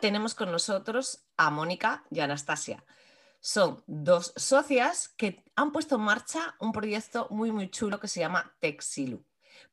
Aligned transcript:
Tenemos 0.00 0.34
con 0.34 0.50
nosotros 0.50 1.24
a 1.36 1.50
Mónica 1.50 2.04
y 2.10 2.20
Anastasia. 2.20 2.84
Son 3.40 3.84
dos 3.86 4.32
socias 4.36 5.08
que 5.08 5.44
han 5.56 5.72
puesto 5.72 5.96
en 5.96 6.02
marcha 6.02 6.54
un 6.58 6.72
proyecto 6.72 7.26
muy, 7.30 7.52
muy 7.52 7.70
chulo 7.70 8.00
que 8.00 8.08
se 8.08 8.20
llama 8.20 8.54
Texilu. 8.60 9.24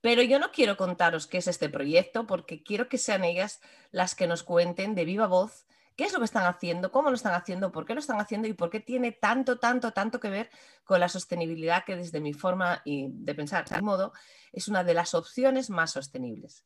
Pero 0.01 0.21
yo 0.21 0.37
no 0.39 0.51
quiero 0.51 0.75
contaros 0.75 1.27
qué 1.27 1.37
es 1.37 1.47
este 1.47 1.69
proyecto 1.69 2.27
porque 2.27 2.61
quiero 2.61 2.89
que 2.89 2.97
sean 2.97 3.23
ellas 3.23 3.61
las 3.91 4.15
que 4.15 4.27
nos 4.27 4.43
cuenten 4.43 4.95
de 4.95 5.05
viva 5.05 5.27
voz 5.27 5.65
qué 5.97 6.03
es 6.03 6.13
lo 6.13 6.19
que 6.19 6.25
están 6.25 6.45
haciendo, 6.45 6.91
cómo 6.91 7.09
lo 7.09 7.15
están 7.15 7.33
haciendo, 7.33 7.71
por 7.71 7.85
qué 7.85 7.95
lo 7.95 7.99
están 7.99 8.21
haciendo 8.21 8.47
y 8.47 8.53
por 8.53 8.69
qué 8.69 8.79
tiene 8.79 9.11
tanto, 9.11 9.57
tanto, 9.57 9.93
tanto 9.93 10.19
que 10.19 10.29
ver 10.29 10.49
con 10.83 10.99
la 10.99 11.09
sostenibilidad 11.09 11.83
que 11.85 11.95
desde 11.95 12.21
mi 12.21 12.33
forma 12.33 12.83
de 12.85 13.33
pensar, 13.33 13.67
de 13.67 13.81
modo, 13.81 14.13
es 14.53 14.67
una 14.67 14.83
de 14.83 14.93
las 14.93 15.15
opciones 15.15 15.71
más 15.71 15.91
sostenibles. 15.91 16.65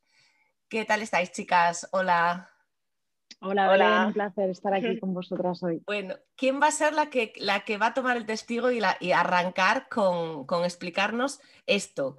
¿Qué 0.68 0.84
tal 0.84 1.02
estáis, 1.02 1.32
chicas? 1.32 1.88
Hola. 1.92 2.51
Hola, 3.42 3.70
Hola. 3.72 4.06
un 4.08 4.14
placer 4.14 4.50
estar 4.50 4.74
aquí 4.74 5.00
con 5.00 5.14
vosotras 5.14 5.62
hoy. 5.64 5.82
Bueno, 5.86 6.16
¿quién 6.36 6.62
va 6.62 6.68
a 6.68 6.72
ser 6.72 6.94
la 6.94 7.10
que, 7.10 7.34
la 7.38 7.62
que 7.62 7.78
va 7.78 7.88
a 7.88 7.94
tomar 7.94 8.18
el 8.18 8.26
testigo 8.26 8.72
y, 8.72 8.80
la, 8.80 8.98
y 9.00 9.12
arrancar 9.12 9.90
con, 9.90 10.46
explicarnos 10.64 11.42
esto? 11.66 12.18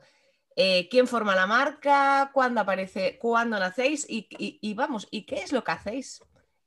Eh, 0.56 0.89
¿Quién 0.91 1.06
forma 1.06 1.34
la 1.34 1.47
marca? 1.47 2.31
¿Cuándo 2.34 2.61
aparece? 2.61 3.19
¿Cuándo 3.19 3.59
nacéis? 3.59 4.06
y, 4.09 4.75
vamos, 4.75 5.09
¿y 5.11 5.25
qué 5.25 5.37
es 5.37 5.53
lo 5.53 5.65
que 5.65 5.73
hacéis? 5.73 6.23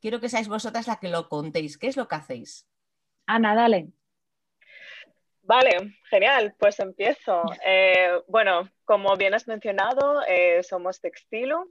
quiero 0.06 0.20
que 0.20 0.30
seáis 0.30 0.48
vosotras 0.48 0.86
la 0.86 0.98
que 0.98 1.10
lo 1.10 1.28
contéis. 1.30 1.80
¿Qué 1.80 1.88
es 1.88 1.98
lo 1.98 2.08
que 2.08 2.14
hacéis? 2.14 2.68
Ana, 3.26 3.56
dale. 3.56 3.88
Vale, 5.42 5.98
genial, 6.12 6.54
pues 6.60 6.80
empiezo. 6.80 7.42
Eh, 7.66 8.12
bueno, 8.28 8.70
como 8.84 9.16
bien 9.16 9.34
has 9.34 9.48
mencionado, 9.48 10.22
eh, 10.28 10.62
somos 10.62 11.02
Textilo, 11.02 11.66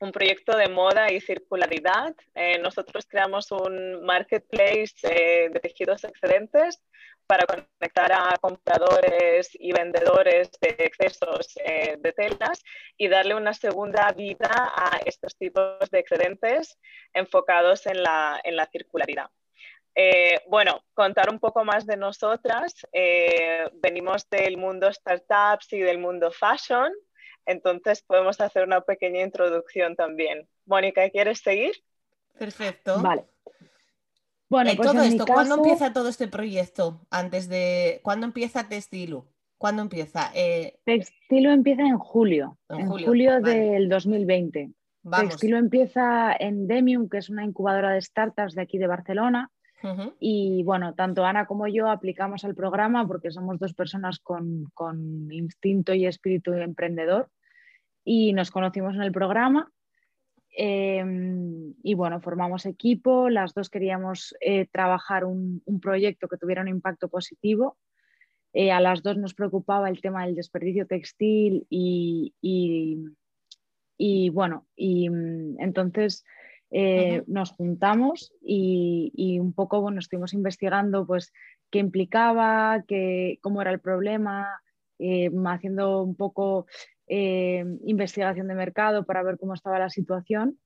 un 0.00 0.12
proyecto 0.12 0.56
de 0.56 0.68
moda 0.68 1.12
y 1.12 1.20
circularidad. 1.20 2.14
Eh, 2.34 2.58
nosotros 2.58 3.06
creamos 3.06 3.52
un 3.52 4.02
marketplace 4.04 4.94
de 5.02 5.60
tejidos 5.62 6.04
excelentes 6.04 6.82
para 7.30 7.46
conectar 7.46 8.10
a 8.12 8.36
compradores 8.40 9.50
y 9.52 9.72
vendedores 9.72 10.50
de 10.60 10.74
excesos 10.80 11.56
eh, 11.64 11.96
de 12.00 12.12
telas 12.12 12.60
y 12.96 13.06
darle 13.06 13.36
una 13.36 13.54
segunda 13.54 14.10
vida 14.10 14.50
a 14.50 14.98
estos 15.04 15.36
tipos 15.36 15.88
de 15.92 16.00
excedentes 16.00 16.76
enfocados 17.12 17.86
en 17.86 18.02
la, 18.02 18.40
en 18.42 18.56
la 18.56 18.66
circularidad. 18.66 19.30
Eh, 19.94 20.40
bueno, 20.48 20.82
contar 20.94 21.30
un 21.30 21.38
poco 21.38 21.64
más 21.64 21.86
de 21.86 21.96
nosotras. 21.96 22.74
Eh, 22.92 23.68
venimos 23.74 24.28
del 24.28 24.56
mundo 24.56 24.92
startups 24.92 25.72
y 25.72 25.80
del 25.80 25.98
mundo 25.98 26.32
fashion, 26.32 26.92
entonces 27.46 28.02
podemos 28.02 28.40
hacer 28.40 28.64
una 28.64 28.80
pequeña 28.82 29.22
introducción 29.22 29.96
también. 29.96 30.48
Mónica, 30.66 31.08
¿quieres 31.10 31.40
seguir? 31.40 31.72
Perfecto. 32.38 33.00
Vale. 33.00 33.24
Bueno, 34.48 34.72
pues 34.76 34.90
todo 34.90 35.02
esto, 35.02 35.26
¿cuándo 35.26 35.54
empieza 35.56 35.92
todo 35.92 36.08
este 36.08 36.26
proyecto? 36.26 37.06
Antes 37.10 37.48
de, 37.48 38.00
¿cuándo 38.02 38.26
empieza 38.26 38.68
Textilo? 38.68 39.26
¿Cuándo 39.58 39.82
empieza? 39.82 40.32
Eh... 40.34 40.78
Textilo 40.84 41.52
empieza 41.52 41.82
en 41.82 41.98
julio, 41.98 42.58
en, 42.68 42.88
julio, 42.88 43.40
del 43.40 43.88
2020. 43.88 44.72
Textilo 45.20 45.56
empieza 45.56 46.34
en 46.38 46.66
Demium, 46.66 47.08
que 47.08 47.18
es 47.18 47.30
una 47.30 47.44
incubadora 47.44 47.90
de 47.90 48.02
startups 48.02 48.54
de 48.54 48.62
aquí 48.62 48.78
de 48.78 48.86
Barcelona. 48.86 49.50
Y 50.18 50.62
bueno, 50.64 50.94
tanto 50.94 51.24
Ana 51.24 51.46
como 51.46 51.66
yo 51.66 51.88
aplicamos 51.88 52.44
al 52.44 52.54
programa 52.54 53.06
porque 53.06 53.30
somos 53.30 53.58
dos 53.58 53.72
personas 53.72 54.18
con, 54.20 54.64
con 54.74 55.32
instinto 55.32 55.94
y 55.94 56.06
espíritu 56.06 56.52
emprendedor 56.52 57.30
y 58.04 58.32
nos 58.32 58.50
conocimos 58.50 58.94
en 58.94 59.02
el 59.02 59.12
programa 59.12 59.72
Em, 60.52 61.74
y 61.82 61.94
bueno, 61.94 62.20
formamos 62.20 62.66
equipo, 62.66 63.28
las 63.30 63.54
dos 63.54 63.70
queríamos 63.70 64.34
eh, 64.40 64.66
trabajar 64.66 65.24
un, 65.24 65.62
proyecto 65.80 66.28
que 66.28 66.36
tuviera 66.36 66.62
un 66.62 66.68
impacto 66.68 67.08
positivo. 67.08 67.78
Eh, 68.52 68.72
a 68.72 68.80
las 68.80 69.02
dos 69.02 69.16
nos 69.16 69.34
preocupaba 69.34 69.88
el 69.88 70.00
tema 70.00 70.26
del 70.26 70.34
desperdicio 70.34 70.86
textil 70.86 71.66
y, 71.70 72.34
y, 73.96 74.30
bueno, 74.30 74.66
y 74.74 75.08
mm, 75.08 75.60
entonces 75.60 76.24
eh, 76.70 77.22
nos 77.26 77.52
juntamos 77.52 78.32
y, 78.40 79.38
un 79.40 79.52
poco 79.52 79.80
bueno, 79.80 79.98
estuvimos 79.98 80.32
investigando 80.32 81.06
pues 81.06 81.32
qué 81.70 81.78
implicaba, 81.78 82.84
qué, 82.86 83.38
cómo 83.42 83.60
era 83.62 83.70
el 83.70 83.80
problema, 83.80 84.60
haciendo 85.46 86.02
un 86.02 86.14
poco 86.14 86.66
eh, 87.06 87.64
investigación 87.86 88.46
de 88.46 88.54
mercado 88.54 89.04
para 89.04 89.22
ver 89.22 89.36
cómo 89.36 89.54
estaba 89.54 89.78
la 89.78 89.90
situación 89.90 90.58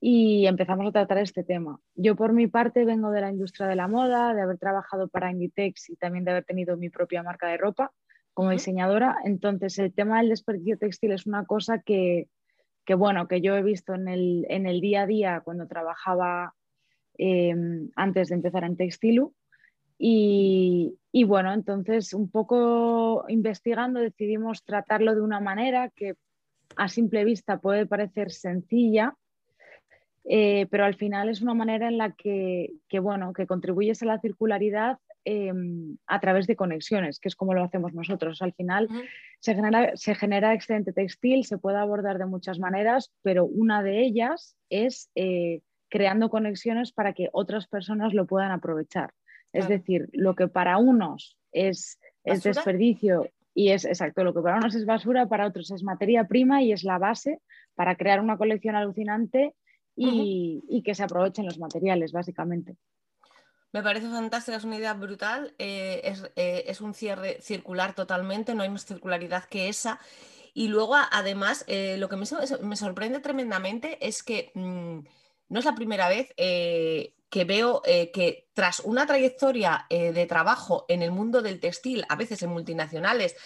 y 0.00 0.46
empezamos 0.46 0.86
a 0.86 0.92
tratar 0.92 1.18
este 1.18 1.44
tema. 1.44 1.80
Yo 1.94 2.14
por 2.14 2.32
mi 2.32 2.46
parte 2.46 2.84
vengo 2.84 3.10
de 3.10 3.20
la 3.20 3.30
industria 3.30 3.66
de 3.66 3.76
la 3.76 3.88
moda, 3.88 4.34
de 4.34 4.42
haber 4.42 4.58
trabajado 4.58 5.08
para 5.08 5.30
Inditex 5.30 5.90
y 5.90 5.96
también 5.96 6.24
de 6.24 6.32
haber 6.32 6.44
tenido 6.44 6.76
mi 6.76 6.90
propia 6.90 7.22
marca 7.22 7.48
de 7.48 7.56
ropa 7.56 7.92
como 8.34 8.50
diseñadora. 8.50 9.16
Entonces 9.24 9.78
el 9.78 9.92
tema 9.92 10.18
del 10.18 10.28
desperdicio 10.28 10.78
textil 10.78 11.12
es 11.12 11.26
una 11.26 11.44
cosa 11.46 11.80
que, 11.80 12.28
bueno, 12.94 13.28
que 13.28 13.40
yo 13.40 13.56
he 13.56 13.62
visto 13.62 13.94
en 13.94 14.08
el, 14.08 14.46
en 14.48 14.66
el 14.66 14.80
día 14.80 15.02
a 15.02 15.06
día 15.06 15.40
cuando 15.44 15.66
trabajaba 15.66 16.54
eh, 17.18 17.54
antes 17.96 18.28
de 18.28 18.34
empezar 18.36 18.64
en 18.64 18.76
Textilu. 18.76 19.34
Y, 20.00 20.96
bueno, 21.26 21.52
entonces 21.52 22.14
un 22.14 22.30
poco 22.30 23.24
investigando 23.28 23.98
decidimos 23.98 24.62
tratarlo 24.64 25.14
de 25.14 25.22
una 25.22 25.40
manera 25.40 25.90
que 25.90 26.14
a 26.76 26.88
simple 26.88 27.24
vista 27.24 27.58
puede 27.58 27.86
parecer 27.86 28.30
sencilla, 28.30 29.16
eh, 30.24 30.66
pero 30.70 30.84
al 30.84 30.94
final 30.94 31.28
es 31.28 31.42
una 31.42 31.54
manera 31.54 31.88
en 31.88 31.98
la 31.98 32.12
que, 32.12 32.70
bueno, 33.02 33.32
que 33.32 33.46
contribuyes 33.46 34.02
a 34.02 34.06
la 34.06 34.20
circularidad 34.20 34.98
em, 35.24 35.96
a 36.06 36.20
través 36.20 36.46
de 36.46 36.56
conexiones, 36.56 37.20
que 37.20 37.28
es 37.28 37.36
como 37.36 37.54
lo 37.54 37.62
hacemos 37.62 37.94
nosotros. 37.94 38.42
Al 38.42 38.52
final 38.54 38.88
se, 39.40 39.54
genera, 39.54 39.96
se 39.96 40.14
genera 40.14 40.54
excedente 40.54 40.92
textil, 40.92 41.44
se 41.44 41.58
puede 41.58 41.78
abordar 41.78 42.18
de 42.18 42.26
muchas 42.26 42.58
maneras, 42.58 43.12
pero 43.22 43.44
una 43.44 43.82
de 43.82 44.00
ellas 44.00 44.56
es 44.70 45.10
eh, 45.14 45.60
creando 45.88 46.30
conexiones 46.30 46.92
para 46.92 47.12
que 47.12 47.28
otras 47.32 47.66
personas 47.66 48.14
lo 48.14 48.26
puedan 48.26 48.52
aprovechar. 48.52 49.12
Es 49.52 49.68
decir, 49.68 50.08
lo 50.12 50.34
que 50.34 50.48
para 50.48 50.76
unos 50.78 51.38
es, 51.52 51.98
desperdicio 52.24 53.30
y 53.54 53.70
es 53.70 53.84
exacto, 53.84 54.22
lo 54.22 54.34
que 54.34 54.42
para 54.42 54.58
unos 54.58 54.74
es 54.74 54.84
basura, 54.84 55.26
para 55.26 55.46
otros 55.46 55.70
es 55.70 55.82
materia 55.82 56.24
prima 56.24 56.62
y 56.62 56.72
es 56.72 56.84
la 56.84 56.98
base 56.98 57.40
para 57.74 57.96
crear 57.96 58.20
una 58.20 58.36
colección 58.36 58.76
alucinante 58.76 59.54
y, 59.96 60.82
que 60.84 60.94
se 60.94 61.02
aprovechen 61.02 61.46
los 61.46 61.58
materiales, 61.58 62.12
básicamente. 62.12 62.76
Me 63.72 63.82
parece 63.82 64.08
fantástica, 64.08 64.56
es 64.56 64.64
una 64.64 64.76
idea 64.76 64.94
brutal, 64.94 65.54
eh, 65.58 66.14
eh, 66.36 66.64
es, 66.66 66.80
un 66.80 66.94
cierre 66.94 67.38
circular 67.42 67.94
totalmente, 67.94 68.54
no 68.54 68.62
hay 68.62 68.70
más 68.70 68.86
circularidad 68.86 69.44
que 69.44 69.68
esa. 69.68 70.00
Y 70.54 70.68
luego, 70.68 70.96
además, 70.96 71.64
eh, 71.68 71.96
lo 71.98 72.08
que 72.08 72.16
me, 72.16 72.76
sorprende 72.76 73.20
tremendamente 73.20 73.98
es 74.06 74.22
que 74.22 74.50
mm, 74.54 75.00
no 75.50 75.58
es 75.58 75.64
la 75.66 75.74
primera 75.74 76.08
vez 76.08 76.34
que 76.36 77.44
veo 77.44 77.82
que 77.82 78.48
tras 78.54 78.80
una 78.80 79.06
trayectoria 79.06 79.86
de 79.90 80.26
trabajo 80.26 80.86
en 80.88 81.02
el 81.02 81.10
mundo 81.10 81.42
del 81.42 81.60
textil, 81.60 82.04
a 82.08 82.16
veces 82.16 82.42
en 82.42 82.50
multinacionales 82.50 83.36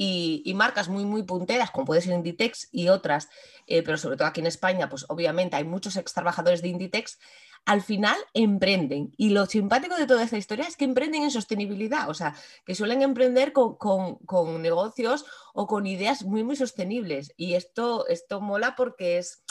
y, 0.00 0.54
marcas 0.54 0.88
muy, 0.88 1.04
muy 1.04 1.24
punteras, 1.24 1.72
como 1.72 1.84
puede 1.84 2.00
ser 2.00 2.14
Inditex 2.14 2.68
y 2.70 2.88
otras, 2.88 3.28
eh, 3.66 3.82
pero 3.82 3.98
sobre 3.98 4.16
todo 4.16 4.28
aquí 4.28 4.38
en 4.38 4.46
España, 4.46 4.88
pues 4.88 5.04
obviamente 5.08 5.56
hay 5.56 5.64
muchos 5.64 5.96
ex 5.96 6.14
trabajadores 6.14 6.62
de 6.62 6.68
Inditex, 6.68 7.18
al 7.64 7.82
final 7.82 8.16
emprenden. 8.32 9.12
Y 9.16 9.30
lo 9.30 9.46
simpático 9.46 9.96
de 9.96 10.06
toda 10.06 10.22
esta 10.22 10.38
historia 10.38 10.66
es 10.68 10.76
que 10.76 10.84
emprenden 10.84 11.24
en 11.24 11.32
sostenibilidad, 11.32 12.08
o 12.08 12.14
sea, 12.14 12.36
que 12.64 12.76
suelen 12.76 13.02
emprender 13.02 13.52
con, 13.52 13.74
con 13.74 14.62
negocios 14.62 15.26
o 15.52 15.66
con 15.66 15.84
ideas 15.84 16.24
muy, 16.24 16.44
muy 16.44 16.54
sostenibles. 16.54 17.34
Y 17.36 17.54
esto, 17.54 18.06
esto 18.06 18.40
mola 18.40 18.76
porque 18.76 19.18
es 19.18 19.42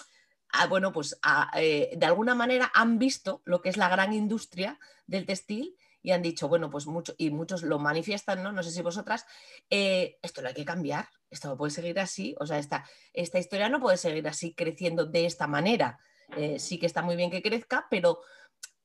bueno, 0.69 0.93
pues 0.93 1.19
eh, 1.57 1.91
de 1.95 2.05
alguna 2.05 2.35
manera 2.35 2.71
han 2.73 2.97
visto 2.97 3.41
lo 3.43 3.61
que 3.61 3.67
es 3.67 3.75
la 3.75 3.89
gran 3.89 4.13
industria 4.13 4.79
del 5.05 5.25
textil 5.25 5.75
y 6.07 6.11
han 6.13 6.21
dicho, 6.21 6.47
bueno, 6.47 6.69
pues 6.69 6.87
mucho, 6.87 7.13
y 7.17 7.31
muchos 7.31 7.63
lo 7.63 7.79
manifiestan, 7.79 8.41
¿no? 8.41 8.53
No 8.53 8.63
sé 8.63 8.71
si 8.71 8.81
vosotras, 8.81 9.25
eh, 9.69 10.17
esto 10.21 10.41
lo 10.41 10.47
hay 10.47 10.53
que 10.53 10.63
cambiar, 10.63 11.09
esto 11.29 11.49
no 11.49 11.57
puede 11.57 11.71
seguir 11.71 11.99
así, 11.99 12.33
o 12.39 12.45
sea, 12.45 12.59
esta, 12.59 12.85
esta 13.11 13.39
historia 13.39 13.67
no 13.67 13.81
puede 13.81 13.97
seguir 13.97 14.25
así 14.25 14.53
creciendo 14.53 15.05
de 15.05 15.25
esta 15.25 15.47
manera. 15.47 15.99
eh, 16.37 16.59
sí 16.59 16.79
que 16.79 16.85
está 16.85 17.01
muy 17.01 17.17
bien 17.17 17.29
que 17.29 17.41
crezca, 17.41 17.87
pero 17.89 18.21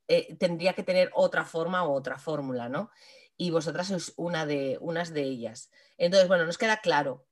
eh, 0.09 0.35
tendría 0.35 0.73
que 0.73 0.83
tener 0.83 1.13
otra 1.15 1.45
forma 1.45 1.85
o 1.85 1.93
otra 1.93 2.19
fórmula, 2.19 2.69
¿no? 2.69 2.91
Y 3.37 3.53
vosotras 3.53 3.87
sois 3.87 4.13
una 4.17 4.45
de, 4.45 4.79
unas 4.81 5.13
de 5.13 5.23
ellas. 5.23 5.71
Entonces, 5.99 6.27
bueno, 6.27 6.45
nos 6.45 6.59
queda 6.59 6.79
claro 6.79 7.25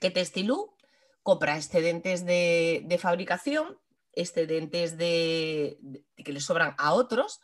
que 0.00 0.10
Textilú 0.10 0.74
compra 1.22 1.56
excedentes 1.56 2.26
de, 2.26 2.98
fabricación, 3.00 3.78
excedentes 4.14 4.98
de, 4.98 5.78
que 6.16 6.32
le 6.32 6.40
sobran 6.40 6.74
a 6.76 6.92
otros, 6.92 7.40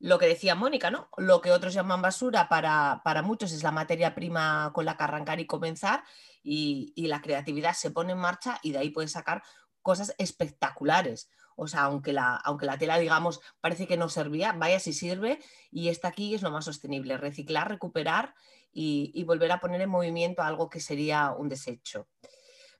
lo 0.00 0.18
que 0.18 0.26
decía 0.26 0.54
Mónica, 0.54 0.90
¿no? 0.90 1.10
Lo 1.18 1.42
que 1.42 1.52
otros 1.52 1.74
llaman 1.74 2.00
basura 2.00 2.48
para, 2.48 3.22
muchos 3.22 3.52
es 3.52 3.62
la 3.62 3.70
materia 3.70 4.14
prima 4.14 4.72
con 4.74 4.86
la 4.86 4.96
que 4.96 5.04
arrancar 5.04 5.40
y 5.40 5.46
comenzar 5.46 6.02
y, 6.42 6.94
la 7.06 7.20
creatividad 7.20 7.74
se 7.74 7.90
pone 7.90 8.12
en 8.12 8.18
marcha 8.18 8.58
y 8.62 8.72
de 8.72 8.78
ahí 8.78 8.90
puedes 8.90 9.12
sacar 9.12 9.42
cosas 9.82 10.14
espectaculares. 10.16 11.30
O 11.54 11.66
sea, 11.66 11.82
aunque 11.82 12.14
la, 12.14 12.36
aunque 12.36 12.64
la 12.64 12.78
tela, 12.78 12.98
digamos, 12.98 13.40
parece 13.60 13.86
que 13.86 13.98
no 13.98 14.08
servía, 14.08 14.52
vaya 14.52 14.80
si 14.80 14.94
sirve 14.94 15.38
y 15.70 15.88
esta 15.88 16.08
aquí 16.08 16.34
es 16.34 16.40
lo 16.40 16.50
más 16.50 16.64
sostenible, 16.64 17.18
reciclar, 17.18 17.68
recuperar 17.68 18.34
y, 18.72 19.12
y 19.14 19.24
volver 19.24 19.52
a 19.52 19.60
poner 19.60 19.82
en 19.82 19.90
movimiento 19.90 20.42
algo 20.42 20.70
que 20.70 20.80
sería 20.80 21.32
un 21.32 21.50
desecho. 21.50 22.08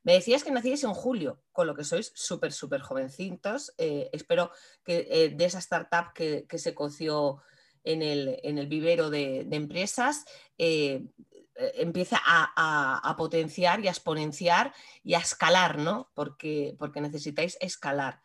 Me 0.02 0.14
decías 0.14 0.42
que 0.42 0.50
nacíais 0.50 0.82
en 0.84 0.94
julio, 0.94 1.42
con 1.52 1.66
lo 1.66 1.74
que 1.74 1.84
sois 1.84 2.12
súper, 2.14 2.52
súper 2.52 2.80
jovencitos. 2.80 3.74
Eh, 3.76 4.08
espero 4.12 4.50
que 4.82 5.06
eh, 5.10 5.28
de 5.30 5.44
esa 5.44 5.58
startup 5.58 6.12
que, 6.14 6.46
se 6.58 6.74
coció 6.74 7.42
en 7.84 8.02
el, 8.02 8.66
vivero 8.66 9.10
de, 9.10 9.46
empresas 9.50 10.24
eh, 10.56 11.04
empiece 11.54 12.16
a, 12.24 13.14
potenciar 13.18 13.80
y 13.80 13.88
a 13.88 13.90
exponenciar 13.90 14.72
y 15.02 15.14
a 15.14 15.18
escalar, 15.18 15.78
¿no? 15.78 16.10
Porque, 16.14 16.74
porque 16.78 17.02
necesitáis 17.02 17.58
escalar. 17.60 18.22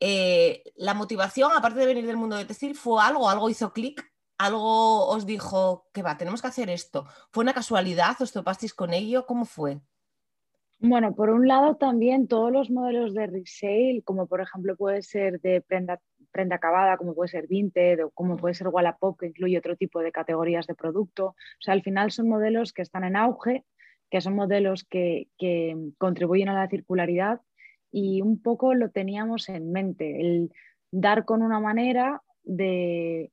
la 0.00 0.94
motivación, 0.94 1.52
aparte 1.54 1.80
de 1.80 1.86
venir 1.86 2.06
del 2.06 2.16
mundo 2.16 2.36
de 2.36 2.46
textil, 2.46 2.74
fue 2.74 3.02
algo, 3.02 3.28
algo 3.28 3.50
hizo 3.50 3.72
clic 3.72 4.08
algo 4.38 5.08
os 5.08 5.26
dijo 5.26 5.88
que 5.92 6.02
va, 6.02 6.16
tenemos 6.16 6.40
que 6.40 6.46
hacer 6.46 6.70
esto. 6.70 7.06
¿Fue 7.32 7.42
una 7.42 7.54
casualidad? 7.54 8.16
¿Os 8.20 8.32
topasteis 8.32 8.72
con 8.72 8.94
ello? 8.94 9.26
¿Cómo 9.26 9.44
fue? 9.44 9.80
Bueno, 10.80 11.14
por 11.14 11.30
un 11.30 11.48
lado 11.48 11.76
también 11.76 12.28
todos 12.28 12.52
los 12.52 12.70
modelos 12.70 13.12
de 13.12 13.26
resale, 13.26 14.02
como 14.04 14.28
por 14.28 14.40
ejemplo 14.40 14.76
puede 14.76 15.02
ser 15.02 15.40
de 15.40 15.60
prenda, 15.60 16.00
prenda 16.30 16.56
acabada, 16.56 16.96
como 16.96 17.14
puede 17.14 17.28
ser 17.28 17.48
Vinted 17.48 18.04
o 18.04 18.10
como 18.10 18.36
puede 18.36 18.54
ser 18.54 18.68
Wallapop, 18.68 19.18
que 19.18 19.26
incluye 19.26 19.58
otro 19.58 19.76
tipo 19.76 20.00
de 20.00 20.12
categorías 20.12 20.68
de 20.68 20.76
producto. 20.76 21.26
O 21.28 21.34
sea, 21.60 21.74
al 21.74 21.82
final 21.82 22.12
son 22.12 22.28
modelos 22.28 22.72
que 22.72 22.82
están 22.82 23.02
en 23.02 23.16
auge, 23.16 23.64
que 24.08 24.20
son 24.20 24.36
modelos 24.36 24.84
que, 24.84 25.28
que 25.36 25.76
contribuyen 25.98 26.48
a 26.48 26.54
la 26.54 26.68
circularidad 26.68 27.40
y 27.90 28.22
un 28.22 28.40
poco 28.40 28.74
lo 28.74 28.90
teníamos 28.90 29.48
en 29.48 29.72
mente, 29.72 30.20
el 30.20 30.52
dar 30.92 31.24
con 31.24 31.42
una 31.42 31.58
manera 31.58 32.22
de 32.44 33.32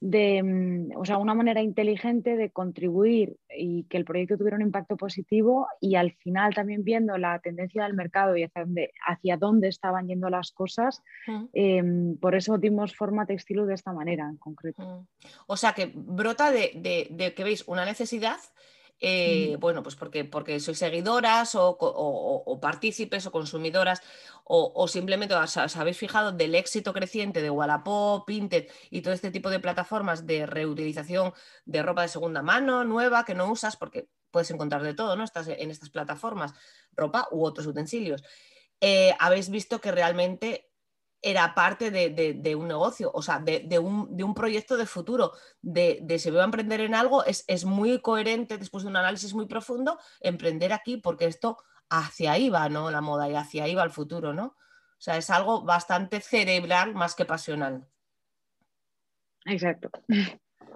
de, 0.00 0.42
mm, 0.42 0.96
o 0.96 1.04
sea, 1.04 1.18
una 1.18 1.34
manera 1.34 1.62
inteligente 1.62 2.36
de 2.36 2.50
contribuir 2.50 3.36
y 3.56 3.84
que 3.84 3.96
el 3.96 4.04
proyecto 4.04 4.36
tuviera 4.36 4.56
un 4.56 4.62
impacto 4.62 4.96
positivo 4.96 5.66
y 5.80 5.94
al 5.94 6.12
final 6.12 6.54
también 6.54 6.84
viendo 6.84 7.16
la 7.16 7.38
tendencia 7.38 7.84
del 7.84 7.94
mercado 7.94 8.36
y 8.36 8.44
hacia 8.44 8.64
dónde, 8.64 8.92
hacia 9.06 9.36
dónde 9.36 9.68
estaban 9.68 10.06
yendo 10.08 10.28
las 10.28 10.52
cosas, 10.52 11.02
em, 11.52 12.16
por 12.18 12.34
eso 12.34 12.58
dimos 12.58 12.94
forma 12.94 13.26
textil 13.26 13.66
de 13.66 13.74
esta 13.74 13.92
manera 13.92 14.28
en 14.28 14.36
concreto. 14.36 15.06
O 15.46 15.56
sea 15.56 15.72
que 15.72 15.90
brota 15.94 16.50
de, 16.50 17.08
de 17.10 17.34
que 17.34 17.44
veis 17.44 17.66
una 17.66 17.84
necesidad 17.84 18.36
eh, 18.98 19.56
bueno, 19.60 19.82
pues 19.82 19.94
porque, 19.94 20.24
porque 20.24 20.58
sois 20.58 20.78
seguidoras 20.78 21.54
o, 21.54 22.58
partícipes 22.60 23.26
o 23.26 23.30
consumidoras 23.30 24.00
o, 24.44 24.88
simplemente 24.88 25.34
os, 25.34 25.76
habéis 25.76 25.98
fijado 25.98 26.32
del 26.32 26.54
éxito 26.54 26.92
creciente 26.92 27.42
de 27.42 27.50
Wallapop, 27.50 28.26
Pinterest 28.26 28.70
y 28.90 29.02
todo 29.02 29.12
este 29.12 29.30
tipo 29.30 29.50
de 29.50 29.60
plataformas 29.60 30.26
de 30.26 30.46
reutilización 30.46 31.34
de 31.66 31.82
ropa 31.82 32.02
de 32.02 32.08
segunda 32.08 32.42
mano, 32.42 32.84
nueva, 32.84 33.24
que 33.24 33.34
no 33.34 33.50
usas 33.50 33.76
porque 33.76 34.08
puedes 34.30 34.50
encontrar 34.50 34.82
de 34.82 34.94
todo 34.94 35.16
¿no? 35.16 35.24
Estás 35.24 35.48
en 35.48 35.70
estas 35.70 35.90
plataformas, 35.90 36.54
ropa 36.92 37.28
u 37.30 37.44
otros 37.44 37.66
utensilios. 37.66 38.22
Eh, 38.80 39.14
habéis 39.18 39.50
visto 39.50 39.80
que 39.80 39.92
realmente 39.92 40.70
era 41.22 41.54
parte 41.54 41.90
de, 41.90 42.56
un 42.56 42.68
negocio, 42.68 43.10
o 43.12 43.22
sea, 43.22 43.40
de, 43.40 43.78
un, 43.78 44.34
proyecto 44.34 44.76
de 44.76 44.86
futuro, 44.86 45.32
de, 45.62 46.18
si 46.18 46.30
voy 46.30 46.40
a 46.40 46.44
emprender 46.44 46.80
en 46.80 46.94
algo, 46.94 47.24
es, 47.24 47.64
muy 47.64 48.00
coherente 48.00 48.58
después 48.58 48.84
de 48.84 48.90
un 48.90 48.96
análisis 48.96 49.34
muy 49.34 49.46
profundo 49.46 49.98
emprender 50.20 50.72
aquí 50.72 50.98
porque 50.98 51.26
esto 51.26 51.58
hacia 51.88 52.32
ahí 52.32 52.48
va, 52.48 52.68
¿no? 52.68 52.90
La 52.90 53.00
moda 53.00 53.28
y 53.28 53.34
hacia 53.34 53.64
ahí 53.64 53.74
va 53.74 53.84
el 53.84 53.90
futuro, 53.90 54.34
¿no? 54.34 54.46
O 54.46 55.00
sea, 55.00 55.16
es 55.16 55.30
algo 55.30 55.62
bastante 55.62 56.20
cerebral 56.20 56.94
más 56.94 57.14
que 57.14 57.24
pasional. 57.24 57.86
Exacto. 59.44 59.90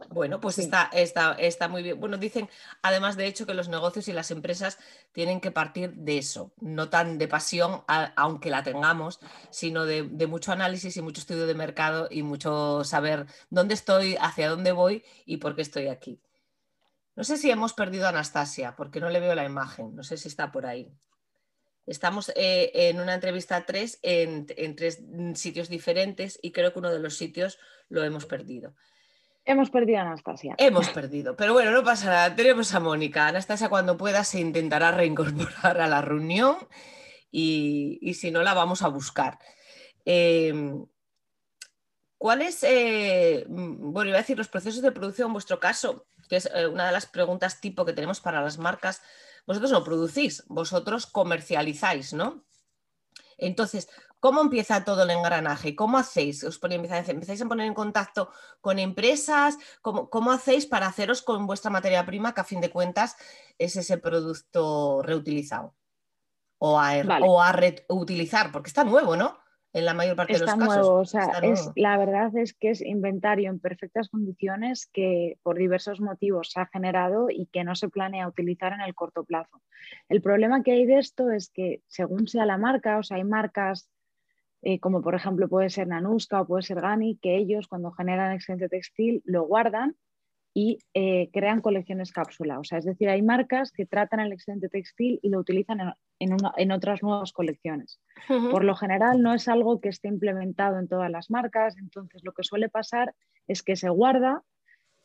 Bueno, 0.09 0.41
pues 0.41 0.59
está, 0.59 0.91
está, 0.93 1.33
está, 1.35 1.69
muy 1.69 1.83
bien. 1.83 2.01
Bueno, 2.01 2.17
dicen 2.17 2.49
además 2.83 3.17
de 3.17 3.27
hecho 3.27 3.47
que 3.47 3.55
los 3.55 3.69
negocios 3.69 4.09
y 4.09 4.13
las 4.13 4.31
empresas 4.31 4.79
tienen 5.13 5.41
que 5.41 5.51
partir 5.51 5.93
de 5.95 6.19
eso, 6.19 6.53
no 6.61 6.89
tan 6.89 7.19
de 7.19 7.29
pasión, 7.29 7.83
aunque 8.17 8.51
la 8.51 8.63
tengamos, 8.63 9.21
sino 9.51 9.85
de, 9.85 10.03
mucho 10.27 10.53
análisis 10.53 10.97
y 10.97 11.03
mucho 11.03 11.21
estudio 11.21 11.47
de 11.47 11.55
mercado 11.55 12.09
y 12.11 12.23
mucho 12.23 12.85
saber 12.85 13.27
dónde 13.51 13.75
estoy, 13.75 14.17
hacia 14.21 14.49
dónde 14.49 14.73
voy 14.73 15.05
y 15.27 15.37
por 15.39 15.55
qué 15.55 15.63
estoy 15.63 15.89
aquí. 15.89 16.21
No 17.17 17.25
sé 17.25 17.37
si 17.37 17.51
hemos 17.51 17.73
perdido 17.75 18.07
a 18.07 18.11
Anastasia, 18.11 18.75
porque 18.77 19.01
no 19.01 19.11
le 19.11 19.21
veo 19.21 19.35
la 19.35 19.45
imagen, 19.45 19.95
no 19.95 20.03
sé 20.03 20.17
si 20.17 20.29
está 20.29 20.51
por 20.53 20.67
ahí. 20.67 20.91
Estamos 21.87 22.31
eh, 22.37 22.71
en 22.75 23.01
una 23.01 23.15
entrevista 23.15 23.67
tres 23.67 23.99
en 24.03 24.47
tres 24.77 25.03
sitios 25.35 25.69
diferentes 25.69 26.39
y 26.41 26.53
creo 26.53 26.73
que 26.73 26.79
uno 26.79 26.91
de 26.91 27.01
los 27.01 27.17
sitios 27.17 27.59
lo 27.89 28.05
hemos 28.05 28.27
perdido. 28.27 28.75
Hemos 29.45 29.71
perdido 29.71 29.99
a 29.99 30.03
Anastasia. 30.03 30.55
Hemos 30.59 30.89
perdido, 30.91 31.37
pero 31.37 31.53
bueno, 31.53 31.71
no 31.71 31.83
pasa 31.83 32.07
nada. 32.07 32.37
Tenemos 32.37 32.75
a 32.75 32.81
Mónica. 32.81 33.27
Anastasia 33.27 33.69
cuando 33.69 33.97
pueda 33.97 34.23
se 34.25 34.41
intentará 34.41 34.91
reincorporar 34.91 35.81
a 35.81 35.89
la 35.89 36.03
reunión 36.03 36.57
y, 37.31 38.15
si 38.15 38.31
no 38.31 38.43
la 38.43 38.55
vamos 38.55 38.83
a 38.83 38.89
buscar. 38.89 39.39
¿Cuáles, 42.21 42.63
eh, 42.65 43.47
bueno, 43.49 44.11
iba 44.11 44.19
a 44.19 44.21
decir 44.21 44.37
los 44.37 44.49
procesos 44.49 44.83
de 44.83 44.93
producción 44.93 45.29
en 45.29 45.33
vuestro 45.33 45.59
caso? 45.59 46.07
Que 46.29 46.37
es 46.37 46.51
eh, 46.55 46.67
una 46.67 46.85
de 46.85 46.93
las 46.93 47.07
preguntas 47.07 47.63
tipo 47.63 47.87
que 47.87 47.95
tenemos 47.95 48.21
para 48.21 48.43
las 48.43 48.59
marcas. 48.59 49.01
Vosotros 49.47 49.71
no 49.71 49.83
producís, 49.83 50.45
vosotros 50.47 51.07
comercializáis, 51.07 52.13
¿no? 52.13 52.45
Entonces, 53.39 53.89
¿Cómo 54.21 54.43
empieza 54.43 54.85
todo 54.85 55.03
el 55.05 55.11
engranaje? 55.11 55.75
¿Cómo 55.75 55.97
hacéis? 55.97 56.45
¿Os 56.45 56.61
¿Empezáis 56.63 57.43
a 57.43 57.49
poner 57.49 57.67
en 57.67 57.75
contacto 57.75 58.31
con 58.61 58.79
empresas? 58.79 59.57
¿Cómo, 59.81 60.31
hacéis 60.31 60.67
para 60.67 60.87
haceros 60.87 61.23
con 61.23 61.47
vuestra 61.47 61.71
materia 61.71 62.05
prima, 62.05 62.35
que 62.35 62.43
a 62.43 62.45
fin 62.45 62.61
de 62.61 62.71
cuentas 62.71 63.17
es 63.59 63.77
ese 63.77 63.97
producto 63.97 65.03
reutilizado? 65.03 65.75
O 66.59 66.79
a, 66.79 67.53
reutilizar, 67.53 68.53
porque 68.53 68.69
está 68.69 68.85
nuevo, 68.85 69.17
¿no? 69.17 69.39
En 69.73 69.87
la 69.87 69.95
mayor 69.95 70.17
parte 70.17 70.35
de 70.35 70.41
los 70.41 70.55
casos. 70.55 70.89
O 70.89 71.05
sea, 71.07 71.31
la 71.77 71.97
verdad 71.97 72.37
es 72.37 72.53
que 72.53 72.71
es 72.71 72.83
inventario 72.83 73.49
en 73.49 73.61
perfectas 73.61 74.11
condiciones 74.11 74.87
que 74.93 75.39
por 75.43 75.57
diversos 75.57 76.01
motivos 76.01 76.51
se 76.51 76.61
ha 76.61 76.67
generado 76.67 77.31
y 77.31 77.47
que 77.47 77.65
no 77.65 77.75
se 77.75 77.89
planea 77.89 78.29
utilizar 78.29 78.75
en 78.75 78.83
el 78.83 78.95
corto 78.95 79.25
plazo. 79.25 79.63
El 80.11 80.21
problema 80.21 80.63
que 80.63 80.73
hay 80.73 80.85
de 80.85 80.99
esto 80.99 81.31
es 81.31 81.49
que 81.49 81.83
según 81.87 82.27
sea 82.27 82.45
la 82.45 82.59
marca, 82.59 82.99
o 82.99 83.03
sea, 83.03 83.17
hay 83.17 83.25
marcas 83.25 83.89
eh, 84.63 84.79
como 84.79 85.01
por 85.03 85.15
ejemplo 85.15 85.49
puede 85.49 85.71
ser 85.71 85.89
Nanuska 85.89 86.43
o 86.43 86.47
puede 86.47 86.63
ser 86.63 86.81
Gani, 86.81 87.17
que 87.17 87.37
ellos 87.37 87.67
cuando 87.67 87.93
generan 87.93 88.33
excedente 88.33 88.69
textil 88.69 89.23
lo 89.25 89.45
guardan 89.45 89.97
y 90.53 90.79
eh, 90.95 91.31
crean 91.33 91.61
colecciones 91.61 92.13
cápsula. 92.13 92.59
O 92.59 92.65
sea, 92.65 92.79
es 92.79 92.85
decir, 92.85 93.09
hay 93.09 93.23
marcas 93.23 93.71
que 93.71 93.87
tratan 93.87 94.21
el 94.21 94.33
excedente 94.33 94.69
textil 94.69 95.21
y 95.23 95.31
lo 95.31 95.39
utilizan 95.39 95.95
en, 96.19 96.73
otras 96.73 97.03
nuevas 97.03 97.33
colecciones. 97.33 98.01
Por 98.27 98.65
lo 98.65 98.75
general 98.75 99.23
no 99.23 99.33
es 99.33 99.49
algo 99.49 99.81
que 99.81 99.89
esté 99.89 100.09
implementado 100.09 100.79
en 100.79 100.89
todas 100.89 101.11
las 101.11 101.31
marcas, 101.31 101.77
entonces 101.79 102.23
lo 102.25 102.33
que 102.33 102.43
suele 102.43 102.69
pasar 102.69 103.15
es 103.47 103.63
que 103.63 103.77
se 103.77 103.89
guarda, 103.89 104.43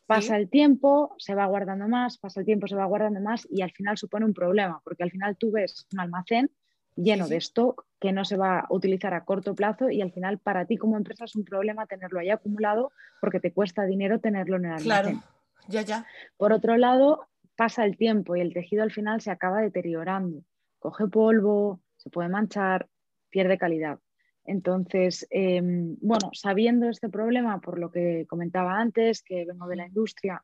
pasa 0.06 0.36
el 0.36 0.50
tiempo, 0.50 1.14
se 1.18 1.34
va 1.34 1.46
guardando 1.46 1.88
más, 1.88 2.18
pasa 2.18 2.40
el 2.40 2.46
tiempo, 2.46 2.66
se 2.66 2.76
va 2.76 2.84
guardando 2.84 3.20
más 3.20 3.46
y 3.50 3.62
al 3.62 3.70
final 3.70 3.96
supone 3.96 4.26
un 4.26 4.34
problema, 4.34 4.80
porque 4.84 5.04
al 5.04 5.10
final 5.10 5.36
tú 5.36 5.52
ves 5.52 5.86
un 5.92 6.00
almacén 6.00 6.50
lleno 6.96 7.28
de 7.28 7.36
stock 7.36 7.86
que 8.00 8.12
no 8.12 8.24
se 8.24 8.36
va 8.36 8.60
a 8.60 8.66
utilizar 8.70 9.14
a 9.14 9.24
corto 9.24 9.54
plazo 9.54 9.90
y 9.90 10.00
al 10.00 10.12
final 10.12 10.38
para 10.38 10.64
ti 10.64 10.76
como 10.76 10.96
empresa 10.96 11.24
es 11.24 11.36
un 11.36 11.44
problema 11.44 11.86
tenerlo 11.86 12.18
ahí 12.18 12.30
acumulado 12.30 12.90
porque 13.20 13.40
te 13.40 13.52
cuesta 13.52 13.84
dinero 13.84 14.18
tenerlo 14.18 14.56
en 14.56 14.64
el 14.64 14.72
almacén. 14.72 14.84
Claro, 14.84 15.22
ya, 15.68 15.82
ya. 15.82 16.06
Por 16.36 16.52
otro 16.52 16.76
lado, 16.76 17.28
pasa 17.54 17.84
el 17.84 17.96
tiempo 17.96 18.36
y 18.36 18.40
el 18.40 18.52
tejido 18.52 18.82
al 18.82 18.92
final 18.92 19.20
se 19.20 19.30
acaba 19.30 19.60
deteriorando. 19.60 20.42
Coge 20.78 21.06
polvo, 21.08 21.80
se 21.96 22.10
puede 22.10 22.28
manchar, 22.28 22.88
pierde 23.30 23.58
calidad. 23.58 23.98
Entonces, 24.44 25.26
em, 25.30 25.96
bueno, 26.00 26.30
sabiendo 26.32 26.88
este 26.88 27.08
problema, 27.08 27.60
por 27.60 27.78
lo 27.78 27.90
que 27.90 28.26
comentaba 28.28 28.78
antes, 28.78 29.22
que 29.22 29.44
vengo 29.44 29.66
de 29.66 29.76
la 29.76 29.86
industria 29.86 30.42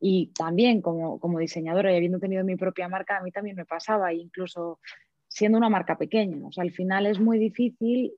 y 0.00 0.32
también 0.32 0.82
como, 0.82 1.20
como 1.20 1.38
diseñadora 1.38 1.92
y 1.92 1.96
habiendo 1.96 2.18
tenido 2.18 2.44
mi 2.44 2.56
propia 2.56 2.88
marca, 2.88 3.16
a 3.16 3.22
mí 3.22 3.30
también 3.30 3.56
me 3.56 3.64
pasaba, 3.64 4.10
e 4.10 4.16
incluso 4.16 4.80
siendo 5.36 5.58
una 5.58 5.68
marca 5.68 5.98
pequeña. 5.98 6.46
O 6.46 6.50
sea, 6.50 6.62
al 6.62 6.72
final 6.72 7.04
es 7.04 7.20
muy 7.20 7.38
difícil, 7.38 8.14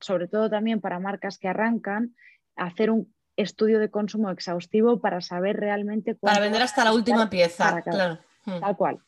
sobre 0.00 0.26
todo 0.26 0.50
también 0.50 0.80
para 0.80 0.98
marcas 0.98 1.38
que 1.38 1.46
arrancan, 1.46 2.16
hacer 2.56 2.90
un 2.90 3.14
estudio 3.36 3.78
de 3.78 3.92
consumo 3.92 4.28
exhaustivo 4.30 5.00
para 5.00 5.20
saber 5.20 5.56
realmente 5.56 6.16
Para 6.16 6.40
vender 6.40 6.60
hasta 6.62 6.82
la 6.82 6.92
última 6.92 7.30
pieza, 7.30 7.80
claro. 7.82 8.18
Tal 8.44 8.76
cual, 8.76 8.98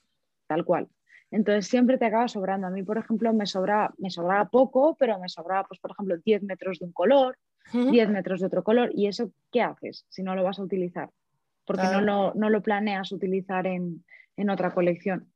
tal 0.47 0.65
cual. 0.65 0.89
Entonces 1.33 1.67
siempre 1.67 1.99
te 1.99 2.05
acaba 2.05 2.29
sobrando. 2.29 2.69
A 2.69 2.71
mí, 2.71 2.85
por 2.85 2.99
ejemplo, 2.99 3.33
me 3.33 3.47
sobraba, 3.47 3.93
me 3.99 4.11
sobraba 4.11 4.49
poco, 4.49 4.95
pero 4.97 5.19
me 5.19 5.29
sobraba, 5.29 5.65
pues, 5.65 5.81
por 5.81 5.91
ejemplo, 5.91 6.19
10 6.25 6.45
metros 6.45 6.79
de 6.79 6.85
un 6.85 6.93
color, 6.93 7.37
10 7.73 8.11
metros 8.11 8.39
de 8.39 8.47
otro 8.47 8.63
color. 8.63 8.93
¿Y 8.95 9.09
eso 9.09 9.33
qué 9.51 9.63
haces 9.63 10.07
si 10.09 10.23
no 10.23 10.37
lo 10.37 10.45
vas 10.45 10.61
a 10.61 10.63
utilizar? 10.63 11.11
Porque 11.65 11.89
no, 11.91 12.01
lo, 12.01 12.33
no, 12.35 12.49
lo, 12.49 12.63
planeas 12.63 13.11
utilizar 13.11 13.67
en, 13.67 14.05
en 14.37 14.51
otra 14.51 14.73
colección. 14.73 15.33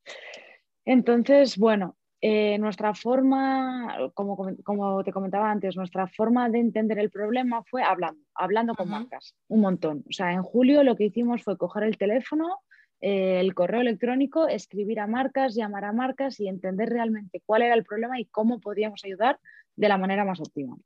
Entonces, 0.85 1.57
bueno, 1.57 1.97
eh, 2.27 2.57
nuestra 2.57 2.95
forma, 2.95 3.99
como, 4.15 4.35
como, 4.63 5.05
te 5.05 5.13
comentaba 5.13 5.51
antes, 5.51 5.77
nuestra 5.77 6.07
forma 6.07 6.49
de 6.49 6.59
entender 6.59 6.99
el 6.99 7.11
problema 7.11 7.63
fue 7.65 7.83
hablando, 7.83 8.19
hablando 8.35 8.75
con 8.75 8.89
marcas, 8.89 9.35
un 9.49 9.61
montón. 9.61 10.05
O 10.09 10.13
sea, 10.13 10.33
en 10.33 10.43
julio 10.43 10.83
lo 10.85 10.97
que 10.97 11.05
hicimos 11.05 11.43
fue 11.43 11.59
coger 11.59 11.83
el 11.83 11.99
teléfono, 11.99 12.61
eh, 13.03 13.41
el 13.41 13.53
correo 13.53 13.83
electrónico, 13.83 14.49
escribir 14.49 15.01
a 15.01 15.07
marcas, 15.07 15.55
llamar 15.55 15.85
a 15.85 15.93
marcas 15.93 16.41
y 16.41 16.49
entender 16.49 16.89
realmente 16.89 17.43
cuál 17.45 17.61
era 17.61 17.75
el 17.75 17.85
problema 17.85 18.19
y 18.19 18.25
cómo 18.25 18.59
podíamos 18.59 19.05
ayudar 19.05 19.39
de 19.77 19.91
la 19.91 19.99
manera 19.99 20.25
más 20.25 20.41
óptima. 20.41 20.79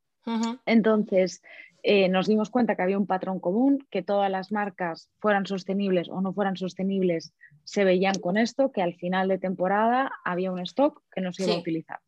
Entonces, 0.67 1.43
eh, 1.83 2.09
nos 2.09 2.27
dimos 2.27 2.51
cuenta 2.51 2.75
que 2.75 2.83
había 2.83 2.99
un 2.99 3.07
patrón 3.07 3.41
común, 3.41 3.87
que 3.91 4.03
todas 4.03 4.31
las 4.31 4.51
marcas 4.53 5.11
fueran 5.21 5.47
sostenibles 5.47 6.09
o 6.09 6.21
no 6.21 6.33
fueran 6.33 6.57
sostenibles, 6.57 7.33
se 7.65 7.85
veían 7.85 8.19
con 8.19 8.37
esto, 8.37 8.73
que 8.73 8.83
al 8.83 8.95
final 8.95 9.29
de 9.29 9.39
temporada 9.39 10.11
había 10.25 10.53
un 10.53 10.61
stock 10.61 11.03
que 11.13 11.21
no 11.21 11.33
se 11.33 11.45
iba 11.45 11.55
a 11.55 11.59
utilizar. 11.59 12.01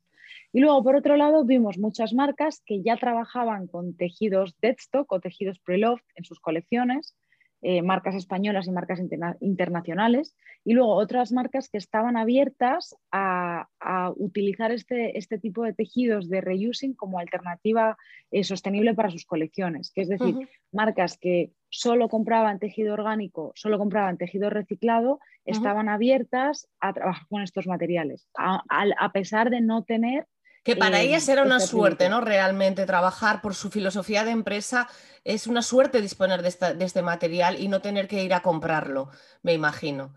Y 0.52 0.60
luego, 0.60 0.82
por 0.82 0.96
otro 0.96 1.16
lado, 1.16 1.44
vimos 1.44 1.78
muchas 1.78 2.12
marcas 2.12 2.62
que 2.66 2.82
ya 2.82 2.96
trabajaban 2.96 3.68
con 3.68 3.96
tejidos 3.96 4.56
deadstock 4.60 5.10
o 5.12 5.20
tejidos 5.20 5.60
pre-loved 5.60 6.02
en 6.16 6.24
sus 6.24 6.40
colecciones 6.40 7.14
eh, 7.62 7.82
marcas 7.82 8.14
españolas 8.14 8.66
y 8.66 8.70
marcas 8.70 9.00
internacionales, 9.40 10.34
y 10.64 10.72
luego 10.72 10.94
otras 10.94 11.30
marcas 11.30 11.68
que 11.68 11.76
estaban 11.76 12.16
abiertas 12.16 12.96
a, 13.12 13.68
utilizar 14.16 14.72
este, 14.72 15.18
este, 15.18 15.38
tipo 15.38 15.64
de 15.64 15.72
tejidos 15.72 16.28
de 16.28 16.40
reusing 16.40 16.94
como 16.94 17.18
alternativa 17.18 17.96
eh, 18.30 18.44
sostenible 18.44 18.94
para 18.94 19.10
sus 19.10 19.24
colecciones, 19.24 19.90
que 19.92 20.02
es 20.02 20.08
decir, 20.08 20.36
marcas 20.72 21.18
que 21.18 21.52
solo 21.68 22.08
compraban 22.08 22.58
tejido 22.58 22.94
orgánico, 22.94 23.52
solo 23.54 23.78
compraban 23.78 24.18
tejido 24.18 24.50
reciclado, 24.50 25.20
estaban 25.44 25.88
abiertas 25.88 26.68
a 26.80 26.92
trabajar 26.92 27.26
con 27.28 27.42
estos 27.42 27.66
materiales, 27.66 28.28
a 28.36 29.12
pesar 29.12 29.50
de 29.50 29.60
no 29.60 29.84
tener 29.84 30.26
que 30.62 30.76
para 30.76 31.00
ellas 31.00 31.26
era 31.28 31.42
una 31.42 31.58
suerte, 31.58 32.10
¿no? 32.10 32.20
Realmente 32.20 32.84
trabajar 32.84 33.40
por 33.40 33.54
su 33.54 33.70
filosofía 33.70 34.24
de 34.24 34.32
empresa 34.32 34.88
es 35.24 35.46
una 35.46 35.62
suerte 35.62 36.02
disponer 36.02 36.42
de, 36.42 36.84
este 36.84 37.02
material 37.02 37.58
y 37.58 37.68
no 37.68 37.80
tener 37.80 38.08
que 38.08 38.22
ir 38.22 38.34
a 38.34 38.42
comprarlo, 38.42 39.10
me 39.42 39.54
imagino. 39.54 40.14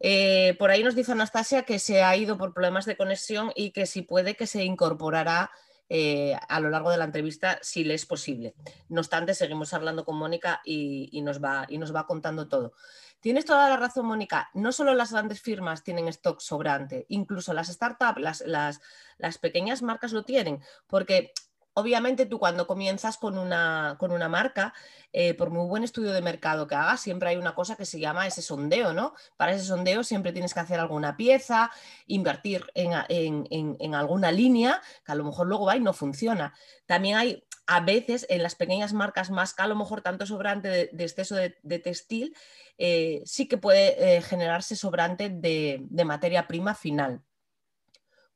Eh, 0.00 0.54
por 0.58 0.70
ahí 0.70 0.82
nos 0.82 0.94
dice 0.94 1.12
Anastasia 1.12 1.62
que 1.62 1.78
se 1.78 2.02
ha 2.02 2.16
ido 2.16 2.36
por 2.36 2.52
problemas 2.52 2.84
de 2.84 2.96
conexión 2.96 3.52
y 3.54 3.70
que 3.70 3.86
si 3.86 4.02
puede 4.02 4.36
que 4.36 4.46
se 4.46 4.64
incorporará 4.64 5.50
eh, 5.88 6.36
a 6.48 6.58
lo 6.58 6.68
largo 6.68 6.90
de 6.90 6.96
la 6.96 7.04
entrevista 7.04 7.58
si 7.62 7.84
le 7.84 7.94
es 7.94 8.06
posible. 8.06 8.54
No 8.88 9.00
obstante, 9.00 9.34
seguimos 9.34 9.72
hablando 9.72 10.04
con 10.04 10.16
Mónica 10.16 10.60
y, 10.64 11.20
nos 11.22 11.42
va, 11.42 11.66
y 11.68 11.78
nos 11.78 11.94
va 11.94 12.06
contando 12.06 12.48
todo. 12.48 12.72
Tienes 13.20 13.44
toda 13.44 13.68
la 13.68 13.76
razón, 13.76 14.06
Mónica. 14.06 14.50
No 14.54 14.72
solo 14.72 14.94
las 14.94 15.12
grandes 15.12 15.40
firmas 15.40 15.82
tienen 15.82 16.08
stock 16.08 16.40
sobrante, 16.40 17.06
incluso 17.08 17.52
las 17.52 17.68
startups, 17.68 18.20
las, 18.20 18.40
las, 18.42 18.80
las 19.18 19.38
pequeñas 19.38 19.82
marcas 19.82 20.12
lo 20.12 20.24
tienen, 20.24 20.60
porque 20.86 21.32
obviamente 21.78 22.24
tú 22.24 22.38
cuando 22.38 22.66
comienzas 22.66 23.18
con 23.18 23.36
una, 23.36 23.96
con 23.98 24.10
una 24.10 24.30
marca, 24.30 24.72
eh, 25.12 25.34
por 25.34 25.50
muy 25.50 25.66
buen 25.66 25.84
estudio 25.84 26.12
de 26.12 26.22
mercado 26.22 26.66
que 26.66 26.74
hagas, 26.74 27.02
siempre 27.02 27.28
hay 27.28 27.36
una 27.36 27.54
cosa 27.54 27.76
que 27.76 27.84
se 27.84 28.00
llama 28.00 28.26
ese 28.26 28.40
sondeo, 28.40 28.94
¿no? 28.94 29.12
Para 29.36 29.52
ese 29.52 29.66
sondeo 29.66 30.02
siempre 30.02 30.32
tienes 30.32 30.54
que 30.54 30.60
hacer 30.60 30.80
alguna 30.80 31.18
pieza, 31.18 31.70
invertir 32.06 32.64
en, 32.74 33.94
alguna 33.94 34.32
línea, 34.32 34.80
que 35.04 35.12
a 35.12 35.14
lo 35.14 35.24
mejor 35.24 35.48
luego 35.48 35.66
va 35.66 35.76
y 35.76 35.80
no 35.80 35.92
funciona. 35.92 36.54
También 36.86 37.18
hay 37.18 37.44
a 37.66 37.80
veces 37.80 38.24
en 38.30 38.42
las 38.42 38.54
pequeñas 38.54 38.94
marcas 38.94 39.30
más 39.30 39.52
que 39.52 39.62
a 39.62 39.66
lo 39.66 39.76
mejor 39.76 40.00
tanto 40.00 40.24
sobrante 40.24 40.68
de, 40.68 41.04
exceso 41.04 41.34
de, 41.34 41.78
textil, 41.78 42.34
eh, 42.78 43.20
sí 43.26 43.48
que 43.48 43.58
puede 43.58 44.16
eh, 44.16 44.22
generarse 44.22 44.76
sobrante 44.76 45.28
de 45.28 46.04
materia 46.06 46.46
prima 46.46 46.74
final. 46.74 47.22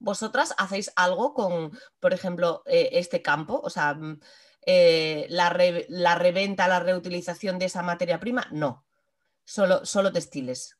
¿Vosotras 0.00 0.54
hacéis 0.56 0.90
algo 0.96 1.34
con, 1.34 1.70
por 2.00 2.14
ejemplo, 2.14 2.62
eh, 2.66 2.88
este 2.92 3.20
campo? 3.20 3.60
O 3.62 3.68
sea, 3.68 3.94
mm, 3.94 4.18
eh, 4.66 5.26
la, 5.28 5.50
reventa, 5.50 6.68
la 6.68 6.80
reutilización 6.80 7.58
de 7.58 7.66
esa 7.66 7.82
materia 7.82 8.18
prima, 8.18 8.46
no. 8.50 8.84
Solo, 9.44 9.84
solo 9.84 10.10
textiles. 10.10 10.78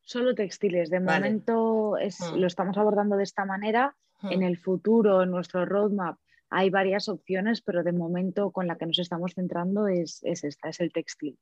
Solo 0.00 0.34
textiles. 0.34 0.90
De 0.90 1.00
momento 1.00 1.94
mm. 1.96 2.36
lo 2.36 2.46
estamos 2.46 2.78
abordando 2.78 3.16
de 3.16 3.24
esta 3.24 3.44
manera. 3.44 3.96
Mm. 4.22 4.32
En 4.32 4.42
el 4.44 4.58
futuro, 4.58 5.22
en 5.22 5.32
nuestro 5.32 5.66
roadmap, 5.66 6.18
hay 6.50 6.70
varias 6.70 7.08
opciones, 7.08 7.62
pero 7.62 7.82
de 7.82 7.92
momento 7.92 8.52
con 8.52 8.68
la 8.68 8.76
que 8.76 8.86
nos 8.86 9.00
estamos 9.00 9.34
centrando 9.34 9.88
es, 9.88 10.20
es 10.22 10.44
esta, 10.44 10.68
es 10.68 10.80
el 10.80 10.92
textil. 10.92 11.36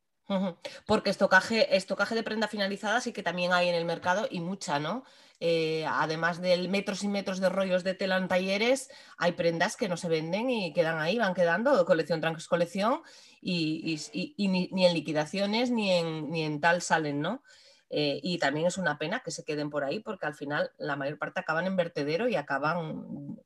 Porque 0.87 1.11
estocaje, 1.11 1.77
estocaje 1.77 2.15
de 2.15 2.23
prenda 2.23 2.49
finalizada 2.49 3.01
sí 3.01 3.13
que 3.13 3.23
también 3.23 3.53
hay 3.53 3.69
en 3.69 3.75
el 3.75 3.85
mercado 3.85 4.27
y 4.31 4.41
mucha, 4.41 4.79
¿no? 4.79 5.05
Eh, 5.39 5.85
además 5.87 6.41
de 6.41 6.67
metros 6.69 7.05
y 7.05 7.09
metros 7.09 7.41
de 7.41 7.51
rollos 7.51 7.85
de 7.85 7.95
tela 7.95 8.17
en 8.17 8.27
talleres, 8.27 8.89
hay 9.19 9.33
prendas 9.33 9.77
que 9.77 9.89
no 9.89 9.97
se 9.97 10.09
venden 10.09 10.49
y 10.49 10.73
quedan 10.73 10.99
ahí, 10.99 11.19
van 11.19 11.35
quedando 11.35 11.85
colección 11.85 12.21
tras 12.21 12.49
colección 12.49 13.03
y, 13.43 13.99
ni, 14.39 14.87
en 14.87 14.95
liquidaciones 14.95 15.71
ni 15.71 15.93
en, 15.93 16.31
ni 16.31 16.43
en 16.43 16.61
tal 16.61 16.81
salen, 16.81 17.21
¿no? 17.21 17.43
Eh, 17.91 18.19
y 18.23 18.39
también 18.39 18.67
es 18.67 18.79
una 18.79 18.99
pena 18.99 19.21
que 19.21 19.31
se 19.31 19.45
queden 19.45 19.71
por 19.71 19.85
ahí 19.85 20.01
porque 20.01 20.27
al 20.27 20.35
final 20.35 20.73
la 20.79 20.97
mayor 20.97 21.19
parte 21.19 21.41
acaban 21.41 21.67
en 21.67 21.77
vertedero 21.77 22.29
y 22.29 22.35
acaban 22.35 23.39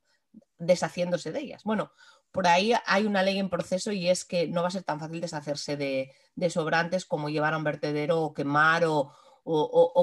deshaciéndose 0.58 1.32
de 1.32 1.40
ellas. 1.40 1.64
Bueno, 1.64 1.92
por 2.32 2.46
ahí 2.46 2.72
hay 2.86 3.04
una 3.04 3.22
ley 3.22 3.38
en 3.38 3.50
proceso 3.50 3.92
y 3.92 4.08
es 4.08 4.24
que 4.24 4.46
no 4.48 4.62
va 4.62 4.68
a 4.68 4.72
ser 4.72 4.84
tan 4.84 5.00
fácil 5.00 5.20
deshacerse 5.20 5.76
de, 5.76 6.12
sobrantes 6.50 7.04
como 7.04 7.28
llevar 7.28 7.54
a 7.54 7.58
un 7.58 7.64
vertedero 7.64 8.22
o 8.22 8.34
quemar 8.34 8.84
o, 8.84 9.12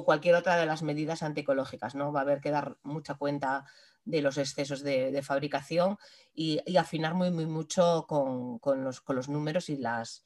cualquier 0.06 0.36
otra 0.36 0.58
de 0.58 0.66
las 0.66 0.84
medidas 0.84 1.24
antiecológicas. 1.24 1.96
¿no? 1.96 2.12
Va 2.12 2.20
a 2.22 2.24
haber 2.24 2.42
que 2.42 2.52
dar 2.52 2.78
mucha 2.84 3.16
cuenta 3.16 3.66
de 4.04 4.22
los 4.22 4.38
excesos 4.38 4.84
de, 4.84 5.22
fabricación 5.24 5.98
y, 6.34 6.60
afinar 6.78 7.14
muy, 7.14 7.32
muy 7.32 7.46
mucho 7.46 8.06
con, 8.08 8.84
los, 8.84 9.30
números 9.30 9.70
y 9.70 9.78
las, 9.78 10.24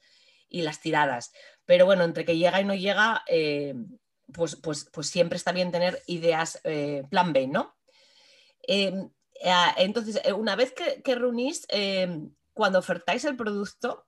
y 0.48 0.62
las 0.62 0.80
tiradas. 0.80 1.32
Pero 1.64 1.86
bueno, 1.86 2.04
entre 2.04 2.24
que 2.24 2.36
llega 2.36 2.60
y 2.60 2.64
no 2.64 2.74
llega, 2.74 3.22
eh, 3.28 3.74
pues, 4.32 4.56
pues, 4.56 4.88
pues, 4.92 5.08
siempre 5.08 5.36
está 5.36 5.52
bien 5.52 5.70
tener 5.70 6.02
ideas 6.06 6.60
eh, 6.64 7.04
plan 7.10 7.32
B, 7.32 7.46
¿no? 7.46 7.76
Em, 8.62 9.10
entonces, 9.76 10.20
eh, 10.24 10.32
una 10.32 10.56
vez 10.56 10.72
que, 10.72 11.02
que 11.02 11.14
reunís, 11.14 11.66
em, 11.68 12.34
cuando 12.52 12.78
ofertáis 12.78 13.24
el 13.24 13.36
producto, 13.36 14.06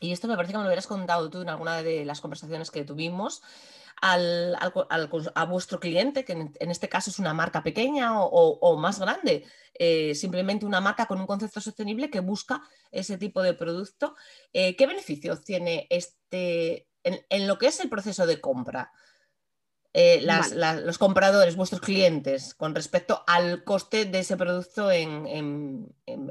y 0.00 0.12
esto 0.12 0.28
me 0.28 0.36
parece 0.36 0.52
que 0.52 0.58
me 0.58 0.64
lo 0.64 0.68
hubieras 0.68 0.86
contado 0.86 1.30
tú 1.30 1.42
en 1.42 1.48
alguna 1.48 1.82
de 1.82 2.04
las 2.04 2.20
conversaciones 2.20 2.70
que 2.70 2.84
tuvimos, 2.84 3.42
a 4.02 5.44
vuestro 5.48 5.78
cliente, 5.78 6.24
que 6.24 6.32
en, 6.32 6.70
este 6.70 6.88
caso 6.88 7.10
es 7.10 7.20
una 7.20 7.34
marca 7.34 7.62
pequeña 7.62 8.20
o, 8.20 8.76
más 8.76 8.98
grande, 8.98 9.44
eh, 9.74 10.14
simplemente 10.16 10.66
una 10.66 10.80
marca 10.80 11.06
con 11.06 11.20
un 11.20 11.26
concepto 11.26 11.60
sostenible 11.60 12.10
que 12.10 12.20
busca 12.20 12.62
ese 12.90 13.16
tipo 13.16 13.42
de 13.42 13.54
producto. 13.54 14.16
Eh, 14.52 14.74
¿Qué 14.76 14.86
beneficios 14.86 15.44
tiene 15.44 15.86
este 15.88 16.88
en, 17.04 17.46
lo 17.46 17.58
que 17.58 17.66
es 17.66 17.78
el 17.80 17.88
proceso 17.88 18.26
de 18.26 18.40
compra? 18.40 18.90
Eh, 19.94 20.24
los 20.84 20.96
compradores, 20.96 21.54
vuestros 21.54 21.82
clientes, 21.82 22.54
con 22.54 22.74
respecto 22.74 23.22
al 23.26 23.62
coste 23.62 24.06
de 24.06 24.20
ese 24.20 24.38
producto 24.38 24.90
en, 24.90 25.86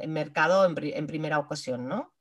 mercado 0.08 0.66
en, 0.66 1.08
primera 1.08 1.38
ocasión, 1.38 1.88
¿no? 1.88 2.12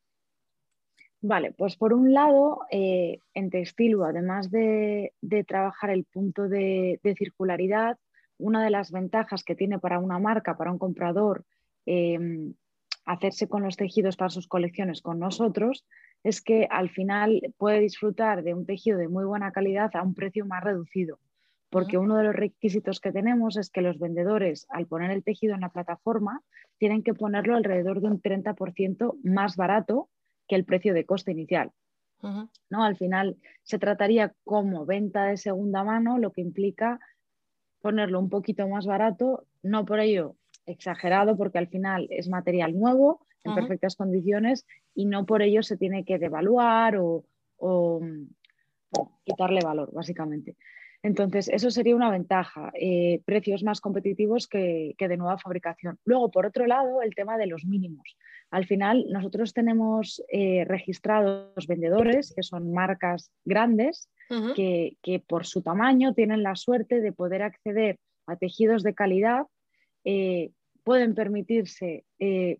Vale, 1.22 1.52
pues 1.52 1.76
por 1.76 1.94
un 1.94 2.12
lado, 2.12 2.60
eh, 2.70 3.20
en 3.32 3.48
Textilu, 3.48 4.04
además 4.04 4.50
de, 4.50 5.14
trabajar 5.46 5.90
el 5.90 6.04
punto 6.04 6.46
de, 6.46 7.00
circularidad, 7.16 7.98
una 8.36 8.62
de 8.62 8.70
las 8.70 8.90
ventajas 8.90 9.42
que 9.42 9.54
tiene 9.54 9.78
para 9.78 9.98
una 9.98 10.18
marca, 10.18 10.58
para 10.58 10.72
un 10.72 10.78
comprador, 10.78 11.44
em, 11.86 12.54
hacerse 13.06 13.48
con 13.48 13.62
los 13.62 13.76
tejidos 13.76 14.16
para 14.16 14.30
sus 14.30 14.46
colecciones 14.46 15.00
con 15.00 15.18
nosotros, 15.18 15.86
es 16.22 16.42
que 16.42 16.68
al 16.70 16.90
final 16.90 17.40
puede 17.56 17.80
disfrutar 17.80 18.42
de 18.42 18.52
un 18.52 18.66
tejido 18.66 18.98
de 18.98 19.08
muy 19.08 19.24
buena 19.24 19.52
calidad 19.52 19.90
a 19.94 20.02
un 20.02 20.14
precio 20.14 20.44
más 20.44 20.62
reducido. 20.62 21.18
Porque 21.70 21.98
uno 21.98 22.16
de 22.16 22.24
los 22.24 22.34
requisitos 22.34 23.00
que 23.00 23.12
tenemos 23.12 23.56
es 23.56 23.70
que 23.70 23.80
los 23.80 23.98
vendedores, 23.98 24.66
al 24.70 24.86
poner 24.86 25.10
el 25.12 25.22
tejido 25.22 25.54
en 25.54 25.60
la 25.60 25.70
plataforma, 25.70 26.42
tienen 26.78 27.02
que 27.02 27.14
ponerlo 27.14 27.56
alrededor 27.56 28.00
de 28.00 28.08
un 28.08 28.20
30% 28.20 29.16
más 29.22 29.56
barato 29.56 30.08
que 30.48 30.56
el 30.56 30.64
precio 30.64 30.94
de 30.94 31.06
coste 31.06 31.30
inicial. 31.30 31.70
¿no? 32.22 32.84
Al 32.84 32.96
final 32.96 33.36
se 33.62 33.78
trataría 33.78 34.34
como 34.44 34.84
venta 34.84 35.26
de 35.26 35.36
segunda 35.36 35.84
mano, 35.84 36.18
lo 36.18 36.32
que 36.32 36.40
implica 36.40 37.00
ponerlo 37.80 38.18
un 38.18 38.28
poquito 38.28 38.68
más 38.68 38.86
barato, 38.86 39.46
no 39.62 39.84
por 39.84 40.00
ello 40.00 40.36
exagerado, 40.66 41.36
porque 41.36 41.58
al 41.58 41.68
final 41.68 42.06
es 42.10 42.28
material 42.28 42.78
nuevo, 42.78 43.26
en 43.42 43.54
perfectas 43.54 43.96
condiciones, 43.96 44.66
y 44.94 45.06
no 45.06 45.24
por 45.24 45.40
ello 45.40 45.62
se 45.62 45.78
tiene 45.78 46.04
que 46.04 46.18
devaluar 46.18 46.98
o, 46.98 47.24
quitarle 49.24 49.60
valor, 49.62 49.90
básicamente. 49.92 50.56
Entonces, 51.02 51.48
eso 51.48 51.70
sería 51.70 51.96
una 51.96 52.10
ventaja, 52.10 52.70
eh, 52.74 53.22
precios 53.24 53.62
más 53.62 53.80
competitivos 53.80 54.46
que, 54.46 54.94
de 54.98 55.16
nueva 55.16 55.38
fabricación. 55.38 55.98
Luego, 56.04 56.30
por 56.30 56.44
otro 56.44 56.66
lado, 56.66 57.00
el 57.00 57.14
tema 57.14 57.38
de 57.38 57.46
los 57.46 57.64
mínimos. 57.64 58.16
Al 58.50 58.66
final, 58.66 59.06
nosotros 59.08 59.54
tenemos 59.54 60.22
eh, 60.30 60.64
registrados 60.66 61.66
vendedores, 61.66 62.34
que 62.34 62.42
son 62.42 62.72
marcas 62.72 63.32
grandes, 63.44 64.10
que, 64.54 65.24
por 65.26 65.44
su 65.44 65.62
tamaño 65.62 66.14
tienen 66.14 66.44
la 66.44 66.54
suerte 66.54 67.00
de 67.00 67.12
poder 67.12 67.42
acceder 67.42 67.98
a 68.26 68.36
tejidos 68.36 68.84
de 68.84 68.94
calidad, 68.94 69.46
eh, 70.04 70.52
pueden 70.84 71.14
permitirse 71.14 72.04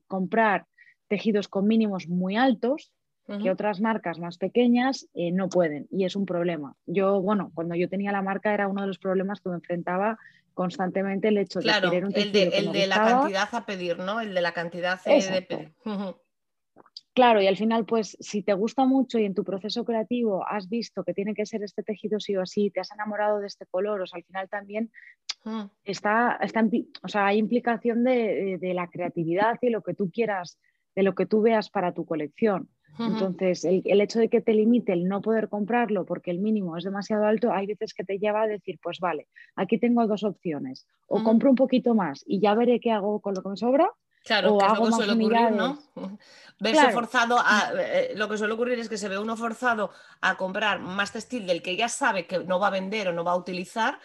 comprar 0.09 0.67
tejidos 1.09 1.47
con 1.47 1.69
mínimos 1.69 2.09
muy 2.09 2.37
altos 2.37 2.91
que 3.39 3.51
otras 3.51 3.81
marcas 3.81 4.19
más 4.19 4.39
pequeñas 4.39 5.07
eh, 5.15 5.31
no 5.31 5.49
pueden 5.49 5.87
y 5.91 6.05
es 6.05 6.17
un 6.17 6.27
problema. 6.27 6.75
Yo, 6.87 7.21
bueno, 7.21 7.53
cuando 7.55 7.75
yo 7.75 7.89
tenía 7.89 8.13
la 8.13 8.23
marca 8.23 8.53
era 8.53 8.69
uno 8.69 8.81
de 8.81 8.89
los 8.89 8.99
problemas 8.99 9.41
que 9.41 9.51
me 9.51 9.57
enfrentaba 9.57 10.19
constantemente 10.55 11.29
el 11.29 11.39
hecho 11.39 11.61
de 11.61 11.73
querer 11.81 12.05
un 12.05 12.13
tejido 12.13 12.43
el 12.43 12.51
de, 12.51 12.59
el 12.59 12.73
de 12.73 12.87
la 12.87 12.97
cantidad 12.97 13.49
a 13.53 13.67
pedir, 13.67 13.99
¿no? 13.99 14.21
El 14.21 14.35
de 14.35 14.41
la 14.41 14.53
cantidad 14.53 15.01
de 15.05 15.43
pedir. 15.43 15.73
Claro, 17.13 17.43
y 17.43 17.49
al 17.49 17.57
final, 17.57 17.85
pues 17.87 18.17
si 18.21 18.43
te 18.43 18.55
gusta 18.55 18.85
mucho 18.85 19.19
y 19.19 19.25
en 19.25 19.35
tu 19.35 19.43
proceso 19.43 19.85
creativo 19.85 20.47
has 20.47 20.69
visto 20.69 21.03
que 21.03 21.13
tiene 21.13 21.35
que 21.35 21.45
ser 21.45 21.63
este 21.63 21.83
tejido 21.83 22.21
sí 22.21 22.37
o 22.37 22.47
sí, 22.47 22.71
te 22.71 22.81
has 22.81 22.93
enamorado 22.93 23.41
de 23.41 23.49
este 23.49 23.67
color, 23.67 24.01
o 24.01 24.07
sea, 24.07 24.19
al 24.19 24.25
final 24.25 24.49
también 24.49 24.91
está, 25.85 26.39
está 26.41 26.65
o 27.03 27.09
sea, 27.09 27.27
hay 27.27 27.39
implicación 27.39 28.05
de, 28.05 28.59
de, 28.61 28.75
la 28.75 28.89
creatividad 28.89 29.59
y 29.61 29.71
lo 29.71 29.83
que 29.83 29.95
tú 29.95 30.11
quieras, 30.11 30.59
de 30.95 31.03
lo 31.03 31.15
que 31.15 31.27
tú 31.27 31.43
veas 31.43 31.69
para 31.69 31.93
tu 31.93 32.05
colección. 32.05 32.69
Entonces, 32.99 33.65
el, 33.65 34.01
hecho 34.01 34.19
de 34.19 34.29
que 34.29 34.41
te 34.41 34.53
limite 34.53 34.93
el 34.93 35.09
no 35.09 35.23
poder 35.23 35.49
comprarlo 35.49 36.05
porque 36.05 36.31
el 36.31 36.39
mínimo 36.39 36.77
es 36.77 36.85
demasiado 36.85 37.25
alto, 37.25 37.53
hay 37.53 37.67
veces 37.67 37.95
que 37.95 38.05
te 38.05 38.19
lleva 38.19 38.43
a 38.43 38.47
decir, 38.47 38.79
pues 38.83 38.99
vale, 39.01 39.29
aquí 39.57 39.79
tengo 39.79 40.07
dos 40.07 40.23
opciones, 40.23 40.87
o 41.07 41.23
compro 41.23 41.51
un 41.51 41.57
poquito 41.57 41.95
más 41.95 42.23
y 42.27 42.41
ya 42.41 42.55
veré 42.55 42.79
qué 42.81 42.91
hago 42.91 43.21
con 43.21 43.35
lo 43.35 43.43
que 43.43 43.49
me 43.49 43.57
sobra. 43.57 43.91
Claro, 44.23 44.59
que 44.59 44.67
es 44.67 44.79
lo 44.79 44.85
que 44.85 44.93
suele 44.93 45.13
ocurrir, 45.13 45.53
¿no? 45.53 45.79
Verse 46.61 46.91
forzado 46.91 47.39
a. 47.39 47.73
Eh, 47.75 48.13
lo 48.17 48.29
que 48.29 48.37
suele 48.37 48.53
ocurrir 48.53 48.79
es 48.79 48.91
que 48.91 48.99
se 48.99 49.09
ve 49.09 49.19
uno 49.19 49.35
forzado 49.35 49.91
a 50.21 50.37
comprar 50.37 50.81
más 50.81 51.13
textil 51.13 51.47
del 51.47 51.63
que 51.63 51.75
ya 51.75 51.89
sabe 51.89 52.27
que 52.27 52.41
no 52.41 52.59
va 52.59 52.67
a 52.67 52.71
vender 52.71 53.09
o 53.09 53.13
no 53.15 53.25
va 53.25 53.33
a 53.33 53.37
utilizar, 53.37 53.99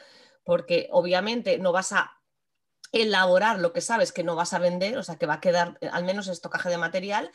porque 0.46 0.88
obviamente 0.92 1.58
no 1.58 1.74
vas 1.74 1.92
a 1.92 2.14
elaborar 2.94 3.60
lo 3.60 3.74
que 3.74 3.82
sabes 3.82 4.14
que 4.14 4.24
no 4.24 4.38
vas 4.38 4.54
a 4.54 4.60
vender, 4.60 4.98
o 4.98 5.04
sea, 5.04 5.18
que 5.18 5.26
va 5.26 5.36
a 5.36 5.42
quedar 5.42 5.78
eh, 5.82 5.90
al 5.92 6.06
menos 6.06 6.30
estocaje 6.30 6.70
de 6.70 6.78
material 6.78 7.30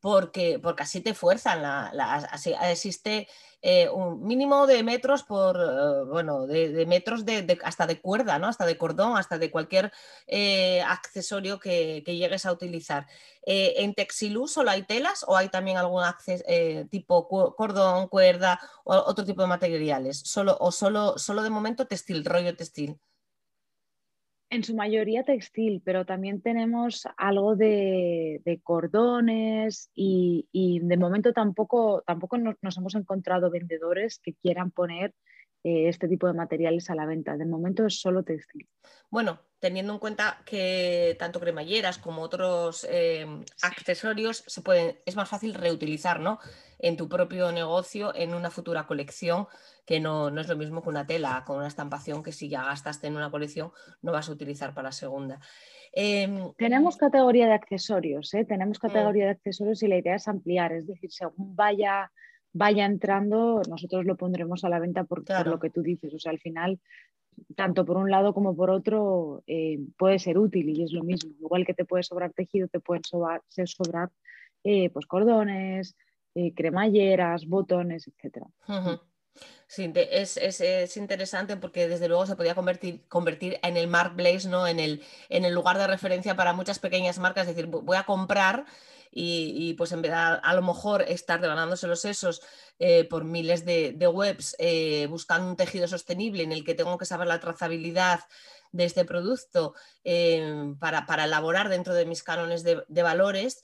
porque, 0.00 0.58
porque 0.58 0.82
así 0.82 1.00
te 1.00 1.14
fuerzan. 1.14 1.64
así, 1.64 2.54
existe 2.62 3.28
eh, 3.62 3.88
un 3.90 4.26
mínimo 4.26 4.66
de 4.66 4.82
metros 4.82 5.22
por, 5.22 5.56
eh, 5.56 6.04
bueno, 6.08 6.46
de, 6.46 6.86
metros 6.86 7.24
de, 7.26 7.58
hasta 7.62 7.86
de 7.86 8.00
cuerda, 8.00 8.38
¿no? 8.38 8.46
hasta 8.46 8.64
de 8.64 8.78
cordón, 8.78 9.18
hasta 9.18 9.38
de 9.38 9.50
cualquier 9.50 9.92
eh, 10.26 10.80
accesorio 10.82 11.60
que, 11.60 12.02
llegues 12.06 12.46
a 12.46 12.52
utilizar. 12.52 13.06
¿En 13.42 13.94
Texilú 13.94 14.48
solo 14.48 14.70
hay 14.70 14.82
telas 14.82 15.24
o 15.26 15.36
hay 15.36 15.48
también 15.48 15.76
algún 15.76 16.02
tipo 16.90 17.26
cordón, 17.56 18.08
cuerda 18.08 18.60
o 18.84 18.94
otro 18.94 19.24
tipo 19.24 19.42
de 19.42 19.48
materiales? 19.48 20.18
Solo, 20.18 20.56
¿O 20.60 20.72
solo, 20.72 21.18
solo 21.18 21.42
de 21.42 21.50
momento 21.50 21.86
textil, 21.86 22.24
rollo 22.24 22.56
textil? 22.56 22.98
En 24.52 24.64
su 24.64 24.74
mayoría 24.74 25.22
textil, 25.22 25.80
pero 25.84 26.04
también 26.04 26.42
tenemos 26.42 27.06
algo 27.16 27.54
de, 27.54 28.60
cordones 28.64 29.90
y, 29.94 30.80
de 30.82 30.96
momento 30.96 31.32
tampoco, 31.32 32.02
tampoco 32.04 32.36
nos, 32.36 32.76
hemos 32.76 32.96
encontrado 32.96 33.48
vendedores 33.48 34.18
que 34.18 34.34
quieran 34.34 34.72
poner 34.72 35.14
eh, 35.62 35.88
este 35.88 36.08
tipo 36.08 36.26
de 36.26 36.32
materiales 36.32 36.90
a 36.90 36.96
la 36.96 37.06
venta. 37.06 37.36
De 37.36 37.46
momento 37.46 37.86
es 37.86 38.00
solo 38.00 38.24
textil. 38.24 38.68
Bueno, 39.08 39.40
teniendo 39.60 39.92
en 39.92 39.98
cuenta 39.98 40.38
que 40.44 41.16
tanto 41.18 41.38
cremalleras 41.38 41.98
como 41.98 42.22
otros 42.22 42.86
eh, 42.90 43.26
accesorios 43.62 44.42
se 44.46 44.62
pueden, 44.62 44.96
es 45.04 45.16
más 45.16 45.28
fácil 45.28 45.54
reutilizar 45.54 46.18
¿no? 46.18 46.40
en 46.78 46.96
tu 46.96 47.08
propio 47.08 47.52
negocio 47.52 48.14
en 48.14 48.34
una 48.34 48.50
futura 48.50 48.86
colección 48.86 49.46
que 49.84 50.00
no, 50.00 50.28
es 50.28 50.48
lo 50.48 50.56
mismo 50.56 50.82
que 50.82 50.88
una 50.88 51.06
tela 51.06 51.44
con 51.46 51.58
una 51.58 51.68
estampación 51.68 52.22
que 52.22 52.32
si 52.32 52.48
ya 52.48 52.64
gastaste 52.64 53.06
en 53.06 53.16
una 53.16 53.30
colección 53.30 53.70
no 54.02 54.12
vas 54.12 54.28
a 54.28 54.32
utilizar 54.32 54.72
para 54.72 54.88
la 54.88 54.92
segunda. 54.92 55.40
Em, 55.92 56.52
tenemos 56.56 56.96
categoría 56.96 57.46
de 57.46 57.54
accesorios, 57.54 58.32
¿eh? 58.34 58.44
tenemos 58.44 58.78
mm. 58.78 58.86
categoría 58.86 59.24
de 59.24 59.30
accesorios 59.32 59.82
y 59.82 59.88
la 59.88 59.98
idea 59.98 60.14
es 60.14 60.28
ampliar, 60.28 60.72
es 60.72 60.86
decir, 60.86 61.10
según 61.10 61.54
vaya, 61.54 62.10
vaya 62.52 62.86
entrando, 62.86 63.60
nosotros 63.68 64.06
lo 64.06 64.16
pondremos 64.16 64.64
a 64.64 64.68
la 64.68 64.78
venta 64.78 65.04
por, 65.04 65.24
lo 65.46 65.58
que 65.58 65.70
tú 65.70 65.82
dices. 65.82 66.14
O 66.14 66.18
sea, 66.18 66.30
al 66.32 66.38
final, 66.38 66.80
tanto 67.56 67.84
por 67.84 67.96
un 67.96 68.10
lado 68.10 68.34
como 68.34 68.54
por 68.54 68.70
otro, 68.70 69.42
eh, 69.46 69.78
puede 69.96 70.18
ser 70.18 70.38
útil 70.38 70.68
y 70.68 70.82
es 70.82 70.92
lo 70.92 71.02
mismo. 71.02 71.32
Igual 71.40 71.66
que 71.66 71.74
te 71.74 71.84
puede 71.84 72.02
sobrar 72.02 72.32
tejido, 72.32 72.68
te 72.68 72.80
pueden 72.80 73.04
sobrar, 73.04 73.42
sobrar 73.48 74.10
eh, 74.64 74.90
pues 74.90 75.06
cordones, 75.06 75.96
cremalleras, 76.54 77.46
botones, 77.46 78.08
etc. 78.08 78.44
Sí, 79.66 79.92
es, 79.94 80.96
interesante 80.96 81.56
porque 81.56 81.86
desde 81.86 82.08
luego 82.08 82.26
se 82.26 82.34
podía 82.34 82.54
convertir, 82.54 83.06
convertir 83.08 83.58
en 83.62 83.76
el 83.76 83.86
marketplace, 83.86 84.48
¿no? 84.48 84.66
en, 84.66 84.80
el, 84.80 85.02
en 85.28 85.44
el 85.44 85.54
lugar 85.54 85.78
de 85.78 85.86
referencia 85.86 86.34
para 86.34 86.52
muchas 86.52 86.80
pequeñas 86.80 87.18
marcas, 87.18 87.46
es 87.46 87.54
decir, 87.54 87.70
voy 87.70 87.96
a 87.96 88.02
comprar 88.02 88.66
y, 89.12 89.74
pues 89.74 89.92
en 89.92 90.02
vez 90.02 90.12
de 90.12 90.18
a, 90.18 90.54
lo 90.54 90.62
mejor 90.62 91.02
estar 91.02 91.40
devanándose 91.40 91.86
los 91.86 92.00
sesos 92.00 92.42
eh, 92.78 93.04
por 93.04 93.24
miles 93.24 93.64
de, 93.64 93.94
webs 94.12 94.54
eh, 94.58 95.06
buscando 95.08 95.48
un 95.48 95.56
tejido 95.56 95.88
sostenible 95.88 96.44
en 96.44 96.52
el 96.52 96.64
que 96.64 96.74
tengo 96.74 96.96
que 96.96 97.06
saber 97.06 97.26
la 97.26 97.40
trazabilidad 97.40 98.20
de 98.72 98.84
este 98.84 99.04
producto 99.04 99.74
eh, 100.04 100.74
para, 100.78 101.04
elaborar 101.24 101.68
dentro 101.68 101.92
de 101.92 102.06
mis 102.06 102.22
cánones 102.22 102.62
de, 102.62 103.02
valores, 103.02 103.62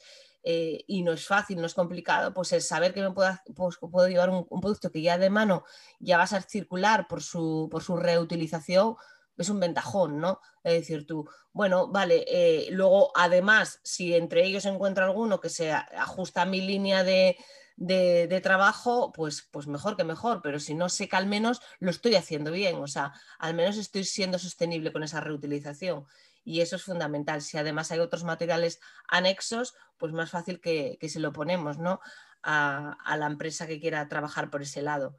y 0.48 1.02
no 1.02 1.12
es 1.12 1.26
fácil, 1.26 1.59
no 1.59 1.66
es 1.66 1.74
complicado, 1.74 2.32
pues 2.32 2.52
el 2.52 2.62
saber 2.62 2.94
que 2.94 3.02
me 3.02 3.11
puedo, 3.11 3.37
pues, 3.56 3.78
puedo 3.78 4.06
llevar 4.06 4.30
un, 4.30 4.46
producto 4.61 4.92
que 4.92 5.02
ya 5.02 5.18
de 5.18 5.28
mano 5.28 5.64
ya 5.98 6.18
va 6.18 6.22
a 6.22 6.40
circular 6.42 7.09
por 7.09 7.20
su, 7.20 7.68
por 7.68 7.82
su 7.82 7.96
reutilización, 7.96 8.94
es 9.37 9.49
un 9.49 9.61
ventajón, 9.61 10.18
¿no? 10.18 10.40
Es 10.64 10.72
decir, 10.75 11.07
tú, 11.07 11.29
bueno, 11.53 11.88
vale, 11.88 12.25
eh, 12.29 12.68
luego 12.70 13.12
además, 13.14 13.81
si 13.83 14.14
entre 14.14 14.44
ellos 14.44 14.64
encuentro 14.64 15.05
alguno 15.05 15.40
que 15.40 15.49
se 15.49 15.72
ajusta 15.72 16.42
a 16.42 16.46
mi 16.46 16.61
línea 16.61 17.05
de, 17.05 17.37
de, 17.77 18.40
trabajo, 18.40 19.12
pues, 19.12 19.49
pues 19.51 19.66
mejor 19.66 19.96
que 19.96 20.05
mejor, 20.05 20.40
pero 20.42 20.59
si 20.59 20.75
no 20.75 20.88
sé 20.88 21.09
que 21.09 21.16
al 21.16 21.27
menos 21.27 21.61
lo 21.79 21.90
estoy 21.90 22.14
haciendo 22.14 22.51
bien, 22.51 22.77
o 22.77 22.87
sea, 22.87 23.12
al 23.38 23.55
menos 23.55 23.77
estoy 23.77 24.05
siendo 24.05 24.38
sostenible 24.38 24.92
con 24.92 25.03
esa 25.03 25.20
reutilización 25.20 26.07
y 26.44 26.61
eso 26.61 26.77
es 26.77 26.85
fundamental. 26.85 27.42
Si 27.42 27.59
además 27.59 27.90
hay 27.92 27.99
otros 27.99 28.25
materiales 28.25 28.81
anexos, 29.09 29.75
pues 29.99 30.12
más 30.12 30.31
fácil 30.31 30.61
que, 30.61 30.99
se 31.09 31.20
lo 31.20 31.33
ponemos 31.33 31.79
¿no? 31.79 32.01
a, 32.42 33.16
la 33.18 33.27
empresa 33.27 33.66
que 33.66 33.81
quiera 33.81 34.09
trabajar 34.09 34.51
por 34.51 34.62
ese 34.62 34.81
lado. 34.81 35.16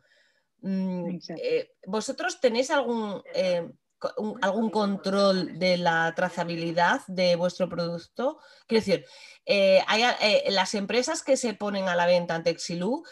Mm, 0.62 1.18
eh, 1.38 1.76
¿Vosotros 1.86 2.40
tenéis 2.40 2.72
algún, 2.72 3.22
eh, 3.34 3.70
algún 4.42 4.70
control 4.70 5.58
de 5.58 5.78
la 5.78 6.14
trazabilidad 6.16 7.02
de 7.08 7.36
vuestro 7.36 7.68
producto? 7.70 8.40
Quiero 8.68 8.86
decir, 8.86 9.06
eh, 9.46 9.84
hay, 9.88 10.04
las 10.50 10.74
empresas 10.76 11.24
que 11.24 11.38
se 11.38 11.54
ponen 11.54 11.88
a 11.90 11.96
la 11.96 12.06
venta 12.06 12.36
ante 12.36 12.50
Exilú 12.50 13.04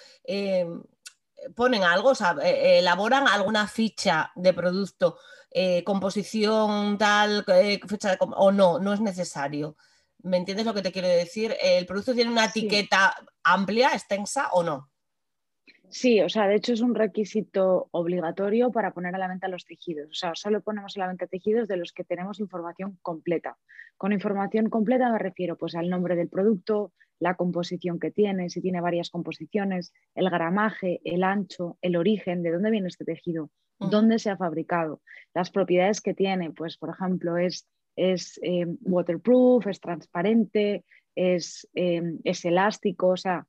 ponen 1.56 1.84
algo, 1.84 2.10
o 2.10 2.16
sea, 2.16 2.36
elaboran 2.44 3.28
alguna 3.28 3.68
ficha 3.68 4.32
de 4.36 4.54
producto 4.54 5.18
eh, 5.58 5.86
composición 5.86 6.98
tal, 6.98 7.46
eh, 7.48 7.80
fecha 7.88 8.10
de, 8.10 8.18
o 8.20 8.52
no, 8.52 8.78
no 8.78 8.92
es 8.92 9.00
necesario. 9.00 9.78
¿Me 10.22 10.36
entiendes 10.36 10.66
lo 10.66 10.74
que 10.74 10.82
te 10.82 10.92
quiero 10.92 11.08
decir? 11.08 11.56
¿El 11.62 11.86
producto 11.86 12.14
tiene 12.14 12.30
una 12.30 12.44
etiqueta 12.44 13.16
amplia, 13.42 13.94
extensa 13.94 14.50
o 14.52 14.64
no? 14.64 14.92
Sí, 15.90 16.22
o 16.22 16.30
sea, 16.30 16.48
de 16.48 16.56
hecho 16.56 16.74
es 16.74 16.82
un 16.82 16.96
requisito 16.96 17.88
obligatorio 17.92 18.72
para 18.72 18.94
poner 18.94 19.16
a 19.16 19.18
la 19.18 19.28
venta 19.28 19.48
los 19.48 19.66
tejidos. 19.66 20.10
O 20.10 20.14
sea, 20.14 20.32
solo 20.36 20.62
ponemos 20.62 20.96
a 20.98 21.02
la 21.02 21.08
venta 21.08 21.28
tejidos 21.28 21.68
de 21.68 21.78
los 21.78 21.94
que 21.94 22.04
tenemos 22.04 22.40
información 22.40 22.98
completa. 23.02 23.58
Con 23.98 24.12
información 24.12 24.70
completa 24.70 25.12
me 25.12 25.20
refiero 25.20 25.58
pues 25.58 25.76
al 25.76 25.90
nombre 25.90 26.16
del 26.16 26.30
producto, 26.30 26.92
la 27.20 27.36
composición 27.36 28.00
que 28.00 28.12
tiene, 28.12 28.50
si 28.50 28.62
tiene 28.62 28.82
varias 28.82 29.10
composiciones, 29.10 29.94
el 30.16 30.30
gramaje, 30.30 31.00
el 31.06 31.24
ancho, 31.24 31.78
el 31.82 31.96
origen, 31.96 32.44
de 32.44 32.52
dónde 32.52 32.72
viene 32.72 32.88
este 32.88 33.06
tejido, 33.06 33.50
dónde 33.80 34.20
se 34.20 34.30
ha 34.30 34.38
fabricado, 34.38 35.02
las 35.34 35.52
propiedades 35.52 36.02
que 36.02 36.14
tiene, 36.14 36.52
pues 36.52 36.78
por 36.78 36.90
ejemplo 36.90 37.38
es, 37.38 37.68
es 37.96 38.40
eh, 38.44 38.66
waterproof, 38.82 39.68
es 39.68 39.80
transparente, 39.80 40.84
es, 41.16 41.68
eh, 41.76 42.02
es, 42.24 42.44
elástico, 42.44 43.10
o 43.10 43.18
sea, 43.18 43.48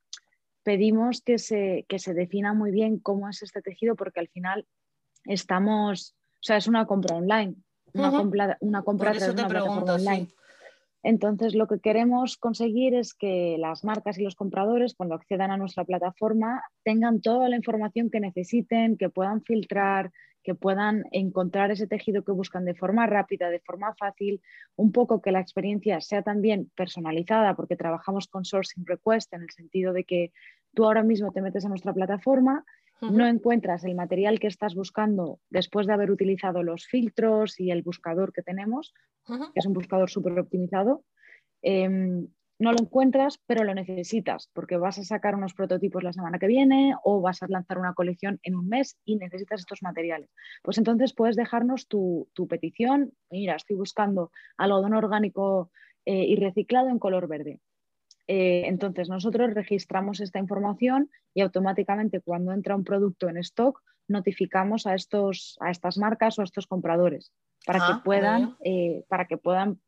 pedimos 0.67 1.23
que 1.23 1.39
se, 1.39 1.87
que 1.89 2.01
se 2.01 2.13
defina 2.13 2.53
muy 2.53 2.73
bien 2.73 2.99
cómo 2.99 3.29
es 3.29 3.41
este 3.41 3.63
tejido 3.63 3.95
porque 3.95 4.19
al 4.19 4.27
final 4.27 4.67
estamos, 5.23 6.17
o 6.19 6.43
sea, 6.43 6.57
es 6.57 6.67
una 6.67 6.87
compra 6.87 7.15
online. 7.15 7.55
una, 7.95 8.11
compra, 8.11 8.57
una 8.59 8.83
compra 8.83 9.13
tras 9.13 9.29
una 9.29 9.47
plataforma 9.47 9.95
online. 9.95 10.27
Entonces, 11.05 11.55
lo 11.55 11.69
que 11.69 11.79
queremos 11.79 12.37
conseguir 12.37 12.97
es 12.97 13.15
que 13.15 13.57
las 13.61 13.85
marcas 13.85 14.19
y 14.19 14.25
los 14.25 14.35
compradores, 14.35 14.95
cuando 14.97 15.15
accedan 15.15 15.53
a 15.53 15.57
nuestra 15.57 15.85
plataforma, 15.85 16.61
tengan 16.83 17.21
toda 17.21 17.49
la 17.49 17.55
información 17.55 18.11
que 18.11 18.19
necesiten, 18.19 18.97
que 18.97 19.09
puedan 19.09 19.43
filtrar, 19.43 20.11
que 20.47 20.55
puedan 20.55 21.03
encontrar 21.11 21.73
ese 21.73 21.89
tejido 21.89 22.23
que 22.23 22.31
buscan 22.31 22.65
de 22.65 22.77
forma 22.77 23.05
rápida, 23.05 23.51
de 23.51 23.59
forma 23.59 23.97
fácil, 23.99 24.41
un 24.77 24.93
poco 24.93 25.21
que 25.21 25.33
la 25.33 25.41
experiencia 25.41 26.01
sea 26.01 26.23
también 26.23 26.71
personalizada, 26.77 27.57
porque 27.57 27.75
trabajamos 27.75 28.29
con 28.29 28.45
sourcing 28.45 28.87
request 28.87 29.35
en 29.35 29.43
el 29.43 29.51
sentido 29.51 29.93
de 29.93 30.05
que 30.05 30.31
tú 30.73 30.85
ahora 30.85 31.03
mismo 31.03 31.33
te 31.33 31.43
metes 31.43 31.65
a 31.65 31.69
nuestra 31.69 31.93
plataforma 31.93 32.65
no 33.01 33.27
encuentras 33.27 33.85
el 33.85 33.95
material 33.95 34.39
que 34.39 34.47
estás 34.47 34.75
buscando 34.75 35.41
después 35.51 35.87
de 35.87 35.93
haber 35.93 36.11
utilizado 36.11 36.63
los 36.63 36.87
filtros 36.87 37.59
y 37.61 37.71
el 37.71 37.83
buscador 37.83 38.33
que 38.33 38.41
tenemos, 38.41 38.95
que 39.27 39.51
es 39.57 39.67
un 39.67 39.75
buscador 39.75 40.09
súper 40.09 40.39
optimizado, 40.39 41.05
em, 41.61 42.29
no 42.59 42.73
lo 42.73 42.79
encuentras, 42.81 43.39
pero 43.47 43.65
lo 43.65 43.75
necesitas 43.75 44.51
porque 44.53 44.77
vas 44.77 44.99
a 44.99 45.05
sacar 45.05 45.35
unos 45.35 45.55
prototipos 45.55 46.03
la 46.03 46.13
semana 46.13 46.39
que 46.39 46.47
viene 46.47 46.95
o 47.05 47.21
vas 47.21 47.43
a 47.43 47.47
lanzar 47.49 47.79
una 47.79 47.95
colección 47.95 48.41
en 48.43 48.55
un 48.55 48.69
mes 48.69 48.97
y 49.05 49.17
necesitas 49.17 49.61
estos 49.61 49.83
materiales. 49.83 50.31
Pues 50.63 50.79
entonces 50.79 51.13
puedes 51.13 51.37
dejarnos 51.37 51.87
tu, 51.89 52.29
petición. 52.49 53.13
Mira, 53.31 53.57
estoy 53.57 53.77
buscando 53.77 54.31
algodón 54.57 54.95
orgánico 54.95 55.71
eh, 56.05 56.25
y 56.25 56.37
reciclado 56.37 56.89
en 56.89 56.99
color 56.99 57.29
verde. 57.29 57.61
Eh, 58.29 58.63
entonces, 58.67 59.09
nosotros 59.09 59.55
registramos 59.55 60.21
esta 60.21 60.39
información 60.39 61.11
y 61.35 61.43
automáticamente 61.43 62.21
cuando 62.21 62.53
entra 62.53 62.75
un 62.75 62.85
producto 62.85 63.29
en 63.29 63.37
stock, 63.39 63.83
notificamos 64.09 64.87
a, 64.87 64.95
estos, 64.95 65.57
a 65.61 65.71
estas 65.71 65.99
marcas 65.99 66.39
o 66.39 66.43
a 66.43 66.45
estos 66.45 66.67
compradores 66.67 67.33
para, 67.67 67.79
que 67.81 67.93
ah, 67.93 68.03
puedan, 68.05 68.57
eh, 68.65 69.05
para 69.09 69.27
que 69.27 69.37
puedan 69.37 69.81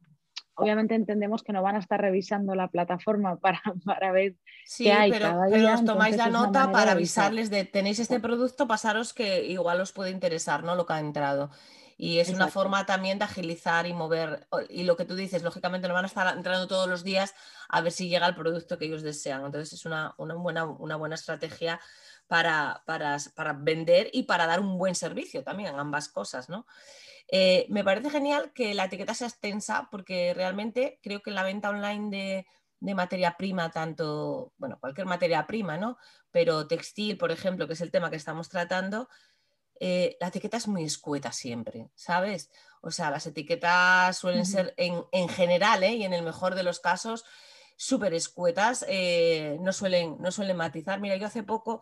obviamente 0.59 0.95
entendemos 0.95 1.43
que 1.43 1.53
no 1.53 1.63
van 1.63 1.77
a 1.77 1.79
estar 1.79 2.01
revisando 2.01 2.55
la 2.55 2.69
plataforma 2.69 3.37
para, 3.41 3.63
para 3.85 4.13
ver 4.13 4.35
qué 4.77 4.93
hay 4.93 5.11
pero, 5.11 5.27
cada 5.27 5.47
día, 5.47 5.57
pero 5.57 5.75
os 5.75 5.85
tomáis 5.85 6.17
la 6.17 6.29
nota 6.29 6.71
para 6.71 6.93
avisarles 6.93 7.51
de 7.51 7.65
tenéis 7.65 7.99
este 7.99 8.21
producto, 8.21 8.67
pasaros 8.67 9.15
que 9.15 9.47
igual 9.47 9.81
os 9.81 9.93
puede 9.93 10.11
interesar, 10.11 10.65
¿no? 10.65 10.75
Lo 10.75 10.87
que 10.87 10.93
ha 10.93 11.01
entrado. 11.01 11.51
Y 12.01 12.21
es 12.21 12.29
una 12.29 12.47
forma 12.47 12.87
también 12.87 13.19
de 13.19 13.25
agilizar 13.25 13.85
y 13.89 13.93
mover. 13.93 14.47
Y 14.71 14.85
lo 14.85 14.97
que 14.97 15.05
tú 15.05 15.17
dices, 15.17 15.43
lógicamente 15.43 15.89
no 15.89 15.95
van 15.95 16.05
a 16.05 16.07
estar 16.07 16.37
entrando 16.37 16.69
todos 16.69 16.89
los 16.89 17.03
días 17.03 17.35
a 17.69 17.81
ver 17.81 17.91
si 17.91 18.09
llega 18.09 18.29
el 18.29 18.37
producto 18.37 18.79
que 18.79 18.85
ellos 18.85 19.03
desean. 19.03 19.45
Entonces 19.45 19.73
es 19.73 19.85
una, 19.85 20.15
buena, 20.17 20.65
una 20.65 20.95
buena 20.95 21.17
estrategia 21.17 21.81
para, 22.29 22.85
para, 22.87 23.19
vender 23.59 24.11
y 24.13 24.23
para 24.23 24.47
dar 24.47 24.61
un 24.61 24.79
buen 24.79 24.95
servicio 24.95 25.43
también, 25.43 25.75
ambas 25.75 26.09
cosas, 26.09 26.49
¿no? 26.49 26.67
Eh, 27.31 27.67
me 27.69 27.85
parece 27.85 28.11
genial 28.11 28.53
que 28.55 28.75
la 28.75 28.87
etiqueta 28.87 29.15
sea 29.15 29.29
extensa 29.29 29.89
porque 29.91 30.33
realmente 30.35 30.99
creo 31.03 31.21
que 31.23 31.31
la 31.31 31.43
venta 31.43 31.71
online 31.71 32.11
de, 32.11 32.47
de 32.81 32.95
materia 32.95 33.37
prima, 33.37 33.71
tanto, 33.71 34.53
bueno, 34.57 34.79
cualquier 34.81 35.07
materia 35.07 35.47
prima, 35.47 35.77
¿no? 35.77 35.99
Pero 36.31 36.67
textil, 36.67 37.19
por 37.19 37.31
ejemplo, 37.31 37.67
que 37.67 37.75
es 37.75 37.81
el 37.81 37.91
tema 37.91 38.11
que 38.11 38.17
estamos 38.17 38.49
tratando, 38.49 39.09
eh, 39.81 40.17
la 40.21 40.29
etiqueta 40.29 40.57
es 40.57 40.67
muy 40.67 40.85
escueta 40.85 41.33
siempre, 41.33 41.91
¿sabes? 41.95 42.51
O 42.81 42.91
sea, 42.91 43.11
las 43.11 43.27
etiquetas 43.27 44.17
suelen 44.17 44.47
ser 44.47 44.75
en, 44.77 45.29
general 45.29 45.83
¿eh? 45.85 45.95
y 45.95 46.05
en 46.05 46.13
el 46.13 46.23
mejor 46.23 46.55
de 46.55 46.63
los 46.63 46.81
casos 46.81 47.25
súper 47.79 48.13
escuetas, 48.13 48.85
eh, 48.89 49.57
no, 49.61 49.73
suelen, 49.73 50.17
no 50.19 50.33
suelen 50.33 50.57
matizar. 50.57 51.01
Mira, 51.01 51.17
yo 51.17 51.27
hace 51.27 51.45
poco, 51.45 51.81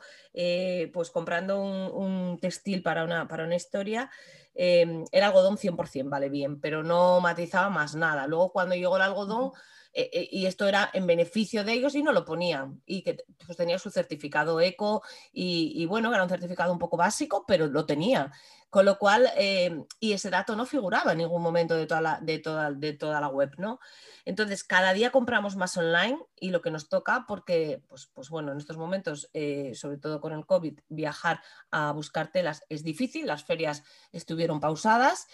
pues 0.93 1.11
comprando 1.11 1.61
un, 1.63 2.39
textil 2.39 2.83
para 2.83 3.03
una, 3.03 3.27
para 3.27 3.45
una 3.45 3.57
historia, 3.57 4.11
em, 4.55 5.05
era 5.11 5.29
algodón 5.29 5.57
100%, 5.57 6.11
vale 6.11 6.29
bien, 6.29 6.61
pero 6.61 6.83
no 6.83 7.21
matizaba 7.21 7.71
más 7.71 7.95
nada. 7.95 8.27
Luego 8.27 8.53
cuando 8.53 8.75
llegó 8.75 8.97
el 8.97 9.03
algodón... 9.03 9.53
Eh, 9.99 10.11
eh, 10.13 10.29
y 10.31 10.45
esto 10.45 10.69
era 10.69 10.91
en 10.93 11.07
beneficio 11.07 11.65
de 11.65 11.73
ellos 11.73 11.95
y 11.95 12.03
no 12.03 12.13
lo 12.13 12.27
ponían. 12.27 12.83
Y 12.85 13.01
que 13.01 13.17
pues, 13.47 13.57
tenía 13.57 13.79
su 13.79 13.91
certificado 13.91 14.61
eco 14.61 15.03
y, 15.33 15.87
bueno, 15.87 16.13
era 16.13 16.23
un 16.23 16.29
certificado 16.29 16.71
un 16.71 16.79
poco 16.79 16.99
básico, 16.99 17.47
pero 17.49 17.67
lo 17.67 17.87
tenía. 17.87 18.31
Con 18.69 18.85
lo 18.85 18.99
cual, 18.99 19.31
eh, 19.39 19.85
y 19.99 20.13
ese 20.13 20.29
dato 20.29 20.55
no 20.55 20.67
figuraba 20.67 21.13
en 21.13 21.19
ningún 21.19 21.41
momento 21.41 21.75
de 21.75 21.87
toda, 21.87 22.03
la, 22.03 22.21
de, 22.21 22.39
toda, 22.41 22.73
de 22.73 22.93
toda 22.93 23.23
la 23.23 23.29
web, 23.29 23.55
¿no? 23.57 23.81
Entonces, 24.27 24.65
cada 24.65 24.93
día 24.93 25.11
compramos 25.11 25.57
más 25.57 25.75
online 25.79 26.19
y 26.39 26.51
lo 26.51 26.61
que 26.61 26.71
nos 26.71 26.91
toca, 26.91 27.25
porque, 27.27 27.81
pues, 27.89 28.11
pues 28.13 28.29
bueno, 28.29 28.53
en 28.53 28.59
estos 28.59 28.77
momentos, 28.77 29.31
sobre 29.73 29.97
todo 29.97 30.21
con 30.21 30.35
el 30.35 30.45
COVID, 30.45 30.79
viajar 30.91 31.41
a 31.71 31.93
buscar 31.93 32.31
telas 32.31 32.65
es 32.69 32.85
difícil, 32.85 33.27
las 33.27 33.45
ferias 33.45 33.83
estuvieron 34.13 34.61
pausadas 34.61 35.27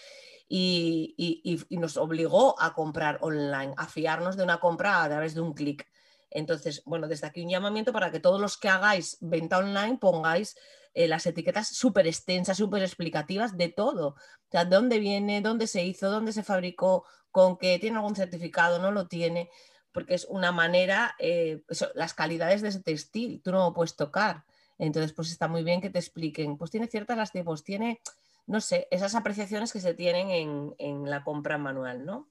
y, 0.54 1.66
nos 1.70 1.96
obligó 1.96 2.60
a 2.60 2.74
comprar 2.74 3.18
online, 3.22 3.72
a 3.76 3.86
fiarnos 3.86 4.36
de 4.36 4.44
una 4.44 4.60
compra 4.60 5.02
a 5.02 5.08
través 5.08 5.34
de 5.34 5.40
un 5.40 5.54
clic. 5.54 5.88
Entonces, 6.30 6.82
bueno, 6.84 7.08
desde 7.08 7.26
aquí 7.26 7.42
un 7.42 7.48
llamamiento 7.48 7.92
para 7.92 8.10
que 8.10 8.20
todos 8.20 8.38
los 8.38 8.58
que 8.58 8.68
hagáis 8.68 9.16
venta 9.20 9.58
online 9.58 9.96
pongáis 9.98 10.56
eh, 10.92 11.08
las 11.08 11.24
etiquetas 11.26 11.68
súper 11.68 12.06
extensas, 12.06 12.58
súper 12.58 12.82
explicativas 12.82 13.56
de 13.56 13.70
todo. 13.70 14.08
O 14.08 14.50
sea, 14.50 14.66
dónde 14.66 14.98
viene, 14.98 15.40
dónde 15.40 15.66
se 15.66 15.84
hizo, 15.84 16.10
dónde 16.10 16.32
se 16.32 16.42
fabricó, 16.42 17.06
con 17.30 17.56
que 17.56 17.78
tiene 17.78 17.96
algún 17.96 18.14
certificado, 18.14 18.78
no 18.78 18.92
lo 18.92 19.08
tiene, 19.08 19.48
porque 19.90 20.14
es 20.14 20.26
una 20.26 20.52
manera, 20.52 21.14
eh, 21.18 21.62
las 21.94 22.12
calidades 22.12 22.60
de 22.60 22.68
ese 22.68 22.82
textil, 22.82 23.40
tú 23.42 23.52
no 23.52 23.64
lo 23.64 23.72
puedes 23.72 23.96
tocar. 23.96 24.44
Entonces, 24.78 25.14
pues 25.14 25.30
está 25.30 25.48
muy 25.48 25.64
bien 25.64 25.80
que 25.80 25.88
te 25.88 25.98
expliquen, 25.98 26.58
pues 26.58 26.70
tiene 26.70 26.88
ciertas 26.88 27.16
las 27.16 27.30
pues 27.30 27.64
tiene 27.64 28.02
no 28.46 28.60
sé, 28.60 28.88
esas 28.90 29.14
apreciaciones 29.14 29.72
que 29.72 29.80
se 29.80 29.94
tienen 29.94 30.74
en, 30.78 31.10
la 31.10 31.24
compra 31.24 31.58
manual, 31.58 32.04
¿no? 32.04 32.30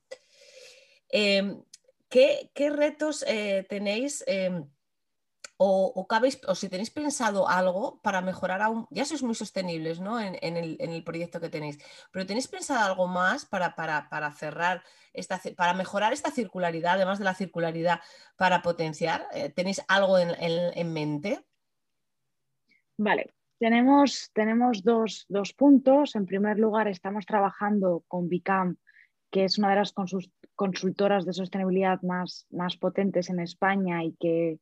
Em, 1.10 1.64
¿qué, 2.10 2.50
retos 2.70 3.24
eh, 3.28 3.66
tenéis 3.70 4.24
em, 4.28 4.66
o, 5.64 5.94
o, 5.94 6.56
si 6.56 6.70
tenéis 6.70 6.90
pensado 6.90 7.48
algo 7.48 8.02
para 8.02 8.22
mejorar 8.22 8.64
aún, 8.64 8.88
ya 8.90 9.06
sois 9.06 9.22
muy 9.22 9.36
sostenibles 9.36 10.00
¿no? 10.00 10.20
en, 10.20 10.58
el, 10.58 11.04
proyecto 11.04 11.40
que 11.40 11.50
tenéis, 11.50 11.78
pero 12.10 12.26
tenéis 12.26 12.48
pensado 12.48 12.84
algo 12.84 13.06
más 13.06 13.46
para, 13.46 13.70
cerrar, 14.34 14.84
esta, 15.14 15.40
para 15.56 15.76
mejorar 15.76 16.14
esta 16.14 16.32
circularidad, 16.32 16.96
además 16.96 17.20
de 17.20 17.26
la 17.26 17.36
circularidad, 17.36 18.02
para 18.38 18.64
potenciar? 18.64 19.28
Eh, 19.34 19.50
¿Tenéis 19.50 19.84
algo 19.88 20.18
en, 20.18 20.94
mente? 20.94 21.46
Vale, 22.98 23.32
tenemos, 23.62 24.32
tenemos 24.34 24.82
dos, 24.82 25.28
puntos. 25.56 26.16
En 26.16 26.26
primer 26.26 26.58
lugar, 26.58 26.88
estamos 26.88 27.28
trabajando 27.28 28.04
con 28.08 28.28
Bicam, 28.28 28.78
que 29.30 29.44
es 29.44 29.60
una 29.60 29.70
de 29.70 29.76
las 29.76 29.94
consultoras 30.56 31.26
de 31.28 31.34
sostenibilidad 31.34 32.02
más, 32.02 32.48
más 32.50 32.76
potentes 32.78 33.30
en 33.30 33.40
España 33.40 34.04
y 34.04 34.14
que 34.20 34.58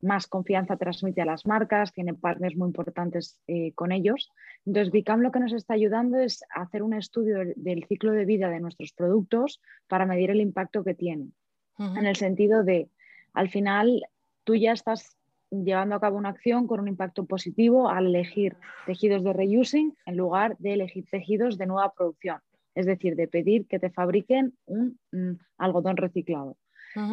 más 0.00 0.28
confianza 0.28 0.76
transmite 0.76 1.20
a 1.20 1.24
las 1.24 1.46
marcas, 1.46 1.92
tiene 1.92 2.14
partners 2.14 2.56
muy 2.56 2.68
importantes 2.68 3.40
eh, 3.48 3.72
con 3.74 3.90
ellos. 3.90 4.30
Entonces, 4.64 4.92
Bicam 4.92 5.20
lo 5.20 5.32
que 5.32 5.40
nos 5.40 5.52
está 5.52 5.74
ayudando 5.74 6.20
es 6.20 6.44
hacer 6.54 6.84
un 6.84 6.94
estudio 6.94 7.38
del 7.56 7.86
ciclo 7.88 8.12
de 8.12 8.24
vida 8.24 8.50
de 8.50 8.60
nuestros 8.60 8.92
productos 8.92 9.60
para 9.88 10.06
medir 10.06 10.30
el 10.30 10.40
impacto 10.40 10.84
que 10.84 10.94
tienen. 10.94 11.34
En 11.80 12.06
el 12.06 12.14
sentido 12.14 12.62
de, 12.62 12.88
al 13.32 13.48
final, 13.48 14.04
tú 14.44 14.54
ya 14.54 14.72
estás 14.72 15.17
llevando 15.50 15.94
a 15.94 16.00
cabo 16.00 16.16
una 16.16 16.30
acción 16.30 16.66
con 16.66 16.80
un 16.80 16.88
impacto 16.88 17.24
positivo 17.24 17.88
al 17.88 18.06
elegir 18.06 18.56
tejidos 18.86 19.24
de 19.24 19.32
reusing 19.32 19.94
en 20.06 20.16
lugar 20.16 20.56
de 20.58 20.74
elegir 20.74 21.06
tejidos 21.10 21.58
de 21.58 21.66
nueva 21.66 21.92
producción, 21.92 22.40
es 22.74 22.86
decir, 22.86 23.16
de 23.16 23.28
pedir 23.28 23.66
que 23.66 23.78
te 23.78 23.90
fabriquen 23.90 24.54
un 24.66 24.98
mm, 25.12 25.32
algodón 25.58 25.96
reciclado. 25.96 26.56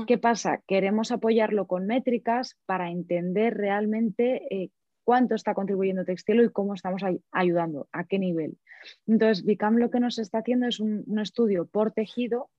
¿Qué 0.08 0.18
pasa? 0.18 0.64
Queremos 0.66 1.12
apoyarlo 1.12 1.68
con 1.68 1.86
métricas 1.86 2.58
para 2.66 2.90
entender 2.90 3.56
realmente 3.56 4.42
eh, 4.50 4.70
cuánto 5.04 5.36
está 5.36 5.54
contribuyendo 5.54 6.06
Textilo 6.06 6.44
y 6.44 6.50
cómo 6.50 6.74
estamos 6.74 7.04
ayudando, 7.32 7.88
a 7.92 8.06
qué 8.06 8.18
nivel. 8.18 8.58
Entonces, 9.06 9.46
Bicam 9.46 9.78
lo 9.78 9.92
que 9.92 10.00
nos 10.00 10.18
está 10.18 10.40
haciendo 10.40 10.66
es 10.68 10.80
un, 10.80 11.04
un 11.06 11.20
estudio 11.20 11.68
por 11.68 11.92
tejido 11.92 12.50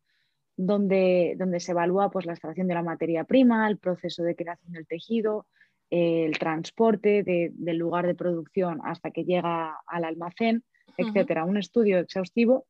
donde, 0.57 1.35
donde, 1.39 1.61
se 1.61 1.73
evalúa 1.73 2.11
pues, 2.11 2.27
la 2.27 2.33
extracción 2.33 2.69
de 2.69 2.75
la 2.75 2.83
materia 2.83 3.25
prima, 3.25 3.69
el 3.69 3.79
proceso 3.79 4.23
de 4.23 4.37
creación 4.37 4.73
del 4.73 4.87
tejido, 4.87 5.47
el 5.91 6.39
transporte 6.39 7.23
del 7.23 7.77
lugar 7.77 8.07
de 8.07 8.15
producción 8.15 8.81
hasta 8.85 9.11
que 9.11 9.25
llega 9.25 9.79
al 9.87 10.05
almacén, 10.05 10.65
etcétera. 10.97 11.45
Un 11.45 11.57
estudio 11.57 11.99
exhaustivo 11.99 12.67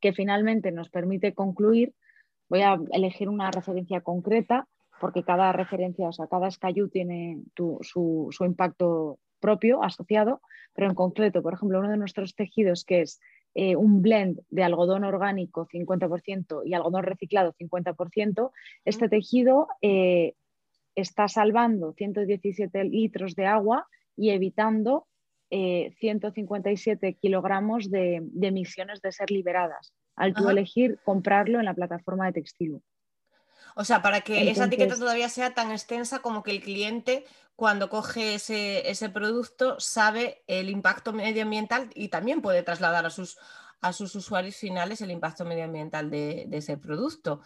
que 0.00 0.12
finalmente 0.12 0.72
nos 0.72 0.90
permite 0.90 1.34
concluir. 1.34 1.94
Voy 2.48 2.62
a 2.62 2.78
elegir 2.92 3.28
una 3.28 3.50
referencia 3.50 4.00
concreta 4.00 4.66
porque 5.00 5.22
cada 5.22 5.52
referencia, 5.52 6.08
o 6.08 6.12
sea, 6.12 6.26
cada 6.26 6.50
SKU 6.50 6.88
tiene 6.88 7.40
su, 7.82 8.30
impacto 8.40 9.18
propio 9.40 9.82
asociado, 9.82 10.40
pero 10.74 10.88
en 10.88 10.94
concreto, 10.94 11.42
por 11.42 11.54
ejemplo, 11.54 11.78
uno 11.78 11.90
de 11.90 11.96
nuestros 11.96 12.34
tejidos 12.34 12.84
que 12.84 13.02
es 13.02 13.20
eh, 13.54 13.76
un 13.76 14.02
blend 14.02 14.40
de 14.50 14.64
algodón 14.64 15.04
orgánico 15.04 15.66
50% 15.66 16.62
y 16.64 16.74
algodón 16.74 17.04
reciclado 17.04 17.54
50%, 17.54 18.50
este 18.84 19.08
tejido 19.08 19.68
eh, 19.80 20.34
está 21.00 21.28
salvando 21.28 21.92
117 21.92 22.84
litros 22.84 23.34
de 23.34 23.46
agua 23.46 23.86
y 24.16 24.30
evitando 24.30 25.06
157 25.50 27.08
eh, 27.08 27.14
kilogramos 27.14 27.90
de, 27.90 28.22
emisiones 28.42 29.00
de 29.00 29.12
ser 29.12 29.30
liberadas 29.30 29.94
al 30.14 30.34
tú 30.34 30.48
elegir 30.50 30.98
comprarlo 31.04 31.58
en 31.58 31.64
la 31.64 31.74
plataforma 31.74 32.26
de 32.26 32.32
textil. 32.32 32.82
O 33.76 33.84
sea, 33.84 34.02
para 34.02 34.22
que 34.22 34.50
esa 34.50 34.64
etiqueta 34.64 34.96
todavía 34.96 35.28
sea 35.28 35.54
tan 35.54 35.70
extensa 35.70 36.18
como 36.18 36.42
que 36.42 36.50
el 36.50 36.60
cliente 36.60 37.24
cuando 37.54 37.88
coge 37.88 38.34
ese, 38.34 39.08
producto 39.10 39.78
sabe 39.78 40.42
el 40.46 40.68
impacto 40.68 41.12
medioambiental 41.12 41.90
y 41.94 42.08
también 42.08 42.42
puede 42.42 42.62
trasladar 42.62 43.06
a 43.06 43.10
sus, 43.10 43.38
a 43.80 43.92
sus 43.92 44.14
usuarios 44.14 44.56
finales 44.56 45.00
el 45.00 45.10
impacto 45.10 45.44
medioambiental 45.44 46.10
de, 46.10 46.48
ese 46.52 46.76
producto, 46.76 47.40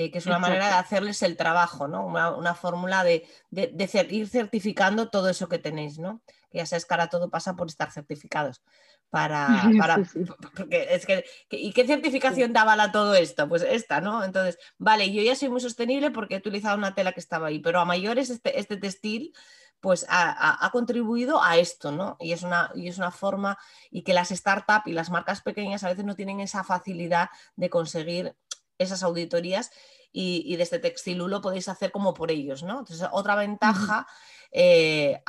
eh, 0.00 0.12
que 0.12 0.18
es 0.18 0.26
una 0.26 0.38
manera 0.38 0.68
de 0.68 0.74
hacerles 0.74 1.24
el 1.24 1.36
trabajo, 1.36 1.88
¿no? 1.88 2.06
una, 2.06 2.54
fórmula 2.54 3.02
de, 3.02 3.26
ir 3.50 4.28
certificando 4.28 5.10
todo 5.10 5.28
eso 5.28 5.48
que 5.48 5.58
tenéis, 5.58 5.98
¿no? 5.98 6.22
que 6.52 6.58
ya 6.58 6.66
sabes 6.66 6.86
que 6.86 6.94
ahora 6.94 7.08
todo 7.08 7.30
pasa 7.30 7.56
por 7.56 7.66
estar 7.66 7.90
certificados. 7.90 8.62
Para, 9.10 9.48
para 9.76 9.96
Porque 10.56 10.86
es 10.90 11.04
que, 11.04 11.24
¿y 11.50 11.72
qué 11.72 11.84
certificación 11.84 12.52
daba 12.52 12.80
a 12.80 12.92
todo 12.92 13.16
esto? 13.16 13.48
Pues 13.48 13.62
esta, 13.62 14.00
¿no? 14.00 14.22
Entonces, 14.22 14.56
vale, 14.78 15.12
yo 15.12 15.20
ya 15.20 15.34
soy 15.34 15.48
muy 15.48 15.60
sostenible 15.60 16.12
porque 16.12 16.36
he 16.36 16.38
utilizado 16.38 16.78
una 16.78 16.94
tela 16.94 17.10
que 17.10 17.18
estaba 17.18 17.48
ahí, 17.48 17.58
pero 17.58 17.80
a 17.80 17.84
mayores 17.84 18.30
este, 18.30 18.56
este 18.56 18.76
textil 18.76 19.32
pues 19.80 20.06
ha, 20.08 20.68
contribuido 20.72 21.42
a 21.42 21.56
esto, 21.56 21.90
¿no? 21.90 22.16
Y 22.20 22.32
es, 22.32 22.44
una, 22.44 22.70
y 22.74 22.86
es 22.86 22.98
una 22.98 23.10
forma, 23.10 23.58
y 23.90 24.02
que 24.02 24.12
las 24.12 24.28
startups 24.28 24.86
y 24.86 24.92
las 24.92 25.10
marcas 25.10 25.42
pequeñas 25.42 25.82
a 25.82 25.88
veces 25.88 26.04
no 26.04 26.14
tienen 26.14 26.38
esa 26.38 26.62
facilidad 26.62 27.30
de 27.56 27.70
conseguir 27.70 28.36
esas 28.78 29.02
auditorías 29.02 29.70
y, 30.12 30.56
de 30.56 30.62
este 30.62 30.78
textil 30.78 31.18
lo 31.18 31.40
podéis 31.40 31.68
hacer 31.68 31.90
como 31.90 32.14
por 32.14 32.30
ellos, 32.30 32.62
¿no? 32.62 32.80
Entonces, 32.80 33.06
otra 33.12 33.34
ventaja 33.34 34.06
eh, 34.50 35.20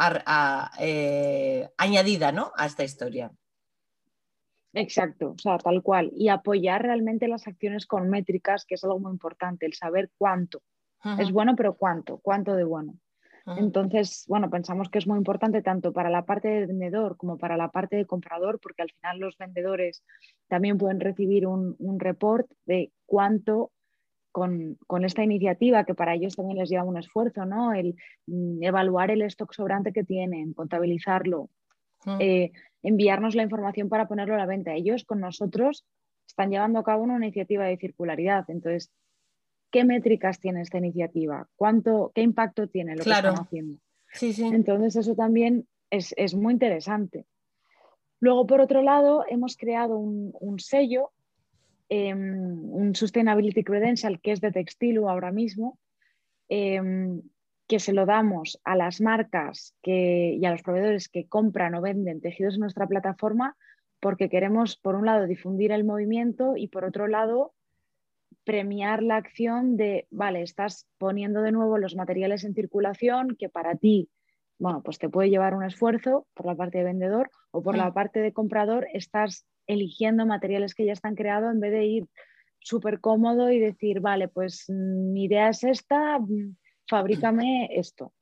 eh, 0.79 1.69
añadida, 1.77 2.31
¿no? 2.31 2.51
A 2.55 2.65
esta 2.65 2.83
historia. 2.83 3.31
Exacto, 4.73 5.31
o 5.31 5.37
sea, 5.37 5.57
tal 5.57 5.81
cual. 5.81 6.11
Y 6.15 6.29
apoyar 6.29 6.83
realmente 6.83 7.27
las 7.27 7.47
acciones 7.47 7.85
con 7.85 8.09
métricas, 8.09 8.65
que 8.65 8.75
es 8.75 8.83
algo 8.83 8.99
muy 8.99 9.11
importante, 9.11 9.65
el 9.65 9.73
saber 9.73 10.11
cuánto. 10.17 10.61
Es 11.17 11.31
bueno, 11.31 11.55
pero 11.55 11.75
cuánto, 11.75 12.17
cuánto 12.17 12.55
de 12.55 12.65
bueno. 12.65 12.99
Entonces, 13.57 14.25
bueno, 14.27 14.49
pensamos 14.49 14.89
que 14.89 14.99
es 14.99 15.07
muy 15.07 15.17
importante 15.17 15.61
tanto 15.61 15.91
para 15.91 16.09
la 16.09 16.25
parte 16.25 16.47
de 16.47 16.65
vendedor 16.65 17.17
como 17.17 17.37
para 17.37 17.57
la 17.57 17.69
parte 17.69 17.95
de 17.95 18.05
comprador, 18.05 18.59
porque 18.59 18.81
al 18.81 18.91
final 18.91 19.19
los 19.19 19.37
vendedores 19.37 20.03
también 20.47 20.77
pueden 20.77 20.99
recibir 20.99 21.47
un, 21.47 21.75
un 21.79 21.99
report 21.99 22.49
de 22.65 22.91
cuánto 23.05 23.71
con, 24.31 25.03
esta 25.03 25.23
iniciativa, 25.23 25.83
que 25.83 25.95
para 25.95 26.13
ellos 26.13 26.35
también 26.35 26.57
les 26.57 26.69
lleva 26.69 26.83
un 26.83 26.97
esfuerzo, 26.97 27.45
¿no? 27.45 27.73
El 27.73 27.95
mm, 28.27 28.63
evaluar 28.63 29.11
el 29.11 29.21
stock 29.23 29.53
sobrante 29.53 29.91
que 29.91 30.03
tienen, 30.03 30.53
contabilizarlo, 30.53 31.49
eh, 32.19 32.51
enviarnos 32.81 33.35
la 33.35 33.43
información 33.43 33.89
para 33.89 34.07
ponerlo 34.07 34.35
a 34.35 34.37
la 34.37 34.45
venta. 34.45 34.73
Ellos 34.73 35.03
con 35.03 35.19
nosotros 35.19 35.85
están 36.27 36.51
llevando 36.51 36.79
a 36.79 36.83
cabo 36.83 37.03
una 37.03 37.17
iniciativa 37.17 37.65
de 37.65 37.77
circularidad. 37.77 38.45
Entonces, 38.49 38.91
¿qué 39.71 39.83
métricas 39.83 40.39
tiene 40.39 40.61
esta 40.61 40.77
iniciativa? 40.77 41.47
¿Cuánto, 41.55 42.11
¿Qué 42.13 42.21
impacto 42.21 42.67
tiene 42.67 42.95
lo 42.95 43.03
que 43.03 43.09
están 43.09 43.35
haciendo? 43.35 43.79
Entonces, 44.21 44.95
eso 44.95 45.15
también 45.15 45.67
es, 45.89 46.35
muy 46.35 46.53
interesante. 46.53 47.25
Luego, 48.19 48.45
por 48.47 48.61
otro 48.61 48.81
lado, 48.81 49.23
hemos 49.27 49.55
creado 49.55 49.97
un, 49.97 50.59
sello, 50.59 51.11
em, 51.89 52.69
un 52.71 52.95
Sustainability 52.95 53.63
Credential, 53.63 54.19
que 54.19 54.31
es 54.31 54.41
de 54.41 54.51
textil 54.51 54.97
ahora 54.99 55.31
mismo, 55.31 55.79
em, 56.49 57.21
que 57.67 57.79
se 57.79 57.93
lo 57.93 58.05
damos 58.05 58.59
a 58.63 58.75
las 58.75 58.99
marcas 58.99 59.75
que, 59.83 60.35
y 60.39 60.45
a 60.45 60.51
los 60.51 60.63
proveedores 60.63 61.07
que 61.07 61.27
compran 61.27 61.75
o 61.75 61.81
venden 61.81 62.19
tejidos 62.19 62.55
en 62.55 62.61
nuestra 62.61 62.87
plataforma 62.87 63.55
porque 63.99 64.29
queremos, 64.29 64.77
por 64.77 64.95
un 64.95 65.05
lado, 65.05 65.27
difundir 65.27 65.71
el 65.71 65.83
movimiento 65.83 66.55
y, 66.55 66.67
por 66.67 66.85
otro 66.85 67.07
lado, 67.07 67.53
premiar 68.49 69.03
la 69.03 69.17
acción 69.17 69.77
de, 69.77 70.07
vale, 70.09 70.41
estás 70.41 70.87
poniendo 70.97 71.43
de 71.43 71.51
nuevo 71.51 71.77
los 71.77 71.95
materiales 71.95 72.43
en 72.43 72.55
circulación 72.55 73.35
que 73.37 73.47
para 73.47 73.75
ti, 73.75 74.09
bueno, 74.57 74.81
pues 74.81 74.97
te 74.97 75.07
puede 75.07 75.29
llevar 75.29 75.53
un 75.53 75.63
esfuerzo 75.63 76.25
por 76.33 76.47
la 76.47 76.55
parte 76.55 76.79
de 76.79 76.83
vendedor 76.83 77.29
o 77.51 77.61
por 77.61 77.77
la 77.77 77.93
parte 77.93 78.21
de 78.21 78.33
comprador, 78.33 78.87
estás 78.91 79.45
eligiendo 79.67 80.25
materiales 80.25 80.73
que 80.73 80.83
ya 80.87 80.93
están 80.93 81.13
creados 81.13 81.53
en 81.53 81.59
vez 81.59 81.71
de 81.71 81.85
ir 81.85 82.07
súper 82.57 82.99
cómodo 83.01 83.51
y 83.51 83.59
decir, 83.59 83.99
vale, 83.99 84.29
pues 84.29 84.65
mm, 84.67 85.13
mi 85.13 85.25
idea 85.25 85.49
es 85.49 85.63
esta, 85.63 86.17
mm, 86.17 86.57
fabrícame 86.87 87.69
esto. 87.75 88.13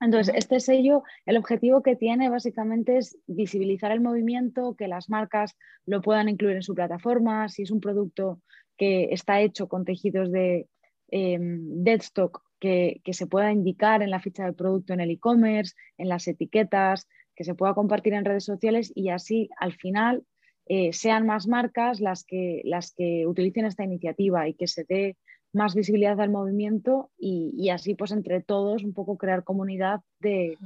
Entonces, 0.00 0.34
este 0.36 0.58
sello, 0.58 1.04
el 1.24 1.36
objetivo 1.36 1.84
que 1.84 1.94
tiene 1.94 2.30
básicamente 2.30 2.98
es 2.98 3.16
visibilizar 3.28 3.92
el 3.92 4.00
movimiento, 4.00 4.74
que 4.74 4.88
las 4.88 5.08
marcas 5.08 5.56
lo 5.86 6.02
puedan 6.02 6.28
incluir 6.28 6.56
en 6.56 6.62
su 6.62 6.74
plataforma, 6.74 7.48
si 7.48 7.62
es 7.62 7.70
un 7.70 7.80
producto 7.80 8.40
que 8.78 9.08
está 9.12 9.40
hecho 9.42 9.68
con 9.68 9.84
tejidos 9.84 10.32
de 10.32 10.68
eh, 11.10 11.38
deadstock 11.40 12.42
que, 12.58 13.00
se 13.12 13.26
pueda 13.26 13.52
indicar 13.52 14.02
en 14.02 14.10
la 14.10 14.20
ficha 14.20 14.44
del 14.44 14.54
producto 14.54 14.92
en 14.92 15.00
el 15.00 15.10
e-commerce, 15.10 15.74
en 15.96 16.08
las 16.08 16.26
etiquetas, 16.26 17.08
que 17.34 17.44
se 17.44 17.54
pueda 17.54 17.74
compartir 17.74 18.14
en 18.14 18.24
redes 18.24 18.44
sociales 18.44 18.90
y 18.94 19.10
así 19.10 19.48
al 19.58 19.72
final 19.72 20.24
eh, 20.66 20.92
sean 20.92 21.24
más 21.26 21.46
marcas 21.46 22.00
las 22.00 22.24
que, 22.24 22.62
las 22.64 22.92
que 22.92 23.26
utilicen 23.26 23.64
esta 23.64 23.84
iniciativa 23.84 24.48
y 24.48 24.54
que 24.54 24.66
se 24.66 24.84
dé 24.84 25.16
más 25.52 25.74
visibilidad 25.74 26.20
al 26.20 26.30
movimiento 26.30 27.10
y, 27.16 27.70
así 27.70 27.94
pues 27.94 28.12
entre 28.12 28.42
todos 28.42 28.84
un 28.84 28.92
poco 28.92 29.16
crear 29.16 29.44
comunidad 29.44 30.00
de, 30.20 30.58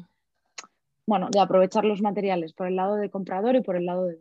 bueno, 1.06 1.28
de 1.30 1.40
aprovechar 1.40 1.84
los 1.84 2.02
materiales 2.02 2.52
por 2.52 2.66
el 2.66 2.76
lado 2.76 2.96
de 2.96 3.10
comprador 3.10 3.54
y 3.56 3.60
por 3.60 3.76
el 3.76 3.86
lado 3.86 4.06
de. 4.06 4.18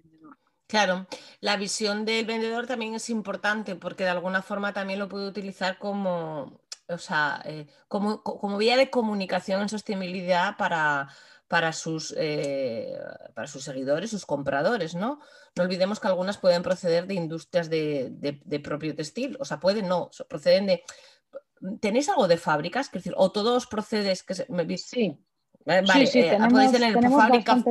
Claro, 0.71 1.05
la 1.41 1.57
visión 1.57 2.05
del 2.05 2.25
vendedor 2.25 2.65
también 2.65 2.95
es 2.95 3.09
importante 3.09 3.75
porque 3.75 4.05
de 4.05 4.11
alguna 4.11 4.41
forma 4.41 4.71
también 4.71 4.99
lo 4.99 5.09
puede 5.09 5.27
utilizar 5.27 5.77
como, 5.77 6.61
o 6.87 6.97
sea, 6.97 7.41
eh, 7.43 7.67
como, 7.89 8.23
como 8.23 8.57
vía 8.57 8.77
de 8.77 8.89
comunicación 8.89 9.61
en 9.61 9.67
sostenibilidad 9.67 10.55
para, 10.55 11.09
para 11.49 11.73
sus, 11.73 12.15
eh, 12.17 12.97
para 13.33 13.49
sus 13.49 13.65
seguidores, 13.65 14.11
sus 14.11 14.25
compradores, 14.25 14.95
¿no? 14.95 15.19
No 15.57 15.63
olvidemos 15.63 15.99
que 15.99 16.07
algunas 16.07 16.37
pueden 16.37 16.63
proceder 16.63 17.05
de 17.05 17.15
industrias 17.15 17.69
de, 17.69 18.61
propio 18.63 18.95
textil, 18.95 19.35
o 19.41 19.45
sea, 19.45 19.59
pueden, 19.59 19.89
no, 19.89 20.09
proceden 20.29 20.67
de... 20.67 20.83
¿Tenéis 21.81 22.07
algo 22.07 22.29
de 22.29 22.37
fábricas? 22.37 22.85
Es 22.85 22.93
decir, 22.93 23.13
o 23.17 23.29
todos 23.29 23.67
procedes 23.67 24.23
que 24.23 24.45
me... 24.47 24.77
Sí. 24.77 25.19
Vale, 25.65 26.05
sí, 26.05 26.07
sí, 26.07 26.19
eh, 26.19 26.29
tenemos, 26.31 26.71
tener 26.71 26.93
fábricas. 27.11 27.63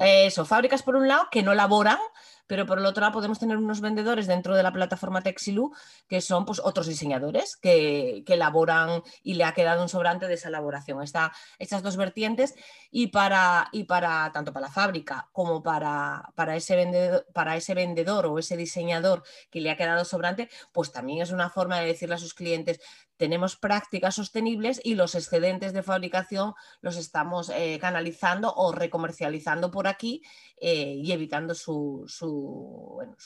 Eso, 0.00 0.44
fábricas 0.44 0.82
por 0.82 0.96
un 0.96 1.08
lado 1.08 1.28
que 1.30 1.42
no 1.42 1.54
laboran, 1.54 1.98
pero 2.46 2.66
por 2.66 2.78
el 2.78 2.86
otro 2.86 3.00
lado 3.00 3.12
podemos 3.12 3.38
tener 3.38 3.56
unos 3.56 3.80
vendedores 3.80 4.26
dentro 4.26 4.54
de 4.54 4.62
la 4.62 4.72
plataforma 4.72 5.22
Texilu 5.22 5.72
que 6.06 6.20
son 6.20 6.44
pues, 6.44 6.60
otros 6.62 6.86
diseñadores 6.86 7.56
que, 7.56 8.24
elaboran 8.26 9.02
y 9.22 9.34
le 9.34 9.44
ha 9.44 9.52
quedado 9.52 9.82
un 9.82 9.88
sobrante 9.88 10.28
de 10.28 10.34
esa 10.34 10.48
elaboración. 10.48 11.02
Está 11.02 11.32
estas 11.58 11.82
dos 11.82 11.96
vertientes 11.96 12.54
y 12.90 13.08
para, 13.08 13.68
y 13.72 13.84
para 13.84 14.30
tanto 14.32 14.52
para 14.52 14.66
la 14.66 14.72
fábrica 14.72 15.28
como 15.32 15.62
para, 15.62 16.30
para, 16.34 16.56
ese 16.56 16.76
vendedor, 16.76 17.26
para 17.32 17.56
ese 17.56 17.74
vendedor 17.74 18.26
o 18.26 18.38
ese 18.38 18.56
diseñador 18.56 19.22
que 19.50 19.60
le 19.60 19.70
ha 19.70 19.76
quedado 19.76 20.04
sobrante, 20.04 20.48
pues 20.72 20.92
también 20.92 21.22
es 21.22 21.30
una 21.30 21.50
forma 21.50 21.80
de 21.80 21.86
decirle 21.86 22.16
a 22.16 22.18
sus 22.18 22.34
clientes, 22.34 22.80
tenemos 23.16 23.56
prácticas 23.56 24.14
sostenibles 24.14 24.80
y 24.84 24.94
los 24.94 25.14
excedentes 25.14 25.72
de 25.72 25.82
fabricación 25.82 26.54
los 26.80 26.96
estamos 26.96 27.48
eh, 27.50 27.78
canalizando 27.80 28.52
o 28.54 28.72
recomercializando 28.72 29.70
por 29.70 29.88
aquí 29.88 30.22
eh, 30.58 31.00
y 31.02 31.12
evitando 31.12 31.54
su, 31.54 32.06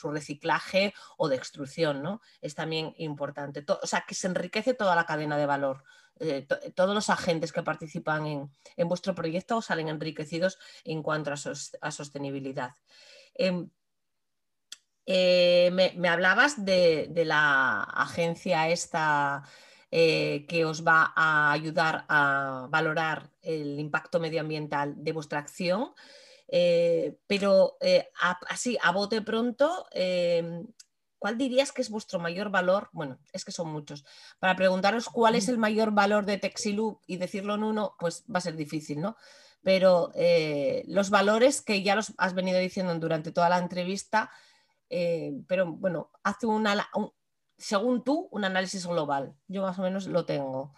reciclaje 0.03 0.93
o 1.17 1.27
de 1.27 1.35
extrusión. 1.35 2.01
¿no? 2.01 2.21
Es 2.41 2.55
también 2.55 2.93
importante. 2.97 3.65
o 3.67 3.87
sea, 3.87 4.05
que 4.07 4.15
se 4.15 4.27
enriquece 4.27 4.73
toda 4.73 4.95
la 4.95 5.05
cadena 5.05 5.37
de 5.37 5.45
valor. 5.45 5.83
Eh, 6.19 6.47
todos 6.75 6.93
los 6.93 7.09
agentes 7.09 7.51
que 7.51 7.63
participan 7.63 8.49
en, 8.77 8.87
vuestro 8.87 9.15
proyecto 9.15 9.61
salen 9.61 9.87
enriquecidos 9.87 10.59
en 10.83 11.01
cuanto 11.01 11.31
a, 11.31 11.91
sostenibilidad. 11.91 12.75
Em, 13.33 13.69
me, 15.07 16.09
hablabas 16.09 16.63
de, 16.63 17.07
de, 17.09 17.25
la 17.25 17.83
agencia 17.83 18.69
esta 18.69 19.43
eh, 19.93 20.45
que 20.47 20.63
os 20.63 20.87
va 20.87 21.11
a 21.17 21.51
ayudar 21.51 22.05
a 22.07 22.67
valorar 22.69 23.29
el 23.41 23.77
impacto 23.77 24.21
medioambiental 24.21 24.93
de 24.95 25.11
vuestra 25.11 25.39
acción. 25.39 25.93
Eh, 26.47 27.17
pero 27.27 27.75
eh, 27.81 28.09
así, 28.47 28.77
a 28.81 28.93
bote 28.93 29.21
pronto, 29.21 29.85
¿cuál 31.19 31.37
dirías 31.37 31.73
que 31.73 31.81
es 31.81 31.89
vuestro 31.89 32.19
mayor 32.19 32.49
valor? 32.49 32.87
Bueno, 32.93 33.19
es 33.33 33.43
que 33.43 33.51
son 33.51 33.69
muchos. 33.69 34.05
Para 34.39 34.55
preguntaros 34.55 35.09
cuál 35.09 35.35
es 35.35 35.49
el 35.49 35.57
mayor 35.57 35.91
valor 35.91 36.25
de 36.25 36.37
Texilu 36.37 37.01
y 37.05 37.17
decirlo 37.17 37.55
en 37.55 37.63
uno, 37.63 37.95
pues 37.99 38.23
va 38.33 38.37
a 38.37 38.41
ser 38.41 38.55
difícil, 38.55 39.01
¿no? 39.01 39.17
Pero 39.61 40.13
los 40.87 41.09
valores 41.09 41.61
que 41.61 41.83
ya 41.83 41.95
los 41.95 42.13
has 42.17 42.33
venido 42.33 42.59
diciendo 42.59 42.97
durante 42.97 43.33
toda 43.33 43.49
la 43.49 43.59
entrevista, 43.59 44.31
pero 44.89 45.65
bueno, 45.73 46.11
hace 46.23 46.47
una, 46.47 46.89
según 47.61 48.03
tú, 48.03 48.27
un 48.31 48.43
análisis 48.43 48.87
global. 48.87 49.35
Yo 49.47 49.61
más 49.61 49.77
o 49.77 49.83
menos 49.83 50.07
lo 50.07 50.25
tengo. 50.25 50.73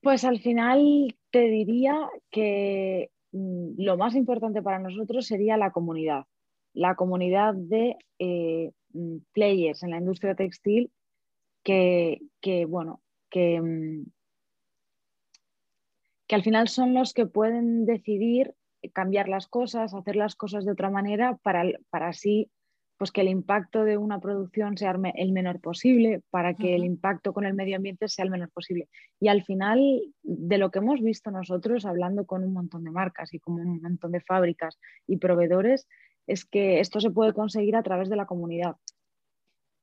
Pues 0.00 0.24
al 0.24 0.40
final 0.40 1.16
te 1.30 1.42
diría 1.42 2.10
que 2.30 3.12
mm, 3.30 3.74
lo 3.80 3.96
más 3.96 4.16
importante 4.16 4.60
para 4.60 4.80
nosotros 4.80 5.26
sería 5.26 5.56
la 5.56 5.70
comunidad. 5.70 6.26
la 6.74 6.94
comunidad 6.96 7.54
de 7.54 7.96
eh, 8.18 8.72
mm, 8.94 9.18
players 9.32 9.82
en 9.82 9.90
la 9.90 9.98
industria 9.98 10.34
textil 10.34 10.90
que, 11.62 12.18
bueno, 12.66 13.02
que, 13.30 13.60
mm, 13.60 14.06
que 16.26 16.34
al 16.34 16.42
final 16.42 16.68
son 16.68 16.94
los 16.94 17.12
que 17.12 17.26
pueden 17.26 17.84
decidir 17.84 18.54
cambiar 18.94 19.28
las 19.28 19.46
cosas, 19.46 19.94
hacer 19.94 20.16
las 20.16 20.34
cosas 20.34 20.64
de 20.64 20.72
otra 20.72 20.90
manera 20.90 21.38
para, 21.42 21.62
para 21.90 22.08
así 22.08 22.50
pues 22.96 23.10
que 23.10 23.22
el 23.22 23.28
impacto 23.28 23.84
de 23.84 23.96
una 23.96 24.20
producción 24.20 24.76
sea 24.76 24.94
el 25.14 25.32
menor 25.32 25.60
posible, 25.60 26.22
para 26.30 26.54
que 26.54 26.74
el 26.74 26.84
impacto 26.84 27.32
con 27.32 27.44
el 27.44 27.54
medio 27.54 27.76
ambiente 27.76 28.08
sea 28.08 28.24
el 28.24 28.30
menor 28.30 28.50
posible. 28.50 28.88
Y 29.18 29.28
al 29.28 29.42
final, 29.42 29.80
de 30.22 30.58
lo 30.58 30.70
que 30.70 30.78
hemos 30.78 31.00
visto 31.00 31.30
nosotros, 31.30 31.84
hablando 31.84 32.26
con 32.26 32.44
un 32.44 32.52
montón 32.52 32.84
de 32.84 32.90
marcas 32.90 33.34
y 33.34 33.40
con 33.40 33.54
un 33.54 33.80
montón 33.82 34.12
de 34.12 34.20
fábricas 34.20 34.78
y 35.06 35.16
proveedores, 35.16 35.88
es 36.26 36.44
que 36.44 36.80
esto 36.80 37.00
se 37.00 37.10
puede 37.10 37.32
conseguir 37.32 37.76
a 37.76 37.82
través 37.82 38.08
de 38.08 38.16
la 38.16 38.26
comunidad. 38.26 38.76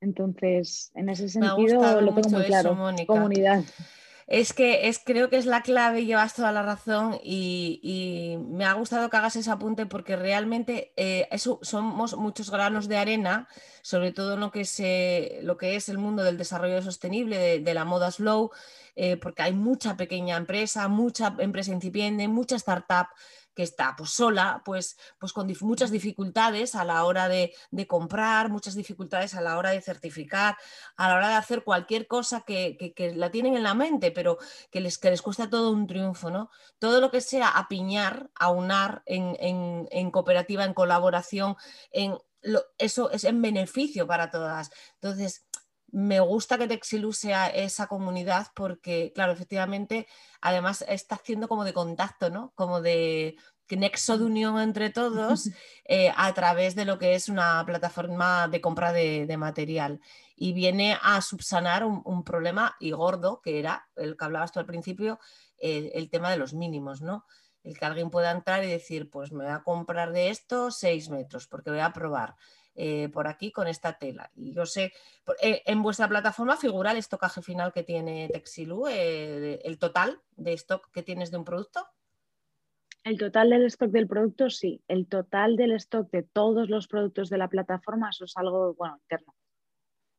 Entonces, 0.02 0.91
en 0.95 1.10
ese 1.10 1.28
sentido, 1.28 2.02
lo 2.02 2.13
tengo 2.13 2.30
muy 2.30 2.45
claro. 2.45 2.78
comunidad. 3.06 3.63
Es 4.30 4.54
que 4.54 4.88
es, 4.88 5.02
creo 5.04 5.32
que 5.32 5.38
es 5.38 5.48
la 5.48 5.63
clave 5.63 6.06
llevas 6.06 6.36
toda 6.36 6.52
la 6.52 6.62
razón 6.62 7.20
y, 7.24 8.38
me 8.50 8.63
ha 8.63 8.74
gustado 8.74 9.10
que 9.10 9.18
hagas 9.18 9.36
ese 9.36 9.50
apunte 9.50 9.88
porque 9.88 10.15
realmente 10.15 10.94
eh, 10.98 11.28
somos 11.63 12.15
muchos 12.15 12.52
granos 12.52 12.88
de 12.88 12.98
arena, 12.98 13.48
sobre 13.82 14.12
todo 14.12 14.36
en 14.36 14.42
lo 14.42 14.52
que, 14.52 14.62
es, 14.62 14.80
lo 15.42 15.58
que 15.58 15.76
es 15.76 15.89
el 15.89 15.98
mundo 15.98 16.24
del 16.24 16.38
desarrollo 16.38 16.84
sostenible, 16.84 17.39
de, 17.39 17.60
de 17.60 17.74
la 17.74 17.86
moda 17.86 18.12
slow, 18.12 18.52
eh, 18.96 19.18
porque 19.18 19.42
hay 19.42 19.54
mucha 19.54 19.98
pequeña 19.98 20.38
empresa, 20.38 20.88
mucha 20.89 21.34
empresa 21.39 21.72
incipiente, 21.72 22.28
mucha 22.28 22.56
startup 22.58 23.08
que 23.60 23.63
está 23.63 23.93
pues, 23.98 24.12
sola, 24.12 24.62
pues, 24.63 24.98
pues 25.19 25.34
con 25.34 25.54
muchas 25.63 25.91
dificultades 25.91 26.76
a 26.76 26.86
la 26.86 27.04
hora 27.04 27.28
de, 27.28 27.54
comprar, 27.89 28.50
muchas 28.50 28.74
dificultades 28.74 29.36
a 29.36 29.41
la 29.41 29.58
hora 29.58 29.72
de 29.72 29.82
certificar, 29.82 30.56
a 30.95 31.10
la 31.10 31.15
hora 31.17 31.28
de 31.28 31.36
hacer 31.36 31.65
cualquier 31.65 32.08
cosa 32.08 32.45
que, 32.48 32.93
la 33.17 33.32
tienen 33.32 33.58
en 33.58 33.63
la 33.63 33.74
mente, 33.74 34.12
pero 34.12 34.38
que 34.72 34.80
les, 34.80 34.98
que 34.98 35.10
les 35.10 35.22
cuesta 35.22 35.50
todo 35.50 35.72
un 35.72 35.88
triunfo. 35.88 36.30
¿no? 36.30 36.50
Todo 36.78 37.02
lo 37.02 37.12
que 37.12 37.19
sea 37.19 37.50
apiñar, 37.50 38.30
aunar 38.34 39.04
en, 39.06 39.36
en, 39.91 40.10
cooperativa, 40.10 40.63
en 40.63 40.74
colaboración, 40.74 41.58
en, 41.91 42.17
eso 42.78 43.12
es 43.12 43.26
en 43.26 43.41
beneficio 43.41 44.08
para 44.08 44.32
todas. 44.32 44.72
Entonces, 45.02 45.49
me 45.91 46.19
gusta 46.19 46.58
que 46.58 46.67
Texilu 46.67 47.13
sea 47.13 47.47
esa 47.47 47.88
comunidad 47.88 48.47
porque, 48.56 49.12
claro, 49.13 49.32
efectivamente, 49.32 50.08
además 50.41 50.84
está 50.88 51.15
haciendo 51.15 51.47
como 51.47 51.65
de 51.65 51.73
contacto, 51.73 52.30
¿no? 52.30 52.52
Como 52.56 52.82
de 52.82 53.38
nexo 53.69 54.17
de 54.17 54.25
unión 54.25 54.60
entre 54.60 54.89
todos 54.89 55.49
eh, 55.86 56.12
a 56.15 56.34
través 56.34 56.75
de 56.75 56.86
lo 56.86 56.97
que 56.97 57.15
es 57.15 57.30
una 57.30 57.63
plataforma 57.65 58.47
de 58.47 58.62
compra 58.62 58.91
de, 58.91 59.38
material. 59.38 59.99
Y 60.36 60.54
viene 60.54 60.97
a 61.02 61.21
subsanar 61.21 61.84
un, 61.84 62.23
problema 62.23 62.75
y 62.80 62.91
gordo, 62.91 63.41
que 63.41 63.60
era 63.60 63.88
el 63.95 64.15
que 64.17 64.25
hablabas 64.25 64.52
tú 64.52 64.60
al 64.60 64.65
principio, 64.65 65.19
eh, 65.60 65.91
el 65.93 66.10
tema 66.10 66.32
de 66.32 66.38
los 66.38 66.54
mínimos, 66.54 67.02
¿no? 67.02 67.25
El 67.63 67.78
que 67.78 67.86
alguien 67.86 68.10
pueda 68.10 68.32
entrar 68.32 68.63
y 68.63 68.67
decir, 68.67 69.10
pues 69.10 69.32
me 69.32 69.43
voy 69.43 69.54
a 69.54 69.63
comprar 69.63 70.13
de 70.13 70.30
esto 70.30 70.71
seis 70.71 71.10
metros, 71.10 71.47
porque 71.47 71.69
voy 71.69 71.82
a 71.82 71.91
probar 71.91 72.36
eh, 72.82 73.10
por 73.10 73.28
aquí 73.28 73.52
con 73.52 73.68
esta 73.68 73.98
tela. 73.98 74.32
Y 74.38 74.54
yo 74.54 74.65
sé, 74.65 74.94
eh, 75.42 75.62
en 75.65 75.84
vuestra 75.84 76.08
plataforma 76.08 76.56
figura 76.56 76.92
el 76.92 76.98
estocaje 76.98 77.42
final 77.42 77.74
que 77.74 77.84
tiene 77.84 78.30
Texilu, 78.32 78.88
eh, 78.88 79.60
el 79.65 79.78
total 79.78 80.22
de 80.38 80.54
stock 80.54 80.89
que 80.94 81.04
tienes 81.04 81.30
de 81.30 81.36
un 81.36 81.44
producto. 81.44 81.86
El 83.04 83.18
total 83.18 83.50
del 83.50 83.65
stock 83.65 83.89
del 83.92 84.08
producto, 84.08 84.50
sí. 84.50 84.82
El 84.88 85.08
total 85.08 85.58
del 85.58 85.74
stock 85.74 86.10
de 86.10 86.24
todos 86.24 86.70
los 86.70 86.88
productos 86.88 87.30
de 87.30 87.38
la 87.38 87.50
plataforma, 87.50 88.12
eso 88.12 88.24
es 88.24 88.38
algo, 88.38 88.74
bueno, 88.76 88.98
interno. 89.02 89.36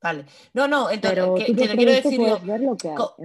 Vale. 0.02 0.24
No, 0.54 0.66
no, 0.66 0.90
entonces, 0.90 1.24
que, 1.36 1.54
quiero 1.54 1.92
decir 1.92 2.20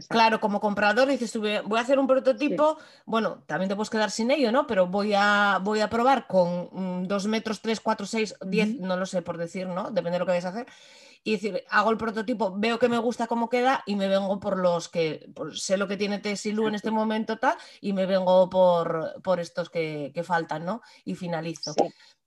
claro, 0.10 0.42
como 0.42 0.60
comprador 0.60 1.08
dices, 1.08 1.38
voy 1.38 1.80
a 1.80 1.82
hacer 1.82 1.98
un 2.00 2.08
prototipo, 2.08 2.78
bueno, 3.06 3.44
también 3.46 3.70
te 3.70 3.76
puedes 3.76 3.90
quedar 3.90 4.12
sin 4.12 4.30
ello, 4.30 4.52
¿no? 4.52 4.68
Pero 4.68 4.88
voy 4.88 5.14
a, 5.16 5.60
voy 5.64 5.80
a 5.80 5.90
probar 5.90 6.28
con 6.28 7.08
2 7.08 7.28
mm, 7.28 7.30
metros, 7.30 7.62
3, 7.62 7.80
4, 7.80 8.06
6, 8.06 8.36
10, 8.42 8.80
no 8.82 8.98
lo 8.98 9.06
sé 9.06 9.22
por 9.22 9.38
decir, 9.38 9.68
¿no? 9.68 9.90
Depende 9.90 10.12
de 10.12 10.20
lo 10.20 10.26
que 10.26 10.32
vayas 10.32 10.46
a 10.46 10.50
hacer. 10.50 10.68
Y 11.24 11.32
decir, 11.32 11.64
hago 11.70 11.92
el 11.92 11.98
prototipo, 11.98 12.54
veo 12.56 12.78
que 12.78 12.90
me 12.90 12.98
gusta 12.98 13.26
cómo 13.26 13.50
queda 13.50 13.82
y 13.86 13.96
me 13.96 14.10
vengo 14.10 14.40
por 14.40 14.58
los 14.60 14.90
que 14.90 15.28
sé 15.54 15.78
lo 15.78 15.88
que 15.88 15.98
tiene 15.98 16.20
Tesilu 16.20 16.68
en 16.68 16.76
este 16.76 16.92
momento 16.92 17.40
tal 17.40 17.58
y 17.82 17.94
me 17.94 18.06
vengo 18.06 18.48
por, 18.50 19.20
por 19.24 19.40
estos 19.40 19.70
que, 19.70 20.12
que, 20.14 20.24
faltan, 20.24 20.66
¿no? 20.66 20.82
Y 21.04 21.16
finalizo. 21.16 21.74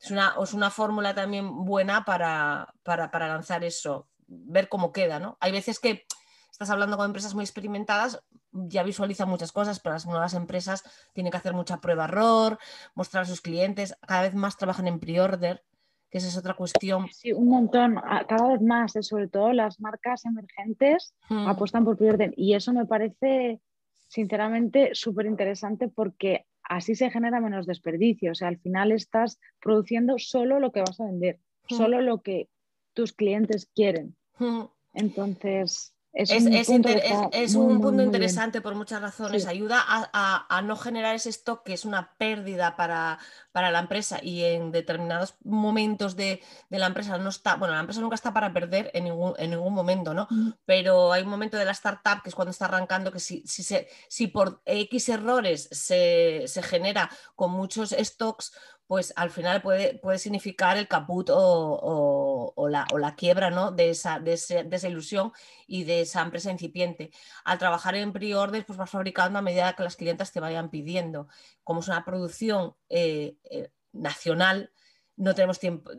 Es 0.01 0.11
una, 0.11 0.35
es 0.43 0.53
una 0.53 0.71
fórmula 0.71 1.15
también 1.15 1.65
buena 1.65 2.05
para, 2.05 2.75
para, 2.83 3.11
para 3.13 3.29
lanzar 3.29 3.63
eso 3.63 4.08
ver 4.29 4.69
cómo 4.69 4.93
queda, 4.93 5.19
¿no? 5.19 5.37
Hay 5.41 5.53
veces 5.53 5.81
que 5.81 6.05
estás 6.51 6.71
hablando 6.71 6.97
con 6.97 7.07
empresas 7.07 7.35
muy 7.35 7.45
experimentadas, 7.45 8.23
ya 8.53 8.83
visualizan 8.83 9.29
muchas 9.29 9.53
cosas, 9.53 9.81
pero 9.81 9.95
las 9.95 10.07
nuevas 10.07 10.35
empresas 10.35 10.83
tienen 11.13 11.31
que 11.31 11.37
hacer 11.37 11.55
mucha 11.55 11.81
prueba-error, 11.81 12.59
mostrar 12.95 13.23
a 13.23 13.27
sus 13.27 13.41
clientes, 13.41 13.97
cada 14.07 14.23
vez 14.23 14.35
más 14.35 14.57
trabajan 14.57 14.89
en 14.89 14.99
pre-order, 14.99 15.63
que 16.11 16.19
esa 16.19 16.29
es 16.29 16.37
otra 16.37 16.55
cuestión. 16.55 17.07
Sí, 17.13 17.33
un 17.33 17.49
montón, 17.49 17.97
cada 18.29 18.49
vez 18.49 18.63
más, 18.63 18.97
¿eh? 18.97 19.03
sobre 19.03 19.29
todo 19.29 19.53
las 19.53 19.81
marcas 19.81 20.25
emergentes 20.25 21.15
hmm. 21.29 21.47
apuestan 21.49 21.85
por 21.85 21.97
pre-order 21.97 22.33
y 22.37 22.55
eso 22.55 22.73
me 22.73 22.87
parece 22.87 23.61
sinceramente 24.09 24.91
súper 24.95 25.27
interesante 25.27 25.89
porque 25.89 26.47
así 26.63 26.95
se 26.95 27.11
genera 27.11 27.41
menos 27.41 27.67
desperdicio, 27.67 28.33
o 28.33 28.35
sea, 28.35 28.49
al 28.49 28.59
final 28.59 28.91
estás 28.93 29.39
produciendo 29.61 30.19
solo 30.19 30.61
lo 30.61 30.73
que 30.73 30.81
vas 30.81 30.99
a 30.99 31.05
vender, 31.05 31.39
hmm. 31.71 31.77
solo 31.77 32.01
lo 32.01 32.21
que 32.21 32.49
tus 32.95 33.13
clientes 33.13 33.71
quieren. 33.75 34.18
Entonces, 34.95 35.95
es, 36.19 37.55
un 37.55 37.81
punto, 37.81 38.03
interesante 38.03 38.61
por 38.61 38.75
muchas 38.75 39.01
razones. 39.01 39.47
Ayuda 39.47 39.85
a, 39.87 40.63
no 40.63 40.77
generar 40.77 41.15
ese 41.15 41.31
stock 41.31 41.63
que 41.63 41.75
es 41.75 41.85
una 41.85 42.15
pérdida 42.17 42.77
para, 42.77 43.19
la 43.55 43.79
empresa 43.79 44.19
y 44.23 44.43
en 44.43 44.73
determinados 44.73 45.37
momentos 45.45 46.17
de, 46.17 46.43
la 46.71 46.87
empresa 46.87 47.19
no 47.19 47.29
está, 47.29 47.57
bueno, 47.57 47.75
la 47.75 47.81
empresa 47.81 48.01
nunca 48.01 48.17
está 48.17 48.33
para 48.33 48.53
perder 48.53 48.91
en 48.95 49.05
ningún, 49.05 49.35
en 49.39 49.51
ningún 49.51 49.75
momento, 49.75 50.15
¿no? 50.15 50.27
Pero 50.65 51.13
hay 51.13 51.23
un 51.23 51.29
momento 51.29 51.57
de 51.57 51.65
la 51.65 51.73
startup 51.73 52.23
que 52.23 52.31
es 52.31 52.35
cuando 52.35 52.51
está 52.51 52.65
arrancando 52.65 53.13
que 53.13 53.21
si, 53.21 53.43
si, 53.47 53.63
se, 53.63 53.89
si 54.09 54.27
por 54.27 54.63
X 54.65 55.11
errores 55.11 55.69
se, 55.71 56.45
se 56.47 56.63
genera 56.63 57.11
con 57.37 57.53
muchos 57.53 57.91
stocks, 57.91 58.53
pues 58.89 59.13
al 59.17 59.31
final 59.31 59.61
puede, 59.61 59.99
puede 59.99 60.19
significar 60.19 60.79
el 60.79 60.89
caput 60.89 61.29
o, 61.31 62.55
la, 62.71 63.15
quiebra 63.17 63.51
¿no? 63.51 63.71
de, 63.71 63.91
esa, 63.91 64.19
de, 64.19 64.33
esa, 64.33 64.89
ilusión 64.89 65.33
y 65.67 65.85
de 65.85 66.01
esa 66.01 66.23
empresa 66.23 66.51
incipiente. 66.51 67.11
Al 67.45 67.59
trabajar 67.59 67.95
en 67.97 68.15
pre-orders, 68.15 68.65
pues 68.65 68.79
vas 68.79 68.89
fabricando 68.89 69.39
a 69.39 69.43
medida 69.43 69.75
que 69.75 69.83
las 69.83 69.95
clientas 69.95 70.33
te 70.33 70.41
vayan 70.41 70.71
pidiendo. 70.71 71.29
Como 71.65 71.81
es 71.81 71.89
una 71.89 72.03
producción 72.07 72.77
eh, 72.89 73.37
eh, 73.51 73.71
nacional, 73.93 74.73
no 75.17 75.35
tenemos 75.35 75.59
tiempo, 75.59 75.91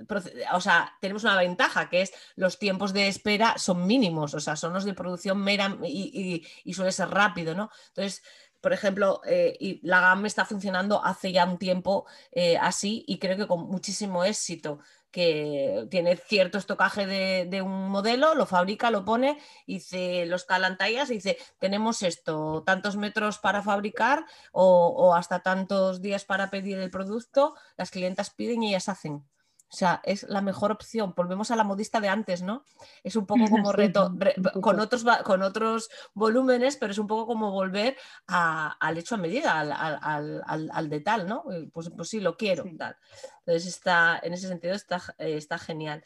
o 0.54 0.62
sea, 0.62 0.94
tenemos 1.02 1.26
una 1.26 1.38
ventaja 1.38 1.90
que 1.90 2.02
es 2.02 2.14
los 2.36 2.58
tiempos 2.58 2.94
de 2.94 3.10
espera 3.10 3.56
son 3.58 3.86
mínimos, 3.86 4.34
o 4.34 4.40
sea, 4.40 4.56
son 4.56 4.74
los 4.74 4.86
de 4.86 4.94
producción 4.94 5.44
mera 5.44 5.78
y, 5.84 6.48
y 6.64 6.74
suele 6.74 6.94
ser 6.94 7.10
rápido, 7.10 7.54
¿no? 7.54 7.70
Entonces, 7.90 8.24
por 8.62 8.74
ejemplo, 8.74 9.22
eh, 9.26 9.56
y 9.60 9.80
la 9.88 10.02
GAM 10.02 10.26
está 10.26 10.46
funcionando 10.46 11.04
hace 11.04 11.32
ya 11.32 11.46
un 11.46 11.58
tiempo 11.58 12.06
eh, 12.32 12.58
así 12.58 13.04
y 13.08 13.20
creo 13.20 13.38
que 13.38 13.48
con 13.48 13.68
muchísimo 13.68 14.24
éxito 14.24 14.80
que 15.12 15.88
tiene 15.90 16.18
cierto 16.18 16.58
estocaje 16.58 17.08
de, 17.08 17.62
un 17.62 17.90
modelo, 17.90 18.36
lo 18.36 18.46
fabrica, 18.46 18.92
lo 18.92 19.06
pone, 19.06 19.40
dice 19.66 20.26
los 20.28 20.46
calantallas 20.46 21.10
dice, 21.10 21.38
tenemos 21.58 22.04
esto, 22.04 22.64
tantos 22.66 22.96
metros 22.96 23.40
para 23.40 23.64
fabricar 23.64 24.26
o, 24.52 24.88
o, 24.88 25.16
hasta 25.16 25.40
tantos 25.42 26.02
días 26.02 26.26
para 26.26 26.52
pedir 26.52 26.78
el 26.78 26.92
producto, 26.92 27.56
las 27.78 27.90
clientas 27.92 28.30
piden 28.30 28.64
y 28.64 28.70
ellas 28.70 28.90
hacen. 28.90 29.26
O 29.72 29.76
sea, 29.76 30.02
es 30.04 30.24
la 30.24 30.42
mejor 30.42 30.72
opción. 30.72 31.14
Volvemos 31.16 31.52
a 31.52 31.56
la 31.56 31.64
modista 31.64 32.00
de 32.02 32.08
antes, 32.08 32.42
¿no? 32.42 32.64
Es 33.04 33.16
un 33.16 33.26
poco 33.26 33.46
como 33.50 33.72
reto, 33.74 34.14
con, 34.62 34.80
otros, 34.80 35.06
con 35.24 35.44
otros 35.44 35.90
volúmenes, 36.14 36.76
pero 36.78 36.92
es 36.92 36.98
un 36.98 37.08
poco 37.08 37.28
como 37.28 37.52
volver 37.52 37.96
al 38.28 38.98
hecho 38.98 39.16
a 39.16 39.20
medida, 39.20 39.60
al, 39.60 40.90
de 40.90 41.00
tal, 41.02 41.28
¿no? 41.28 41.44
Pues, 41.72 41.92
pues 41.96 42.10
sí, 42.10 42.20
lo 42.20 42.36
quiero. 42.36 42.64
Tal. 42.78 42.98
Entonces, 43.46 43.68
está, 43.68 44.20
en 44.24 44.34
ese 44.34 44.48
sentido 44.48 44.74
está, 44.74 45.02
eh, 45.18 45.38
está 45.38 45.58
genial. 45.58 46.04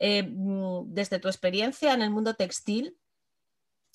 Eh, 0.00 0.22
mm, 0.22 0.92
desde 0.92 1.18
tu 1.18 1.28
experiencia 1.28 1.94
en 1.94 2.02
el 2.02 2.10
mundo 2.10 2.34
textil, 2.34 2.98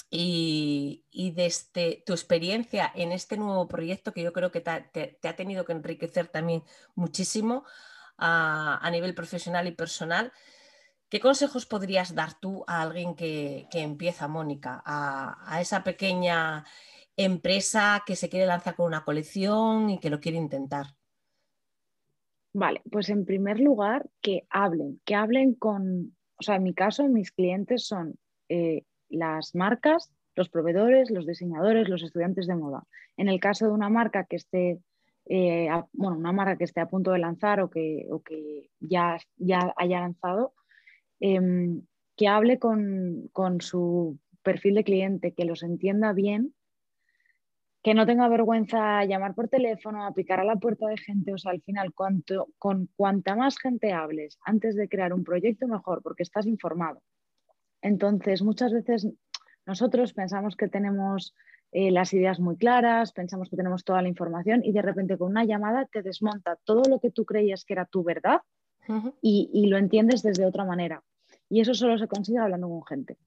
y, 0.10 1.32
desde 1.36 2.04
tu 2.06 2.14
experiencia 2.14 2.92
en 2.96 3.12
este 3.12 3.38
nuevo 3.38 3.68
proyecto 3.68 4.14
que 4.14 4.24
yo 4.24 4.32
creo 4.34 4.52
que 4.52 4.62
te, 4.62 5.20
ha 5.24 5.36
tenido 5.36 5.66
que 5.66 5.74
enriquecer 5.74 6.28
también 6.28 6.64
muchísimo, 6.96 7.66
a, 8.18 8.90
nivel 8.92 9.14
profesional 9.14 9.68
y 9.68 9.72
personal. 9.72 10.32
¿Qué 11.10 11.20
consejos 11.20 11.66
podrías 11.66 12.16
dar 12.16 12.40
tú 12.40 12.64
a 12.68 12.82
alguien 12.82 13.16
que, 13.16 13.68
empieza, 13.74 14.28
Mónica, 14.28 14.82
a, 14.86 15.60
esa 15.62 15.84
pequeña 15.84 16.66
empresa 17.16 18.04
que 18.06 18.16
se 18.16 18.30
quiere 18.30 18.46
lanzar 18.46 18.76
con 18.76 18.88
una 18.88 19.06
colección 19.06 19.90
y 19.90 20.00
que 20.00 20.10
lo 20.10 20.20
quiere 20.20 20.38
intentar? 20.38 20.88
Vale, 22.54 22.82
pues 22.90 23.10
en 23.10 23.26
primer 23.26 23.60
lugar, 23.60 24.10
que 24.22 24.48
hablen, 24.50 25.02
que 25.04 25.16
hablen 25.16 25.56
con, 25.56 26.16
o 26.38 26.44
sea, 26.44 26.56
en 26.56 26.64
mi 26.64 26.74
caso, 26.74 27.08
mis 27.08 27.32
clientes 27.32 27.86
son 27.86 28.18
eh, 28.50 28.84
las 29.10 29.56
marcas, 29.56 30.12
los 30.36 30.50
proveedores, 30.50 31.12
los 31.12 31.26
diseñadores, 31.26 31.90
los 31.90 32.04
estudiantes 32.04 32.48
de 32.48 32.56
moda. 32.56 32.84
En 33.18 33.30
el 33.30 33.40
caso 33.40 33.66
de 33.66 33.72
una 33.72 33.90
marca 33.90 34.26
que 34.26 34.36
esté, 34.36 34.80
eh, 35.26 35.70
bueno, 35.94 36.18
una 36.18 36.32
marca 36.32 36.58
que 36.58 36.64
esté 36.66 36.82
a 36.82 36.90
punto 36.90 37.12
de 37.12 37.20
lanzar 37.20 37.62
o 37.62 37.70
que, 37.70 38.08
que 38.26 38.70
ya, 38.80 39.18
ya 39.38 39.74
haya 39.78 40.02
lanzado, 40.02 40.54
em, 41.20 41.82
que 42.16 42.28
hable 42.28 42.60
con, 42.60 43.30
con 43.34 43.62
su 43.62 44.20
perfil 44.44 44.76
de 44.76 44.84
cliente, 44.84 45.34
que 45.34 45.46
los 45.46 45.64
entienda 45.64 46.14
bien 46.14 46.54
que 47.86 47.94
no 47.94 48.08
tenga 48.08 48.28
vergüenza 48.28 49.06
llamar 49.06 49.36
por 49.36 49.48
teléfono, 49.48 50.08
a 50.08 50.12
picar 50.12 50.40
a 50.40 50.44
la 50.44 50.56
puerta 50.56 50.88
de 50.88 50.98
gente. 50.98 51.32
O 51.32 51.38
sea, 51.38 51.52
al 51.52 51.62
final, 51.62 51.94
cuanto, 51.94 52.48
con 52.58 52.90
cuanta 52.96 53.36
más 53.36 53.60
gente 53.60 53.94
hables 53.94 54.40
antes 54.44 54.76
de 54.76 54.90
crear 54.90 55.14
un 55.14 55.24
proyecto, 55.24 55.68
mejor, 55.68 56.02
porque 56.02 56.24
estás 56.24 56.48
informado. 56.48 57.04
Entonces, 57.84 58.42
muchas 58.42 58.74
veces 58.74 59.08
nosotros 59.68 60.14
pensamos 60.14 60.56
que 60.56 60.68
tenemos 60.68 61.36
eh, 61.78 61.92
las 61.92 62.14
ideas 62.14 62.40
muy 62.40 62.56
claras, 62.56 63.12
pensamos 63.12 63.50
que 63.50 63.58
tenemos 63.58 63.84
toda 63.84 64.02
la 64.02 64.08
información 64.08 64.64
y 64.64 64.72
de 64.72 64.82
repente 64.82 65.18
con 65.18 65.32
una 65.32 65.44
llamada 65.44 65.86
te 65.92 66.02
desmonta 66.02 66.58
todo 66.64 66.84
lo 66.90 67.02
que 67.02 67.12
tú 67.12 67.26
creías 67.26 67.66
que 67.66 67.74
era 67.74 67.84
tu 67.84 68.02
verdad 68.02 68.40
y, 69.22 69.68
lo 69.68 69.78
entiendes 69.78 70.24
desde 70.24 70.46
otra 70.46 70.64
manera. 70.64 71.04
Y 71.50 71.60
eso 71.60 71.74
solo 71.74 71.98
se 71.98 72.08
consigue 72.08 72.38
hablando 72.38 72.70
con 72.70 72.86
gente. 72.86 73.18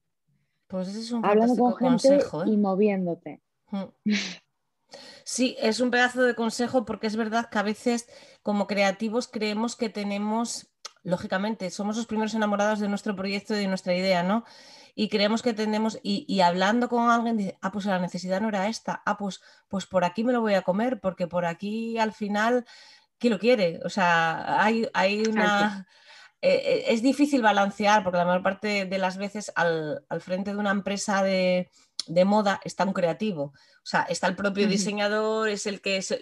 Pues 0.67 0.89
ese 0.89 1.01
es 1.01 1.13
un 1.13 1.27
hablando 1.27 1.57
con 1.57 1.77
gente 1.77 2.09
consejo, 2.09 2.47
y 2.47 2.55
¿eh? 2.55 2.57
moviéndote. 2.57 3.43
Sí, 5.25 5.55
es 5.61 5.81
un 5.81 5.91
pedazo 5.91 6.23
de 6.23 6.35
consejo 6.35 6.87
porque 6.87 7.07
es 7.07 7.17
verdad 7.17 7.51
que 7.51 7.59
a 7.59 7.63
veces 7.63 8.09
como 8.43 8.67
creativos 8.67 9.29
creemos 9.29 9.77
que 9.77 9.91
tenemos, 9.91 10.71
lógicamente, 11.03 11.69
somos 11.69 11.99
los 11.99 12.07
primeros 12.07 12.33
enamorados 12.33 12.81
de 12.81 12.89
nuestro 12.89 13.15
proyecto 13.15 13.55
y 13.55 13.59
de 13.59 13.69
nuestra 13.69 13.95
idea, 13.95 14.23
¿no? 14.23 14.47
Y 15.01 15.09
creemos 15.09 15.43
que 15.43 15.55
tenemos, 15.55 16.01
y, 16.03 16.41
hablando 16.41 16.89
con 16.89 17.09
alguien, 17.09 17.37
dice, 17.37 17.57
ah, 17.63 17.71
pues 17.71 17.85
la 17.85 18.01
necesidad 18.01 18.41
no 18.41 18.49
era 18.49 18.67
esta, 18.67 19.01
ah, 19.07 19.17
pues, 19.17 19.41
pues 19.69 19.87
por 19.87 20.05
aquí 20.05 20.25
me 20.25 20.33
lo 20.33 20.41
voy 20.41 20.55
a 20.55 20.63
comer, 20.63 20.99
porque 20.99 21.29
por 21.29 21.47
aquí 21.47 21.99
al 21.99 22.13
final, 22.13 22.67
¿quién 23.17 23.33
lo 23.33 23.39
quiere? 23.39 23.79
O 23.85 23.91
sea, 23.91 24.61
hay, 24.61 24.89
hay 24.95 25.23
una... 25.23 25.87
Eh, 26.41 26.51
eh, 26.51 26.85
es 26.89 27.01
difícil 27.01 27.43
balancear 27.43 28.03
porque 28.03 28.19
la 28.19 28.25
mayor 28.25 28.43
parte 28.43 28.87
de 28.87 28.99
las 28.99 29.19
veces 29.19 29.53
al, 29.55 30.05
al 30.09 30.21
frente 30.21 30.53
de 30.53 30.57
una 30.57 30.73
empresa 30.73 31.23
de, 31.23 31.71
de 32.09 32.25
moda 32.25 32.61
está 32.65 32.85
un 32.85 32.93
creativo. 32.93 33.43
O 33.45 33.87
sea, 33.91 34.03
está 34.03 34.27
el 34.27 34.37
propio 34.37 34.67
diseñador, 34.67 35.49
es 35.49 35.67
el 35.67 35.81
que 35.81 35.99
es, 35.99 36.15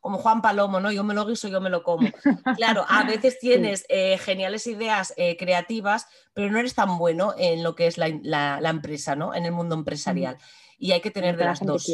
como 0.00 0.18
Juan 0.18 0.42
Palomo, 0.42 0.80
¿no? 0.80 0.90
Yo 0.90 1.04
me 1.04 1.14
lo 1.14 1.24
guiso, 1.26 1.48
yo 1.48 1.60
me 1.60 1.70
lo 1.70 1.82
como. 1.82 2.08
Claro, 2.56 2.84
a 2.88 3.04
veces 3.04 3.38
tienes 3.38 3.84
eh, 3.88 4.18
geniales 4.18 4.66
ideas 4.66 5.14
eh, 5.16 5.36
creativas, 5.36 6.06
pero 6.32 6.50
no 6.50 6.58
eres 6.58 6.74
tan 6.74 6.98
bueno 6.98 7.34
en 7.36 7.62
lo 7.62 7.74
que 7.74 7.86
es 7.86 7.98
la, 7.98 8.08
empresa, 8.68 9.16
¿no? 9.16 9.34
En 9.34 9.44
el 9.44 9.52
mundo 9.52 9.74
empresarial. 9.74 10.38
Y 10.78 10.92
hay 10.92 11.00
que 11.00 11.10
tener 11.10 11.36
de 11.36 11.44
las 11.44 11.64
dos. 11.64 11.86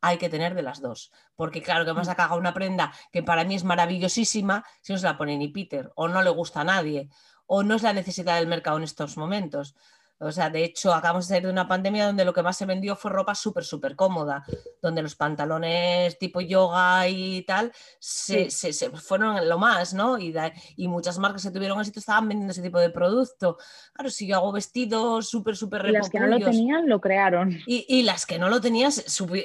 Hay 0.00 0.18
que 0.18 0.28
tener 0.28 0.54
de 0.54 0.62
las 0.62 0.80
dos. 0.80 1.12
Porque 1.34 1.62
claro, 1.62 1.84
que 1.84 1.92
vas 1.92 2.08
a 2.08 2.14
cagar 2.14 2.38
una 2.38 2.54
prenda 2.54 2.92
que 3.12 3.22
para 3.22 3.44
mí 3.44 3.54
es 3.54 3.64
maravillosísima 3.64 4.64
si 4.80 4.92
no 4.92 4.98
se 4.98 5.06
la 5.06 5.18
pone 5.18 5.36
ni 5.36 5.48
Peter, 5.48 5.90
o 5.96 6.08
no 6.08 6.22
le 6.22 6.30
gusta 6.30 6.60
a 6.60 6.64
nadie, 6.64 7.08
o 7.46 7.62
no 7.62 7.74
es 7.74 7.82
la 7.82 7.92
necesidad 7.92 8.36
del 8.36 8.46
mercado 8.46 8.76
en 8.76 8.84
estos 8.84 9.16
momentos. 9.16 9.74
O 10.20 10.32
sea, 10.32 10.50
de 10.50 10.64
hecho, 10.64 10.92
acabamos 10.92 11.28
de 11.28 11.34
salir 11.34 11.46
de 11.46 11.52
una 11.52 11.68
pandemia 11.68 12.06
donde 12.06 12.24
lo 12.24 12.32
que 12.32 12.42
más 12.42 12.56
se 12.56 12.66
vendió 12.66 12.96
fue 12.96 13.10
ropa 13.10 13.36
súper, 13.36 13.64
súper 13.64 13.94
cómoda, 13.94 14.44
donde 14.82 15.00
los 15.00 15.14
pantalones 15.14 16.18
tipo 16.18 16.40
yoga 16.40 17.06
y 17.06 17.42
tal 17.42 17.72
se, 18.00 18.48
fueron 18.94 19.48
lo 19.48 19.58
más, 19.58 19.94
¿no? 19.94 20.18
Y, 20.18 20.34
y, 20.76 20.88
muchas 20.88 21.18
marcas 21.18 21.44
que 21.44 21.50
tuvieron 21.52 21.78
éxito 21.78 22.00
estaban 22.00 22.26
vendiendo 22.26 22.50
ese 22.50 22.62
tipo 22.62 22.80
de 22.80 22.90
producto. 22.90 23.58
Claro, 23.92 24.10
si 24.10 24.26
yo 24.26 24.36
hago 24.36 24.50
vestidos 24.50 25.28
súper, 25.28 25.56
súper 25.56 25.86
Y 25.86 25.92
las 25.92 26.10
que 26.10 26.18
no 26.18 26.26
lo 26.26 26.40
tenían, 26.40 26.88
lo 26.88 27.00
crearon. 27.00 27.56
Y, 27.66 28.02
las 28.02 28.26
que 28.26 28.38
no 28.38 28.48
lo 28.48 28.60
tenían, 28.60 28.90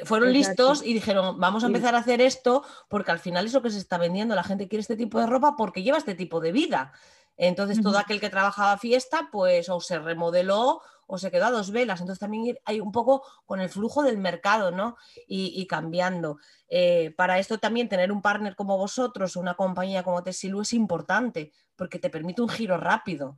fueron 0.06 0.34
listos 0.34 0.84
y 0.84 0.94
dijeron, 0.94 1.40
vamos 1.40 1.64
a 1.64 1.68
empezar 1.68 1.94
a 1.94 2.00
hacer 2.00 2.20
esto 2.22 2.64
porque 2.90 3.12
al 3.12 3.20
final 3.20 3.46
es 3.46 3.54
lo 3.54 3.62
que 3.62 3.70
se 3.70 3.78
está 3.78 3.98
vendiendo. 4.00 4.34
La 4.34 4.44
gente 4.44 4.68
quiere 4.68 4.82
este 4.82 4.96
tipo 4.96 5.20
de 5.20 5.28
ropa 5.28 5.56
porque 5.56 5.84
lleva 5.84 5.98
este 6.00 6.16
tipo 6.16 6.40
de 6.40 6.52
vida. 6.52 6.94
Entonces, 7.38 7.82
todo 7.82 7.98
aquel 7.98 8.20
que 8.20 8.30
trabajaba 8.30 8.78
fiesta, 8.78 9.30
pues 9.32 9.70
o 9.70 9.80
se 9.80 10.00
remodeló 10.00 10.82
o 11.08 11.18
se 11.18 11.32
quedó 11.32 11.46
a 11.46 11.52
dos 11.52 11.72
velas. 11.72 12.00
Entonces, 12.00 12.20
también 12.20 12.58
hay 12.66 12.80
un 12.80 12.92
poco 12.92 13.24
con 13.46 13.60
el 13.60 13.70
flujo 13.70 14.04
del 14.04 14.18
mercado, 14.18 14.72
¿no? 14.72 14.98
Y, 15.28 15.66
cambiando. 15.68 16.38
Eh, 16.68 17.14
para 17.18 17.40
esto 17.40 17.58
también 17.58 17.90
tener 17.90 18.12
un 18.12 18.22
partner 18.22 18.56
como 18.56 18.78
vosotros, 18.78 19.36
una 19.36 19.56
compañía 19.56 20.04
como 20.04 20.24
Tessilu 20.24 20.62
es 20.62 20.74
importante 20.74 21.52
porque 21.76 22.00
te 22.00 22.10
permite 22.10 22.42
un 22.42 22.50
giro 22.50 22.78
rápido. 22.78 23.38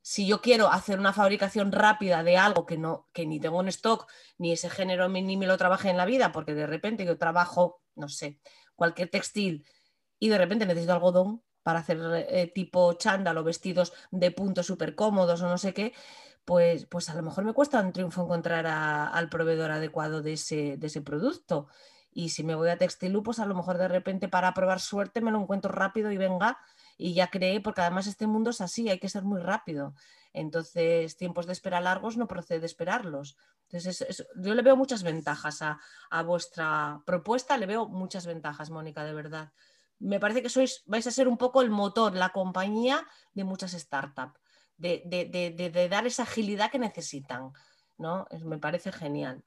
Si 0.00 0.26
yo 0.26 0.42
quiero 0.42 0.68
hacer 0.70 0.98
una 0.98 1.14
fabricación 1.14 1.72
rápida 1.72 2.22
de 2.22 2.36
algo 2.36 2.66
que, 2.66 2.76
no, 2.76 3.08
que 3.12 3.24
ni 3.24 3.40
tengo 3.40 3.60
en 3.62 3.68
stock, 3.68 4.10
ni 4.36 4.52
ese 4.52 4.68
género 4.68 5.08
ni 5.08 5.36
me 5.36 5.46
lo 5.46 5.56
trabajé 5.56 5.90
en 5.90 5.96
la 5.96 6.04
vida, 6.04 6.32
porque 6.32 6.54
de 6.54 6.66
repente 6.66 7.06
yo 7.06 7.16
trabajo, 7.16 7.80
no 7.94 8.10
sé, 8.10 8.38
cualquier 8.74 9.08
textil 9.08 9.66
y 10.18 10.28
de 10.28 10.36
repente 10.36 10.66
necesito 10.66 10.92
algodón, 10.92 11.42
para 11.64 11.80
hacer 11.80 11.98
eh, 12.28 12.52
tipo 12.54 12.92
chándal 12.92 13.38
o 13.38 13.42
vestidos 13.42 13.92
de 14.12 14.30
punto 14.30 14.62
súper 14.62 14.94
cómodos 14.94 15.42
o 15.42 15.48
no 15.48 15.58
sé 15.58 15.74
qué, 15.74 15.92
pues, 16.44 16.86
pues 16.86 17.08
a 17.08 17.14
lo 17.14 17.22
mejor 17.22 17.44
me 17.44 17.54
cuesta 17.54 17.80
un 17.80 17.92
triunfo 17.92 18.22
encontrar 18.22 18.66
al 18.66 19.28
proveedor 19.30 19.72
adecuado 19.72 20.22
de 20.22 20.34
ese, 20.34 20.76
de 20.76 20.86
ese 20.86 21.00
producto. 21.00 21.66
Y 22.12 22.28
si 22.28 22.44
me 22.44 22.54
voy 22.54 22.68
a 22.68 22.78
Textilú, 22.78 23.22
pues 23.22 23.40
a 23.40 23.46
lo 23.46 23.54
mejor 23.56 23.78
de 23.78 23.88
repente 23.88 24.28
para 24.28 24.54
probar 24.54 24.78
suerte 24.78 25.20
me 25.20 25.32
lo 25.32 25.40
encuentro 25.40 25.72
rápido 25.72 26.12
y 26.12 26.18
venga 26.18 26.58
y 26.96 27.14
ya 27.14 27.28
creé, 27.28 27.60
porque 27.60 27.80
además 27.80 28.06
este 28.06 28.26
mundo 28.28 28.50
es 28.50 28.60
así, 28.60 28.88
hay 28.88 29.00
que 29.00 29.08
ser 29.08 29.24
muy 29.24 29.40
rápido. 29.40 29.94
Entonces, 30.32 31.16
tiempos 31.16 31.46
de 31.46 31.52
espera 31.54 31.80
largos 31.80 32.16
no 32.16 32.28
procede 32.28 32.66
esperarlos. 32.66 33.36
Entonces, 33.70 34.26
yo 34.36 34.54
le 34.54 34.62
veo 34.62 34.76
muchas 34.76 35.02
ventajas 35.02 35.62
a, 35.62 35.80
a, 36.10 36.22
vuestra 36.22 37.02
propuesta, 37.06 37.56
le 37.56 37.66
veo 37.66 37.88
muchas 37.88 38.26
ventajas, 38.26 38.70
Mónica, 38.70 39.02
de 39.02 39.14
verdad 39.14 39.52
me 39.98 40.20
parece 40.20 40.42
que 40.42 40.48
sois, 40.48 40.82
vais 40.86 41.06
a 41.06 41.10
ser 41.10 41.28
un 41.28 41.36
poco 41.36 41.62
el 41.62 41.70
motor, 41.70 42.14
la 42.14 42.30
compañía 42.30 43.06
de 43.32 43.44
muchas 43.44 43.72
startups, 43.72 44.38
de, 44.76 45.88
dar 45.90 46.06
esa 46.06 46.24
agilidad 46.24 46.70
que 46.70 46.78
necesitan. 46.78 47.52
¿no? 47.98 48.26
me 48.44 48.58
parece 48.58 48.92
genial. 48.92 49.42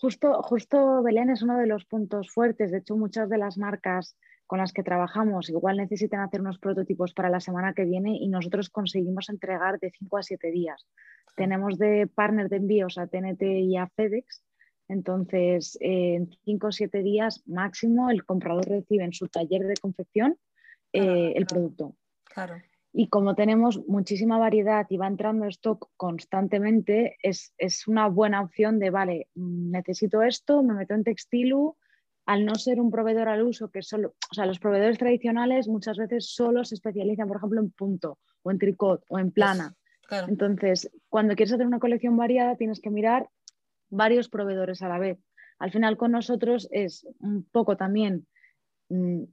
Justo, 0.00 0.42
justo 0.42 1.02
Belén 1.02 1.30
es 1.30 1.42
uno 1.42 1.58
de 1.58 1.66
los 1.66 1.84
puntos 1.84 2.30
fuertes. 2.30 2.70
De 2.70 2.78
hecho, 2.78 2.96
muchas 2.96 3.28
de 3.28 3.38
las 3.38 3.58
marcas 3.58 4.16
con 4.46 4.60
las 4.60 4.72
que 4.72 4.82
trabajamos 4.82 5.50
igual 5.50 5.76
necesitan 5.76 6.20
hacer 6.20 6.40
unos 6.40 6.58
prototipos 6.58 7.12
para 7.12 7.28
la 7.28 7.40
semana 7.40 7.74
que 7.74 7.84
viene 7.84 8.16
y 8.16 8.28
nosotros 8.28 8.70
conseguimos 8.70 9.28
entregar 9.28 9.78
de 9.78 9.90
5 9.90 10.16
a 10.16 10.22
7 10.22 10.50
días. 10.50 10.86
Tenemos 11.36 11.78
de 11.78 12.06
partner 12.06 12.48
de 12.48 12.56
envíos 12.56 12.96
a 12.96 13.06
TNT 13.06 13.42
y 13.42 13.76
a 13.76 13.88
FedEx 13.88 14.42
entonces, 14.88 15.76
en 15.80 16.30
cinco 16.44 16.68
o 16.68 16.72
siete 16.72 17.02
días 17.02 17.42
máximo, 17.46 18.10
el 18.10 18.24
comprador 18.24 18.66
recibe 18.66 19.04
en 19.04 19.12
su 19.12 19.28
taller 19.28 19.66
de 19.66 19.76
confección 19.76 20.38
eh, 20.92 21.34
el 21.36 21.46
producto. 21.46 21.94
Claro. 22.24 22.56
Y 22.92 23.08
como 23.08 23.34
tenemos 23.34 23.86
muchísima 23.86 24.38
variedad 24.38 24.86
y 24.88 24.96
va 24.96 25.06
entrando 25.06 25.44
stock 25.46 25.90
constantemente, 25.96 27.16
es, 27.22 27.52
una 27.86 28.08
buena 28.08 28.40
opción 28.40 28.78
de, 28.78 28.88
vale, 28.88 29.28
necesito 29.34 30.22
esto, 30.22 30.62
me 30.62 30.74
meto 30.74 30.94
en 30.94 31.04
textilu, 31.04 31.76
al 32.24 32.44
no 32.44 32.54
ser 32.54 32.80
un 32.80 32.90
proveedor 32.90 33.28
al 33.28 33.42
uso, 33.42 33.70
que 33.70 33.82
solo, 33.82 34.14
o 34.30 34.34
sea, 34.34 34.46
los 34.46 34.58
proveedores 34.58 34.98
tradicionales 34.98 35.68
muchas 35.68 35.96
veces 35.98 36.34
solo 36.34 36.64
se 36.64 36.74
especializan, 36.74 37.28
por 37.28 37.36
ejemplo, 37.36 37.60
en 37.60 37.70
punto 37.70 38.18
o 38.42 38.50
en 38.50 38.58
tricot 38.58 39.04
o 39.08 39.18
en 39.18 39.30
plana. 39.32 39.74
Entonces, 40.26 40.90
cuando 41.10 41.36
quieres 41.36 41.52
hacer 41.52 41.66
una 41.66 41.78
colección 41.78 42.16
variada, 42.16 42.56
tienes 42.56 42.80
que 42.80 42.90
mirar 42.90 43.28
varios 43.90 44.28
proveedores 44.28 44.82
a 44.82 44.88
la 44.88 44.98
vez. 44.98 45.18
Al 45.58 45.72
final 45.72 45.96
con 45.96 46.12
nosotros 46.12 46.68
es 46.70 47.06
un 47.20 47.44
poco 47.44 47.76
también 47.76 48.26
mm, 48.88 49.24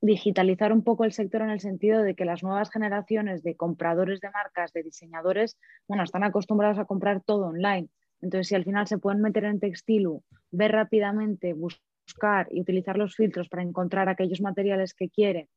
digitalizar 0.00 0.72
un 0.72 0.84
poco 0.84 1.04
el 1.04 1.12
sector 1.12 1.42
en 1.42 1.50
el 1.50 1.60
sentido 1.60 2.02
de 2.02 2.14
que 2.14 2.24
las 2.24 2.42
nuevas 2.42 2.70
generaciones 2.70 3.42
de 3.42 3.56
compradores 3.56 4.20
de 4.20 4.30
marcas, 4.30 4.72
de 4.72 4.82
diseñadores, 4.82 5.58
bueno, 5.88 6.04
están 6.04 6.22
acostumbrados 6.22 6.78
a 6.78 6.84
comprar 6.84 7.22
todo 7.22 7.46
online. 7.46 7.88
Entonces, 8.20 8.48
si 8.48 8.54
al 8.54 8.64
final 8.64 8.86
se 8.86 8.98
pueden 8.98 9.20
meter 9.20 9.44
en 9.44 9.60
Textilu, 9.60 10.22
ver 10.50 10.72
rápidamente, 10.72 11.52
buscar 11.52 12.48
y 12.50 12.60
utilizar 12.60 12.96
los 12.96 13.16
filtros 13.16 13.48
para 13.48 13.62
encontrar 13.62 14.08
aquellos 14.08 14.40
materiales 14.40 14.94
que 14.94 15.08
quieren, 15.08 15.48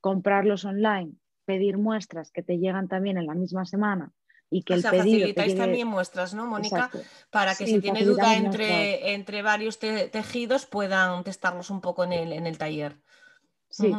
comprarlos 0.00 0.64
online, 0.64 1.12
pedir 1.44 1.78
muestras 1.78 2.30
que 2.32 2.42
te 2.42 2.58
llegan 2.58 2.88
también 2.88 3.18
en 3.18 3.26
la 3.26 3.34
misma 3.34 3.64
semana 3.64 4.12
y 4.50 4.62
que 4.62 4.74
el 4.74 4.82
facilitáis 4.82 5.56
también 5.56 5.88
muestras, 5.88 6.34
¿no, 6.34 6.46
Mónica? 6.46 6.90
Para 7.30 7.54
que 7.54 7.66
si 7.66 7.80
tiene 7.80 8.04
duda 8.04 8.36
entre, 8.36 9.14
entre 9.14 9.42
varios 9.42 9.78
tejidos 9.78 10.66
puedan 10.66 11.24
testarlos 11.24 11.70
un 11.70 11.80
poco 11.80 12.04
en 12.04 12.12
el, 12.12 12.32
en 12.32 12.46
el 12.46 12.58
taller. 12.58 12.96
Sí. 13.68 13.92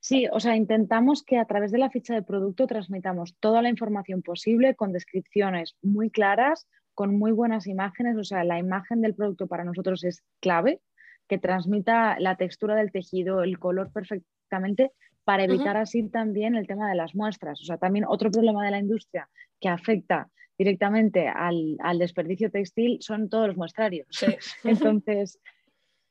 Sí, 0.00 0.26
o 0.32 0.40
sea, 0.40 0.56
intentamos 0.56 1.22
que 1.22 1.38
a 1.38 1.44
través 1.44 1.70
de 1.70 1.78
la 1.78 1.88
ficha 1.88 2.12
de 2.12 2.24
producto 2.24 2.66
transmitamos 2.66 3.36
toda 3.38 3.62
la 3.62 3.68
información 3.68 4.20
posible 4.20 4.74
con 4.74 4.92
descripciones 4.92 5.76
muy 5.80 6.10
claras, 6.10 6.66
con 6.92 7.16
muy 7.16 7.30
buenas 7.30 7.68
imágenes. 7.68 8.16
O 8.16 8.24
sea, 8.24 8.42
la 8.42 8.58
imagen 8.58 9.00
del 9.00 9.14
producto 9.14 9.46
para 9.46 9.62
nosotros 9.62 10.02
es 10.02 10.24
clave, 10.40 10.80
que 11.28 11.38
transmita 11.38 12.18
la 12.18 12.36
textura 12.36 12.74
del 12.74 12.90
tejido, 12.90 13.44
el 13.44 13.60
color 13.60 13.92
perfecto 13.92 14.26
directamente 14.52 14.92
para 15.24 15.44
evitar 15.44 15.76
así 15.76 16.08
también 16.08 16.56
el 16.56 16.66
tema 16.66 16.88
de 16.88 16.96
las 16.96 17.14
muestras. 17.14 17.60
O 17.60 17.64
sea, 17.64 17.76
también 17.76 18.04
otro 18.08 18.30
problema 18.30 18.64
de 18.64 18.70
la 18.70 18.78
industria 18.78 19.28
que 19.60 19.68
afecta 19.68 20.28
directamente 20.58 21.28
al, 21.28 21.76
desperdicio 21.98 22.50
textil 22.50 22.98
son 23.00 23.28
todos 23.28 23.48
los 23.48 23.56
muestrarios. 23.56 24.08
Entonces, 24.64 25.38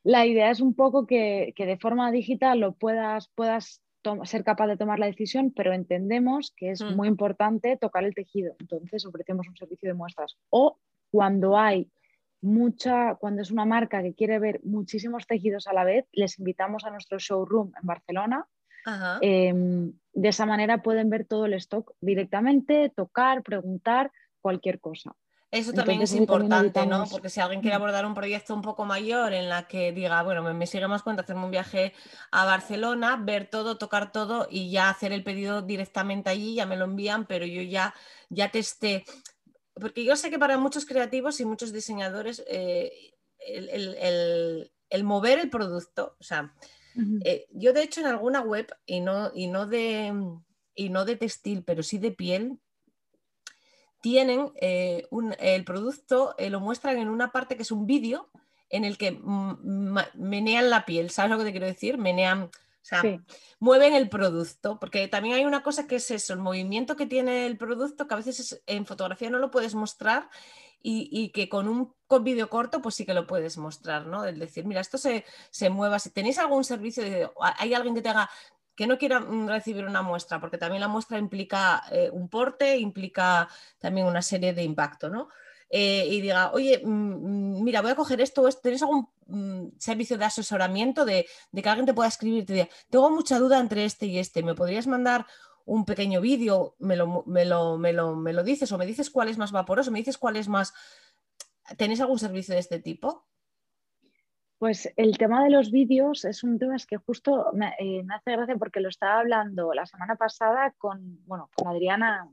la 0.03 0.25
idea 0.25 0.49
es 0.49 0.61
un 0.61 0.73
poco 0.73 1.05
que, 1.05 1.53
de 1.57 1.77
forma 1.77 2.11
digital 2.11 2.59
lo 2.59 2.73
puedas, 2.73 3.29
puedas 3.35 3.81
ser 4.23 4.43
capaz 4.43 4.67
de 4.67 4.77
tomar 4.77 4.99
la 4.99 5.05
decisión, 5.05 5.53
pero 5.55 5.73
entendemos 5.73 6.53
que 6.55 6.71
es 6.71 6.81
mm. 6.81 6.95
muy 6.95 7.07
importante 7.07 7.77
tocar 7.77 8.03
el 8.03 8.15
tejido. 8.15 8.55
Entonces 8.59 9.05
ofrecemos 9.05 9.47
un 9.47 9.55
servicio 9.55 9.89
de 9.89 9.93
muestras. 9.93 10.37
O 10.49 10.79
cuando 11.11 11.57
hay 11.57 11.91
mucha, 12.41 13.15
cuando 13.15 13.43
es 13.43 13.51
una 13.51 13.65
marca 13.65 14.01
que 14.01 14.15
quiere 14.15 14.39
ver 14.39 14.59
muchísimos 14.63 15.27
tejidos 15.27 15.67
a 15.67 15.73
la 15.73 15.83
vez, 15.83 16.07
les 16.13 16.39
invitamos 16.39 16.83
a 16.85 16.89
nuestro 16.89 17.19
showroom 17.19 17.71
en 17.79 17.87
Barcelona. 17.87 18.47
Em, 19.21 19.93
de 20.13 20.29
esa 20.29 20.45
manera 20.45 20.81
pueden 20.81 21.09
ver 21.09 21.25
todo 21.25 21.45
el 21.45 21.53
stock 21.53 21.93
directamente, 22.01 22.91
tocar, 22.95 23.43
preguntar 23.43 24.11
cualquier 24.41 24.79
cosa. 24.79 25.15
Eso 25.51 25.73
también 25.73 26.01
es 26.01 26.13
importante, 26.13 26.85
¿no? 26.85 27.05
Porque 27.11 27.29
si 27.29 27.41
alguien 27.41 27.59
quiere 27.59 27.75
abordar 27.75 28.05
un 28.05 28.13
proyecto 28.13 28.55
un 28.55 28.61
poco 28.61 28.85
mayor 28.85 29.33
en 29.33 29.49
la 29.49 29.67
que 29.67 29.91
diga, 29.91 30.23
bueno, 30.23 30.41
me, 30.41 30.65
sigue 30.65 30.87
más 30.87 31.03
cuenta 31.03 31.23
hacerme 31.23 31.43
un 31.43 31.51
viaje 31.51 31.93
a 32.31 32.45
Barcelona, 32.45 33.17
ver 33.21 33.49
todo, 33.49 33.77
tocar 33.77 34.13
todo 34.13 34.47
y 34.49 34.71
ya 34.71 34.89
hacer 34.89 35.11
el 35.11 35.25
pedido 35.25 35.61
directamente 35.61 36.29
allí, 36.29 36.55
ya 36.55 36.65
me 36.65 36.77
lo 36.77 36.85
envían, 36.85 37.25
pero 37.25 37.45
yo 37.45 37.61
ya, 37.61 37.93
ya 38.29 38.49
testé. 38.49 39.03
Porque 39.73 40.05
yo 40.05 40.15
sé 40.15 40.29
que 40.29 40.39
para 40.39 40.57
muchos 40.57 40.85
creativos 40.85 41.41
y 41.41 41.45
muchos 41.45 41.73
diseñadores 41.73 42.41
eh, 42.47 43.11
el, 43.39 45.03
mover 45.03 45.39
el 45.39 45.49
producto, 45.49 46.15
o 46.17 46.23
sea, 46.23 46.53
eh, 47.23 47.47
yo 47.51 47.73
de 47.73 47.83
hecho 47.83 48.01
en 48.01 48.07
alguna 48.07 48.41
web 48.41 48.67
y 48.85 48.99
no, 48.99 49.31
y 49.33 49.47
no 49.47 49.65
de 49.65 50.13
y 50.75 50.89
no 50.89 51.05
de 51.05 51.15
textil, 51.15 51.63
pero 51.63 51.83
sí 51.83 51.97
de 51.97 52.11
piel, 52.11 52.59
tienen 54.01 54.51
eh, 54.59 55.07
el 55.39 55.63
producto, 55.63 56.35
eh, 56.37 56.49
lo 56.49 56.59
muestran 56.59 56.97
en 56.97 57.09
una 57.09 57.31
parte 57.31 57.55
que 57.55 57.63
es 57.63 57.71
un 57.71 57.85
vídeo 57.85 58.29
en 58.69 58.85
el 58.85 58.97
que 58.97 59.19
menean 60.13 60.69
la 60.69 60.85
piel, 60.85 61.09
¿sabes 61.09 61.31
lo 61.31 61.37
que 61.37 61.43
te 61.43 61.51
quiero 61.51 61.67
decir? 61.67 61.97
Menean, 61.97 62.43
o 62.43 62.49
sea, 62.81 63.03
mueven 63.59 63.93
el 63.93 64.07
producto, 64.07 64.79
porque 64.79 65.09
también 65.09 65.35
hay 65.35 65.43
una 65.43 65.61
cosa 65.61 65.87
que 65.87 65.97
es 65.97 66.09
eso, 66.09 66.33
el 66.33 66.39
movimiento 66.39 66.95
que 66.95 67.05
tiene 67.05 67.45
el 67.45 67.57
producto, 67.57 68.07
que 68.07 68.13
a 68.13 68.17
veces 68.17 68.63
en 68.65 68.85
fotografía 68.85 69.29
no 69.29 69.39
lo 69.39 69.51
puedes 69.51 69.75
mostrar 69.75 70.29
y, 70.83 71.29
que 71.29 71.47
con 71.49 71.67
un 71.67 71.93
vídeo 72.21 72.49
corto 72.49 72.81
pues 72.81 72.95
sí 72.95 73.05
que 73.05 73.13
lo 73.13 73.27
puedes 73.27 73.57
mostrar, 73.57 74.05
¿no? 74.07 74.25
El 74.25 74.39
decir, 74.39 74.65
mira, 74.65 74.81
esto 74.81 74.97
se, 74.97 75.25
se 75.49 75.69
mueva, 75.69 75.99
si 75.99 76.09
tenéis 76.09 76.39
algún 76.39 76.63
servicio, 76.63 77.03
de, 77.03 77.29
hay 77.57 77.73
alguien 77.73 77.95
que 77.95 78.01
te 78.01 78.09
haga 78.09 78.29
que 78.75 78.87
no 78.87 78.97
quiera 78.97 79.19
mm, 79.19 79.47
recibir 79.47 79.85
una 79.85 80.01
muestra, 80.01 80.39
porque 80.39 80.57
también 80.57 80.81
la 80.81 80.87
muestra 80.87 81.17
implica 81.17 81.83
eh, 81.91 82.09
un 82.11 82.29
porte, 82.29 82.77
implica 82.77 83.47
también 83.79 84.07
una 84.07 84.21
serie 84.21 84.53
de 84.53 84.63
impacto, 84.63 85.09
¿no? 85.09 85.29
Eh, 85.69 86.05
y 86.09 86.19
diga, 86.19 86.51
oye, 86.51 86.81
mm, 86.83 86.89
mm, 86.89 87.63
mira, 87.63 87.81
voy 87.81 87.91
a 87.91 87.95
coger 87.95 88.19
esto, 88.21 88.47
¿tenéis 88.61 88.81
algún 88.81 89.07
servicio 89.77 90.17
de 90.17 90.25
asesoramiento 90.25 91.05
de, 91.05 91.25
que 91.53 91.69
alguien 91.69 91.85
te 91.85 91.93
pueda 91.93 92.09
escribir? 92.09 92.45
Te 92.45 92.53
diga, 92.53 92.69
tengo 92.89 93.09
mucha 93.09 93.39
duda 93.39 93.59
entre 93.59 93.85
este 93.85 94.05
y 94.07 94.17
este, 94.19 94.43
¿me 94.43 94.55
podrías 94.55 94.87
mandar 94.87 95.25
un 95.65 95.85
pequeño 95.85 96.21
vídeo? 96.21 96.75
¿Me 96.79 96.95
lo, 96.95 97.23
me, 97.25 97.45
lo, 97.45 97.77
me, 97.77 97.93
lo, 97.93 98.15
¿Me 98.15 98.33
lo 98.33 98.43
dices? 98.43 98.71
¿O 98.71 98.77
me 98.77 98.85
dices 98.85 99.09
cuál 99.09 99.29
es 99.29 99.37
más 99.37 99.51
vaporoso? 99.51 99.91
¿Me 99.91 99.99
dices 99.99 100.17
cuál 100.17 100.35
es 100.35 100.47
más... 100.47 100.73
¿Tenéis 101.77 102.01
algún 102.01 102.19
servicio 102.19 102.53
de 102.53 102.59
este 102.59 102.79
tipo? 102.79 103.27
Pues 104.61 104.93
el 104.95 105.17
tema 105.17 105.43
de 105.43 105.49
los 105.49 105.71
vídeos 105.71 106.23
es 106.23 106.43
un 106.43 106.59
tema 106.59 106.75
que 106.87 106.97
justo 106.97 107.51
eh, 107.79 108.03
me, 108.03 108.13
hace 108.13 108.31
gracia 108.33 108.55
porque 108.57 108.79
lo 108.79 108.89
estaba 108.89 109.19
hablando 109.19 109.73
la 109.73 109.87
semana 109.87 110.17
pasada 110.17 110.75
con, 110.77 111.17
bueno, 111.25 111.49
con 111.55 111.67
Adriana, 111.67 112.29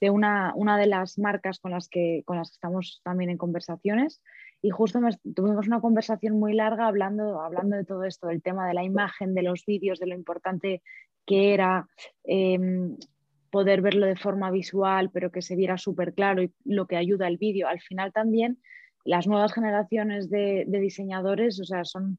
de 0.00 0.10
una, 0.10 0.52
una, 0.56 0.76
de 0.76 0.88
las 0.88 1.16
marcas 1.16 1.60
con 1.60 1.70
las, 1.70 1.88
que, 1.88 2.24
con 2.26 2.38
las 2.38 2.50
que 2.50 2.54
estamos 2.54 3.00
también 3.04 3.30
en 3.30 3.38
conversaciones. 3.38 4.20
Y 4.62 4.70
justo 4.70 4.98
tuvimos 5.32 5.68
una 5.68 5.80
conversación 5.80 6.40
muy 6.40 6.54
larga 6.54 6.88
hablando, 6.88 7.40
hablando 7.40 7.76
de 7.76 7.84
todo 7.84 8.02
esto, 8.02 8.26
del 8.26 8.42
tema 8.42 8.66
de 8.66 8.74
la 8.74 8.82
imagen, 8.82 9.32
de 9.32 9.42
los 9.42 9.64
vídeos, 9.64 10.00
de 10.00 10.08
lo 10.08 10.16
importante 10.16 10.82
que 11.24 11.54
era 11.54 11.86
em, 12.24 12.96
poder 13.50 13.80
verlo 13.80 14.06
de 14.06 14.16
forma 14.16 14.50
visual, 14.50 15.10
pero 15.12 15.30
que 15.30 15.42
se 15.42 15.54
viera 15.54 15.78
súper 15.78 16.14
claro 16.14 16.42
y 16.42 16.52
lo 16.64 16.88
que 16.88 16.96
ayuda 16.96 17.28
el 17.28 17.38
vídeo. 17.38 17.68
Al 17.68 17.80
final 17.80 18.12
también 18.12 18.58
las 19.08 19.26
nuevas 19.26 19.54
generaciones 19.54 20.28
de, 20.28 20.66
diseñadores, 20.68 21.58
o 21.60 21.64
sea, 21.64 21.86
son 21.86 22.18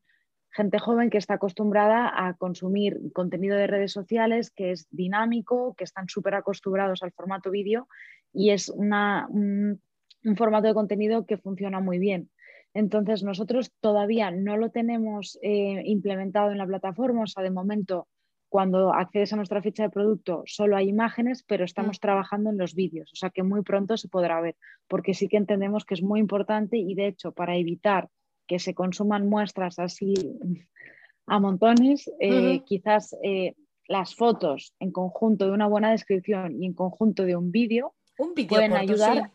gente 0.50 0.80
joven 0.80 1.12
que 1.12 1.20
está 1.20 1.36
acostumbrada 1.36 2.12
a 2.16 2.34
consumir 2.34 2.98
contenido 3.14 3.56
de 3.56 3.68
redes 3.68 3.92
sociales, 3.92 4.50
que 4.50 4.72
es 4.72 4.88
dinámico, 4.90 5.76
que 5.76 5.84
están 5.84 6.10
súper 6.10 6.34
acostumbrados 6.34 7.04
al 7.04 7.12
formato 7.12 7.52
vídeo 7.52 7.88
y 8.34 8.50
es 8.50 8.70
un, 8.70 9.80
formato 10.36 10.68
de 10.68 10.74
contenido 10.74 11.28
que 11.28 11.38
funciona 11.38 11.80
muy 11.80 12.00
bien. 12.00 12.32
Entonces, 12.74 13.24
nosotros 13.24 13.72
todavía 13.82 14.32
no 14.32 14.58
lo 14.58 14.72
tenemos 14.72 15.38
eh, 15.44 15.84
implementado 15.86 16.52
en 16.52 16.58
la 16.58 16.66
plataforma, 16.66 17.22
o 17.22 17.28
sea, 17.28 17.44
de 17.44 17.52
momento 17.52 18.08
cuando 18.50 18.94
accedes 18.94 19.32
a 19.32 19.36
nuestra 19.36 19.62
ficha 19.62 19.84
de 19.84 19.90
producto 19.90 20.44
solo 20.46 20.76
hay 20.76 20.90
imágenes, 20.90 21.44
pero 21.48 21.64
estamos 21.64 21.98
mm. 21.98 22.02
trabajando 22.02 22.50
en 22.50 22.58
los 22.58 22.74
vídeos, 22.76 23.12
o 23.14 23.16
sea 23.16 23.30
que 23.30 23.44
muy 23.44 23.62
pronto 23.62 23.96
se 23.96 24.10
podrá 24.10 24.42
ver, 24.42 24.56
porque 24.88 25.14
sí 25.14 25.28
que 25.28 25.38
entendemos 25.38 25.86
que 25.86 25.94
es 25.94 26.02
muy 26.02 26.20
importante 26.20 26.78
y 26.78 26.96
de 26.96 27.08
hecho 27.08 27.32
para 27.32 27.56
evitar 27.56 28.10
que 28.48 28.60
se 28.60 28.74
consuman 28.74 29.30
muestras 29.30 29.78
así 29.78 30.14
a 31.28 31.40
montones, 31.40 32.12
eh, 32.20 32.62
quizás 32.66 33.16
eh, 33.24 33.54
las 33.88 34.16
fotos 34.16 34.74
en 34.80 34.92
conjunto 34.92 35.46
de 35.46 35.52
una 35.52 35.68
buena 35.68 35.92
descripción 35.92 36.62
y 36.62 36.66
en 36.66 36.74
conjunto 36.74 37.24
de 37.24 37.36
un 37.36 37.52
vídeo 37.52 37.94
pueden 38.48 38.74
ayudar 38.74 39.32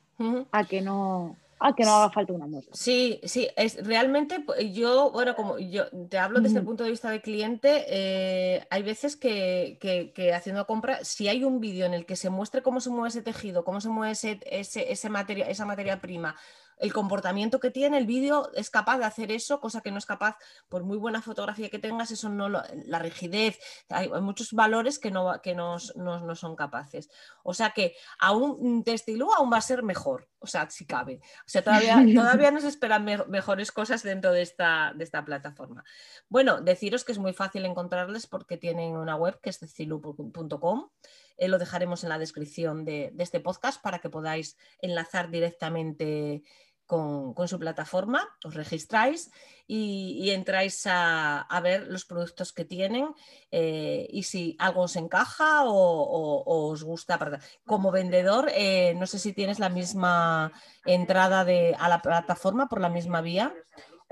a 0.50 0.64
que 0.64 0.82
no 0.82 1.36
Ah, 1.60 1.74
que 1.74 1.84
no 1.84 1.90
haga 1.94 2.10
falta 2.10 2.32
una 2.32 2.46
muestra. 2.46 2.74
Sí, 2.74 3.20
sí, 3.24 3.48
es 3.56 3.84
realmente 3.86 4.44
yo, 4.72 5.10
bueno, 5.10 5.34
como 5.34 5.58
yo 5.58 5.84
te 6.08 6.18
hablo 6.18 6.40
desde 6.40 6.58
el 6.58 6.64
punto 6.64 6.84
de 6.84 6.90
vista 6.90 7.10
del 7.10 7.22
cliente, 7.22 7.84
eh, 7.88 8.66
hay 8.70 8.82
veces 8.82 9.16
que, 9.16 9.78
que, 9.80 10.34
haciendo 10.34 10.66
compra, 10.66 11.04
si 11.04 11.28
hay 11.28 11.44
un 11.44 11.60
vídeo 11.60 11.86
en 11.86 11.94
el 11.94 12.06
que 12.06 12.16
se 12.16 12.30
muestre 12.30 12.62
cómo 12.62 12.80
se 12.80 12.90
mueve 12.90 13.08
ese 13.08 13.22
tejido, 13.22 13.64
cómo 13.64 13.80
se 13.80 13.88
mueve 13.88 14.12
ese, 14.12 14.40
ese, 14.50 14.92
ese 14.92 15.08
materia, 15.08 15.48
esa 15.48 15.64
materia 15.64 16.00
prima, 16.00 16.36
el 16.84 16.92
comportamiento 16.92 17.60
que 17.60 17.70
tiene, 17.70 17.96
el 17.96 18.04
vídeo 18.04 18.50
es 18.52 18.68
capaz 18.68 18.98
de 18.98 19.06
hacer 19.06 19.32
eso, 19.32 19.58
cosa 19.58 19.80
que 19.80 19.90
no 19.90 19.96
es 19.96 20.04
capaz, 20.04 20.36
por 20.68 20.84
muy 20.84 20.98
buena 20.98 21.22
fotografía 21.22 21.70
que 21.70 21.78
tengas, 21.78 22.10
eso 22.10 22.28
no 22.28 22.50
la 22.50 22.98
rigidez, 22.98 23.58
hay, 23.88 24.10
muchos 24.20 24.52
valores 24.52 24.98
que, 24.98 25.10
no, 25.10 25.40
que 25.42 25.54
no, 25.54 25.78
son 25.78 26.54
capaces. 26.54 27.08
O 27.42 27.54
sea 27.54 27.70
que 27.70 27.96
aún 28.18 28.84
Testilú 28.84 29.32
aún 29.32 29.50
va 29.50 29.56
a 29.56 29.62
ser 29.62 29.82
mejor, 29.82 30.28
o 30.40 30.46
sea, 30.46 30.68
si 30.68 30.84
cabe. 30.84 31.20
O 31.40 31.48
sea, 31.48 31.64
todavía, 31.64 31.96
todavía 32.14 32.50
nos 32.50 32.64
esperan 32.64 33.06
mejores 33.28 33.72
cosas 33.72 34.02
dentro 34.02 34.32
de 34.32 34.42
esta, 34.42 34.92
de 34.94 35.04
esta 35.04 35.24
plataforma. 35.24 35.84
Bueno, 36.28 36.60
deciros 36.60 37.02
que 37.02 37.12
es 37.12 37.18
muy 37.18 37.32
fácil 37.32 37.64
encontrarles 37.64 38.26
porque 38.26 38.58
tienen 38.58 38.94
una 38.94 39.16
web 39.16 39.40
que 39.40 39.48
es 39.48 39.58
testilú.com. 39.58 40.90
Eh, 41.36 41.48
lo 41.48 41.58
dejaremos 41.58 42.04
en 42.04 42.10
la 42.10 42.18
descripción 42.18 42.84
de, 42.84 43.12
este 43.18 43.40
podcast 43.40 43.82
para 43.82 43.98
que 43.98 44.10
podáis 44.10 44.56
enlazar 44.80 45.30
directamente 45.30 46.44
con, 46.86 47.34
su 47.48 47.58
plataforma, 47.58 48.28
os 48.44 48.54
registráis 48.54 49.30
y, 49.66 50.30
entráis 50.30 50.86
a, 50.86 51.60
ver 51.62 51.86
los 51.88 52.04
productos 52.04 52.52
que 52.52 52.64
tienen 52.64 53.14
eh, 53.50 54.06
y 54.10 54.24
si 54.24 54.56
algo 54.58 54.82
os 54.82 54.96
encaja 54.96 55.64
o, 55.64 56.70
os 56.70 56.82
gusta. 56.82 57.18
Como 57.66 57.90
vendedor, 57.90 58.50
eh, 58.54 58.94
no 58.96 59.06
sé 59.06 59.18
si 59.18 59.32
tienes 59.32 59.58
la 59.58 59.68
misma 59.68 60.52
entrada 60.84 61.40
a 61.40 61.88
la 61.88 62.02
plataforma 62.02 62.68
por 62.68 62.80
la 62.80 62.88
misma 62.88 63.20
vía 63.20 63.54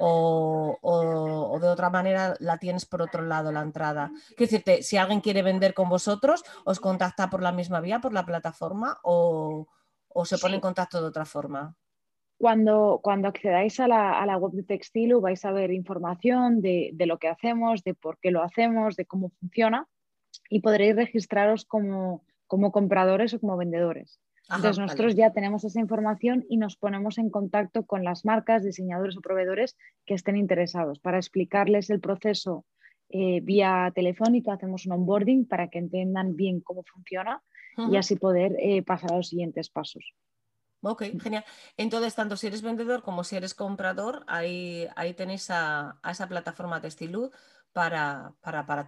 o, 0.04 1.58
de 1.60 1.68
otra 1.68 1.90
manera 1.90 2.34
la 2.40 2.58
tienes 2.58 2.86
por 2.86 3.02
otro 3.02 3.22
lado 3.22 3.52
la 3.52 3.60
entrada. 3.60 4.10
Quiero 4.36 4.50
decirte, 4.50 4.82
si 4.82 4.96
alguien 4.96 5.20
quiere 5.20 5.42
vender 5.42 5.74
con 5.74 5.88
vosotros, 5.88 6.42
os 6.64 6.80
contacta 6.80 7.30
por 7.30 7.42
la 7.42 7.52
misma 7.52 7.80
vía, 7.80 8.00
por 8.00 8.12
la 8.12 8.26
plataforma 8.26 8.98
o, 9.02 9.68
se 10.24 10.38
pone 10.38 10.56
en 10.56 10.60
contacto 10.60 11.00
de 11.00 11.08
otra 11.08 11.24
forma. 11.24 11.76
Cuando, 12.42 12.98
cuando 13.04 13.28
accedáis 13.28 13.78
a 13.78 13.86
la, 13.86 14.36
web 14.36 14.50
de 14.50 14.64
Textilu 14.64 15.20
vais 15.20 15.44
a 15.44 15.52
ver 15.52 15.70
información 15.70 16.60
de, 16.60 16.90
de, 16.92 17.06
lo 17.06 17.18
que 17.18 17.28
hacemos, 17.28 17.84
de 17.84 17.94
por 17.94 18.18
qué 18.18 18.32
lo 18.32 18.42
hacemos, 18.42 18.96
de 18.96 19.06
cómo 19.06 19.30
funciona 19.38 19.86
y 20.50 20.58
podréis 20.58 20.96
registraros 20.96 21.64
como, 21.64 22.24
como 22.48 22.72
compradores 22.72 23.32
o 23.32 23.38
como 23.38 23.56
vendedores. 23.56 24.18
Entonces 24.48 24.80
nosotros 24.80 25.14
ya 25.14 25.30
tenemos 25.30 25.62
esa 25.62 25.78
información 25.78 26.44
y 26.48 26.56
nos 26.56 26.76
ponemos 26.76 27.16
en 27.18 27.30
contacto 27.30 27.86
con 27.86 28.02
las 28.02 28.24
marcas, 28.24 28.64
diseñadores 28.64 29.16
o 29.16 29.20
proveedores 29.20 29.76
que 30.04 30.14
estén 30.14 30.34
interesados 30.36 30.98
para 30.98 31.18
explicarles 31.18 31.90
el 31.90 32.00
proceso 32.00 32.64
eh, 33.10 33.40
vía 33.40 33.92
telefónica, 33.94 34.54
hacemos 34.54 34.84
un 34.86 34.94
onboarding 34.94 35.46
para 35.46 35.68
que 35.68 35.78
entiendan 35.78 36.34
bien 36.34 36.60
cómo 36.60 36.82
funciona 36.82 37.40
y 37.88 37.96
así 37.96 38.16
poder 38.16 38.56
eh, 38.58 38.82
pasar 38.82 39.12
a 39.12 39.16
los 39.18 39.28
siguientes 39.28 39.70
pasos. 39.70 40.12
Ok, 40.84 41.04
genial. 41.22 41.44
Entonces, 41.76 42.14
tanto 42.16 42.36
si 42.36 42.48
eres 42.48 42.60
vendedor 42.60 43.02
como 43.04 43.22
si 43.22 43.36
eres 43.36 43.54
comprador, 43.54 44.24
ahí, 44.26 44.88
ahí 44.96 45.14
tenéis 45.14 45.48
a, 45.50 46.00
esa 46.08 46.28
plataforma 46.28 46.80
Testilud 46.80 47.30
para, 47.72 48.34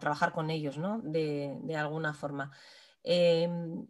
trabajar 0.01 0.33
con 0.33 0.51
ellos, 0.51 0.77
¿no? 0.77 1.01
De, 1.05 1.57
alguna 1.77 2.13
forma. 2.13 2.51
Em, 3.05 3.87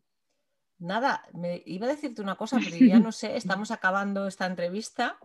nada, 0.79 1.25
me 1.33 1.63
iba 1.65 1.87
a 1.87 1.91
decirte 1.91 2.21
una 2.21 2.37
cosa, 2.37 2.59
pero 2.63 2.77
ya 2.77 2.99
no 2.99 3.11
sé, 3.13 3.37
estamos 3.37 3.71
acabando 3.71 4.27
esta 4.27 4.45
entrevista 4.45 5.19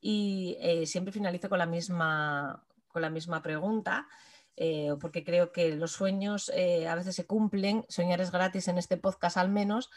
y 0.00 0.56
eh, 0.60 0.86
siempre 0.86 1.12
finalizo 1.12 1.50
con 1.50 1.58
la 1.58 1.66
misma, 1.66 2.64
con 2.88 3.02
la 3.02 3.10
misma 3.10 3.42
pregunta. 3.42 4.08
Eh, 4.56 4.94
porque 5.00 5.24
creo 5.24 5.50
que 5.50 5.74
los 5.74 5.92
sueños 5.92 6.50
eh, 6.54 6.86
a 6.86 6.94
veces 6.94 7.16
se 7.16 7.26
cumplen, 7.26 7.84
soñar 7.88 8.20
es 8.20 8.30
gratis 8.30 8.68
en 8.68 8.78
este 8.78 8.96
podcast 8.96 9.36
al 9.36 9.50
menos, 9.50 9.90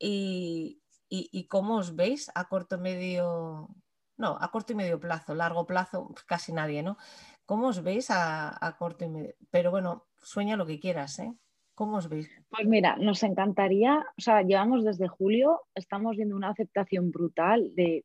y, 0.00 0.80
y, 1.10 1.44
cómo 1.48 1.76
os 1.76 1.96
veis 1.96 2.30
a 2.34 2.48
corto 2.48 2.78
medio, 2.78 3.68
no, 4.16 4.38
a 4.40 4.50
corto 4.50 4.72
y 4.72 4.76
medio 4.76 5.00
plazo, 5.00 5.34
largo 5.34 5.66
plazo, 5.66 6.08
pues 6.08 6.22
casi 6.24 6.52
nadie, 6.52 6.82
¿no? 6.84 6.96
¿Cómo 7.44 7.66
os 7.66 7.82
veis 7.82 8.06
a, 8.10 8.76
corto 8.78 9.04
y 9.04 9.08
medio? 9.08 9.34
Pero 9.50 9.72
bueno, 9.72 10.06
sueña 10.22 10.56
lo 10.56 10.66
que 10.66 10.78
quieras, 10.78 11.18
¿eh? 11.18 11.34
¿Cómo 11.74 11.96
os 11.96 12.08
veis? 12.08 12.30
Pues 12.48 12.66
mira, 12.68 12.96
nos 12.96 13.22
encantaría, 13.24 14.06
o 14.16 14.20
sea, 14.20 14.42
llevamos 14.42 14.84
desde 14.84 15.08
julio, 15.08 15.62
estamos 15.74 16.16
viendo 16.16 16.36
una 16.36 16.50
aceptación 16.50 17.10
brutal 17.10 17.74
de, 17.74 18.04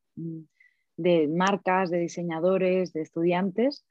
de 0.97 1.27
marcas, 1.27 1.91
de 1.91 1.99
diseñadores, 1.99 2.91
de 2.93 3.01
estudiantes. 3.01 3.85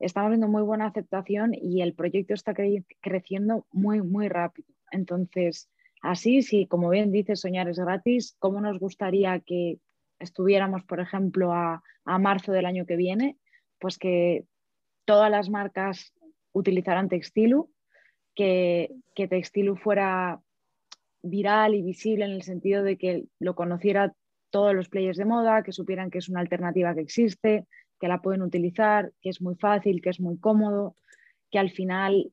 Estamos 0.00 0.30
viendo 0.30 0.48
muy 0.48 0.62
buena 0.62 0.86
aceptación 0.86 1.52
y 1.54 1.82
el 1.82 1.94
proyecto 1.94 2.34
está 2.34 2.52
creciendo 3.00 3.66
muy, 3.70 4.02
muy 4.02 4.28
rápido. 4.28 4.68
Entonces, 4.90 5.70
así, 6.02 6.42
si 6.42 6.66
como 6.66 6.90
bien 6.90 7.12
dices, 7.12 7.40
soñar 7.40 7.68
es 7.68 7.78
gratis, 7.78 8.36
¿cómo 8.38 8.60
nos 8.60 8.78
gustaría 8.78 9.40
que 9.40 9.78
estuviéramos, 10.18 10.84
por 10.84 11.00
ejemplo, 11.00 11.52
a, 11.52 11.82
a 12.04 12.18
marzo 12.18 12.52
del 12.52 12.66
año 12.66 12.86
que 12.86 12.96
viene? 12.96 13.36
Pues 13.78 13.98
que 13.98 14.44
todas 15.04 15.30
las 15.30 15.50
marcas 15.50 16.12
utilizaran 16.52 17.08
Textilu, 17.08 17.70
que, 18.34 18.90
que 19.14 19.28
Textilu 19.28 19.76
fuera 19.76 20.40
viral 21.22 21.74
y 21.74 21.82
visible 21.82 22.24
en 22.24 22.32
el 22.32 22.42
sentido 22.42 22.82
de 22.82 22.96
que 22.96 23.24
lo 23.38 23.54
conociera 23.54 24.14
todos 24.50 24.74
los 24.74 24.88
players 24.88 25.18
de 25.18 25.24
moda, 25.24 25.62
que 25.62 25.72
supieran 25.72 26.10
que 26.10 26.18
es 26.18 26.28
una 26.28 26.40
alternativa 26.40 26.94
que 26.94 27.00
existe, 27.00 27.66
que 28.00 28.08
la 28.08 28.22
pueden 28.22 28.42
utilizar, 28.42 29.12
que 29.20 29.30
es 29.30 29.40
muy 29.40 29.56
fácil, 29.56 30.00
que 30.00 30.10
es 30.10 30.20
muy 30.20 30.38
cómodo, 30.38 30.94
que 31.50 31.58
al 31.58 31.70
final 31.70 32.32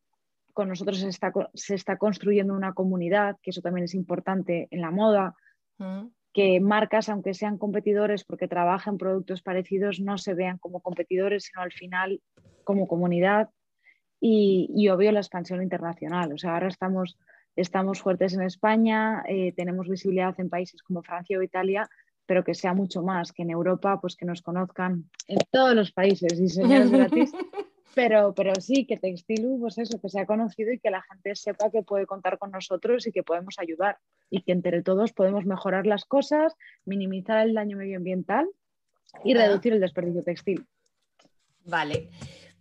con 0.53 0.69
nosotros 0.69 0.99
se 0.99 1.09
está, 1.09 1.31
se 1.53 1.75
está 1.75 1.97
construyendo 1.97 2.53
una 2.53 2.73
comunidad, 2.73 3.37
que 3.41 3.49
eso 3.49 3.61
también 3.61 3.85
es 3.85 3.95
importante 3.95 4.67
en 4.71 4.81
la 4.81 4.91
moda, 4.91 5.35
mm. 5.79 6.07
que 6.31 6.59
marcas, 6.61 7.09
aunque 7.09 7.33
sean 7.33 7.57
competidores 7.57 8.23
porque 8.23 8.47
trabajan 8.47 8.97
productos 8.97 9.41
parecidos, 9.41 9.99
no 9.99 10.17
se 10.17 10.33
vean 10.33 10.57
como 10.59 10.81
competidores, 10.81 11.45
sino 11.45 11.61
al 11.61 11.71
final 11.71 12.21
como 12.63 12.87
comunidad 12.87 13.49
y, 14.25 14.87
obvio 14.87 15.11
la 15.11 15.19
expansión 15.19 15.61
internacional. 15.61 16.31
O 16.31 16.37
sea, 16.37 16.53
ahora 16.53 16.69
estamos, 16.69 17.17
estamos 17.57 18.01
fuertes 18.01 18.33
en 18.33 18.43
España, 18.43 19.23
eh, 19.27 19.51
tenemos 19.53 19.89
visibilidad 19.89 20.33
en 20.39 20.49
países 20.49 20.81
como 20.81 21.03
Francia 21.03 21.37
o 21.37 21.43
Italia, 21.43 21.89
pero 22.25 22.43
que 22.43 22.53
sea 22.53 22.73
mucho 22.73 23.01
más, 23.01 23.33
que 23.33 23.43
en 23.43 23.49
Europa 23.49 23.99
pues 23.99 24.15
que 24.15 24.25
nos 24.25 24.41
conozcan 24.41 25.09
en 25.27 25.39
todos 25.51 25.75
los 25.75 25.91
países 25.91 26.39
y 26.39 26.47
señores 26.47 26.89
gratis. 26.89 27.33
Pero, 27.95 28.33
pero 28.33 28.53
sí, 28.59 28.85
que 28.85 28.97
Textilu, 28.97 29.59
pues 29.59 29.77
eso, 29.77 29.99
que 29.99 30.09
sea 30.09 30.25
conocido 30.25 30.73
y 30.73 30.79
que 30.79 30.89
la 30.89 31.03
gente 31.03 31.35
sepa 31.35 31.69
que 31.69 31.83
puede 31.83 32.05
contar 32.05 32.37
con 32.39 32.51
nosotros 32.51 33.05
y 33.05 33.11
que 33.11 33.23
podemos 33.23 33.59
ayudar 33.59 33.97
y 34.29 34.41
que 34.41 34.51
entre 34.51 34.81
todos 34.81 35.13
podemos 35.13 35.45
mejorar 35.45 35.85
las 35.85 36.05
cosas, 36.05 36.55
minimizar 36.85 37.45
el 37.45 37.53
daño 37.53 37.77
medioambiental 37.77 38.47
y 39.23 39.35
reducir 39.35 39.73
el 39.73 39.79
desperdicio 39.79 40.23
textil. 40.23 40.65
Vale. 41.65 42.09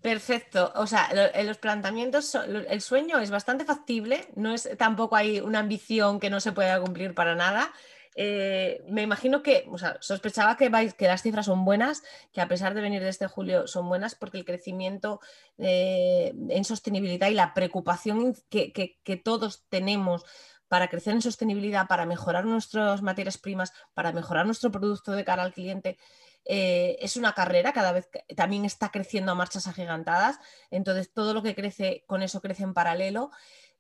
Perfecto. 0.03 0.73
O 0.75 0.87
sea, 0.87 1.09
en 1.33 1.47
los 1.47 1.59
planteamientos, 1.59 2.35
el 2.35 2.81
sueño 2.81 3.21
es 3.21 3.31
bastante 3.31 3.65
factible, 3.65 4.27
no 4.35 4.53
es 4.53 4.69
tampoco 4.77 5.15
hay 5.15 5.39
una 5.39 5.61
ambición 5.61 6.19
que 6.19 6.29
no 6.29 6.41
se 6.41 6.51
pueda 6.51 6.81
cumplir 6.81 7.15
para 7.15 7.37
nada. 7.37 7.73
Eh, 8.15 8.85
me 8.89 9.03
imagino 9.03 9.43
que, 9.43 9.67
o 9.71 9.79
sea, 9.79 9.97
sospechaba 10.01 10.57
que, 10.57 10.69
vais, 10.69 10.95
que 10.95 11.07
las 11.07 11.23
cifras 11.23 11.47
son 11.47 11.65
buenas, 11.65 12.03
que 12.33 12.41
a 12.41 12.49
pesar 12.49 12.75
de 12.75 12.83
venir 12.83 13.03
de 13.03 13.09
este 13.09 13.27
julio 13.27 13.67
son 13.67 13.89
buenas 13.89 14.15
porque 14.15 14.39
el 14.39 14.45
crecimiento 14.45 15.21
eh, 15.59 16.35
en 16.49 16.65
sostenibilidad 16.65 17.29
y 17.29 17.35
la 17.35 17.55
preocupación 17.55 18.35
que, 18.51 19.23
todos 19.25 19.65
tenemos 19.69 20.25
para 20.69 20.89
crecer 20.89 21.15
en 21.15 21.23
sostenibilidad, 21.23 21.87
para 21.87 22.07
mejorar 22.07 22.45
nuestras 22.45 23.03
materias 23.03 23.39
primas, 23.39 23.73
para 23.95 24.13
mejorar 24.13 24.47
nuestro 24.47 24.71
producto 24.71 25.13
de 25.13 25.25
cara 25.25 25.43
al 25.43 25.53
cliente, 25.53 25.99
eh, 26.45 26.97
es 27.01 27.17
una 27.17 27.35
carrera, 27.35 27.73
cada 27.73 27.93
vez 27.93 28.09
también 28.37 28.65
está 28.65 28.91
creciendo 28.91 29.33
a 29.33 29.35
marchas 29.35 29.69
agigantadas, 29.69 30.39
entonces 30.71 31.13
todo 31.13 31.35
lo 31.35 31.43
que 31.43 31.55
crece 31.55 32.05
con 32.07 32.23
eso 32.23 32.41
crece 32.41 32.65
en 32.65 32.75
paralelo. 32.75 33.31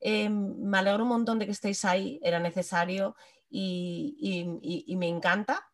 Eh, 0.00 0.28
me 0.28 0.78
alegro 0.78 1.04
un 1.04 1.10
montón 1.10 1.38
de 1.38 1.46
que 1.46 1.52
estéis 1.52 1.84
ahí, 1.84 2.20
era 2.22 2.40
necesario 2.40 3.16
y, 3.52 4.96
me 4.96 5.08
encanta, 5.08 5.70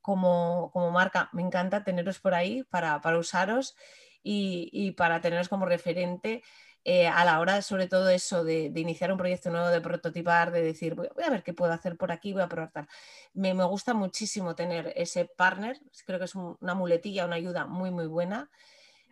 como, 0.00 0.70
marca, 0.92 1.28
me 1.32 1.42
encanta 1.42 1.84
teneros 1.84 2.20
por 2.20 2.34
ahí 2.34 2.62
para, 2.64 3.00
usaros 3.18 3.76
y, 4.22 4.92
para 4.92 5.20
teneros 5.20 5.48
como 5.48 5.66
referente. 5.66 6.42
Eh, 6.84 7.06
a 7.06 7.24
la 7.24 7.40
hora, 7.40 7.60
sobre 7.60 7.86
todo 7.86 8.08
eso, 8.08 8.44
de, 8.44 8.72
iniciar 8.74 9.12
un 9.12 9.18
proyecto 9.18 9.50
nuevo, 9.50 9.68
de 9.68 9.80
prototipar, 9.80 10.52
de 10.52 10.62
decir, 10.62 10.94
voy, 10.94 11.08
a 11.22 11.28
ver 11.30 11.42
qué 11.42 11.52
puedo 11.52 11.72
hacer 11.72 11.96
por 11.98 12.12
aquí, 12.12 12.32
voy 12.32 12.42
a 12.42 12.48
probar 12.48 12.70
tal. 12.72 12.88
Me, 13.34 13.52
gusta 13.52 13.92
muchísimo 13.94 14.54
tener 14.54 14.92
ese 14.96 15.26
partner, 15.26 15.78
creo 16.06 16.18
que 16.18 16.24
es 16.26 16.34
una 16.34 16.74
muletilla, 16.74 17.26
una 17.26 17.36
ayuda 17.36 17.66
muy, 17.66 17.90
muy 17.90 18.06
buena. 18.06 18.50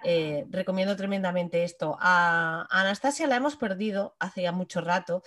Eh, 0.04 0.44
recomiendo 0.50 0.96
tremendamente 0.96 1.64
esto. 1.64 1.96
A, 2.00 2.66
Anastasia 2.70 3.26
la 3.26 3.36
hemos 3.36 3.56
perdido 3.56 4.14
hace 4.18 4.42
ya 4.42 4.52
mucho 4.52 4.80
rato 4.80 5.22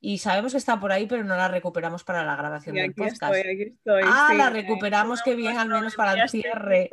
y 0.00 0.18
sabemos 0.18 0.52
que 0.52 0.58
está 0.58 0.78
por 0.80 0.92
ahí, 0.92 1.06
pero 1.06 1.24
no 1.24 1.36
la 1.36 1.48
recuperamos 1.48 2.04
para 2.04 2.24
la 2.24 2.36
grabación 2.36 2.76
del 2.76 2.94
podcast. 2.94 3.22
ah, 4.04 4.34
la 4.36 4.50
recuperamos, 4.50 5.22
qué 5.22 5.34
bien, 5.34 5.58
al 5.58 5.68
menos 5.68 5.94
para 5.94 6.14
el 6.14 6.28
cierre 6.28 6.90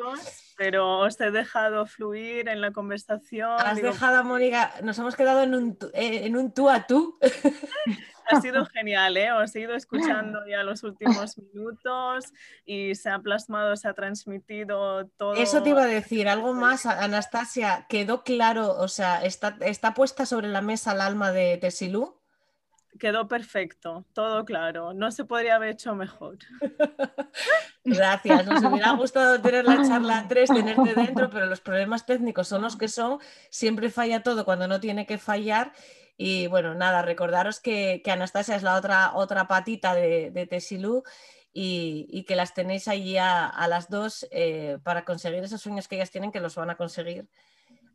pero 0.61 0.99
os 0.99 1.19
he 1.19 1.31
dejado 1.31 1.87
fluir 1.87 2.47
en 2.47 2.61
la 2.61 2.69
conversación. 2.71 3.49
Has 3.57 3.81
dejado 3.81 4.23
Mónica, 4.23 4.71
nos 4.83 4.99
hemos 4.99 5.15
quedado 5.15 5.41
en 5.41 5.55
un, 5.55 5.77
eh, 5.95 6.21
en 6.25 6.37
un 6.37 6.53
tú 6.53 6.69
a 6.69 6.85
tú. 6.85 7.17
Ha 8.31 8.41
sido 8.41 8.65
genial, 8.65 9.17
¿eh? 9.17 9.31
os 9.31 9.55
he 9.55 9.61
ido 9.61 9.75
escuchando 9.75 10.45
ya 10.47 10.63
los 10.63 10.83
últimos 10.83 11.37
minutos 11.37 12.31
y 12.65 12.95
se 12.95 13.09
ha 13.09 13.19
plasmado, 13.19 13.75
se 13.75 13.87
ha 13.87 13.93
transmitido 13.93 15.07
todo. 15.17 15.35
Eso 15.35 15.61
te 15.63 15.69
iba 15.69 15.83
a 15.83 15.87
decir, 15.87 16.27
algo 16.29 16.53
más, 16.53 16.85
Anastasia, 16.85 17.85
quedó 17.89 18.23
claro, 18.23 18.77
o 18.77 18.87
sea, 18.87 19.23
está, 19.23 19.57
está 19.61 19.93
puesta 19.93 20.25
sobre 20.25 20.47
la 20.47 20.61
mesa 20.61 20.93
el 20.93 21.01
alma 21.01 21.31
de 21.31 21.57
Tesilú 21.57 22.21
quedó 22.99 23.27
perfecto, 23.27 24.05
todo 24.13 24.45
claro. 24.45 24.93
No 24.93 25.11
se 25.11 25.25
podría 25.25 25.55
haber 25.55 25.69
hecho 25.69 25.95
mejor. 25.95 26.37
Gracias, 27.83 28.45
nos 28.45 28.63
hubiera 28.63 28.91
gustado 28.91 29.41
tener 29.41 29.65
la 29.65 29.81
charla 29.87 30.25
3, 30.27 30.49
tenerte 30.49 30.93
dentro, 30.93 31.29
pero 31.29 31.47
los 31.47 31.61
problemas 31.61 32.05
técnicos 32.05 32.47
son 32.47 32.61
los 32.61 32.77
que 32.77 32.87
son. 32.87 33.19
Siempre 33.49 33.89
falla 33.89 34.21
todo 34.21 34.45
cuando 34.45 34.67
no 34.67 34.79
tiene 34.79 35.05
que 35.05 35.17
fallar. 35.17 35.73
Y 36.17 36.47
bueno, 36.47 36.75
nada, 36.75 37.01
recordaros 37.01 37.59
que, 37.59 38.01
Anastasia 38.05 38.55
es 38.55 38.63
la 38.63 38.75
otra, 38.75 39.11
otra 39.15 39.47
patita 39.47 39.95
de, 39.95 40.31
de 40.31 40.47
Tesilú 40.47 41.03
y, 41.53 42.23
que 42.27 42.35
las 42.35 42.53
tenéis 42.53 42.87
allí 42.87 43.17
a, 43.17 43.65
las 43.67 43.89
dos 43.89 44.27
eh, 44.31 44.77
para 44.83 45.03
conseguir 45.05 45.43
esos 45.43 45.61
sueños 45.61 45.87
que 45.87 45.95
ellas 45.95 46.11
tienen, 46.11 46.31
que 46.31 46.39
los 46.39 46.55
van 46.55 46.69
a 46.69 46.77
conseguir 46.77 47.27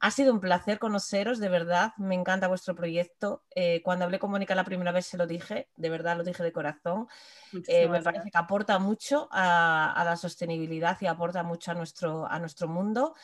ha 0.01 0.11
sido 0.11 0.33
un 0.33 0.41
placer 0.41 0.79
conoceros, 0.79 1.39
de 1.39 1.49
verdad, 1.49 1.93
me 1.97 2.15
encanta 2.15 2.49
vuestro 2.49 2.75
proyecto. 2.75 3.43
Eh, 3.55 3.81
cuando 3.83 4.05
hablé 4.05 4.19
con 4.19 4.31
Mónica 4.31 4.55
la 4.55 4.65
primera 4.65 4.93
vez 4.93 5.07
se 5.07 5.17
lo 5.17 5.27
dije, 5.27 5.69
de 5.77 5.89
verdad 5.89 6.17
lo 6.17 6.25
dije 6.25 6.43
de 6.43 6.53
corazón. 6.53 7.09
Eh, 7.67 7.89
me 7.89 8.03
parece 8.03 8.31
que 8.31 8.39
aporta 8.39 8.79
mucho 8.79 9.29
a, 9.33 10.03
la 10.05 10.17
sostenibilidad 10.17 10.99
y 11.01 11.07
aporta 11.07 11.43
mucho 11.43 11.71
a 11.71 11.75
nuestro, 11.75 12.27
a 12.27 12.39
nuestro 12.39 12.69
mundo. 12.69 13.15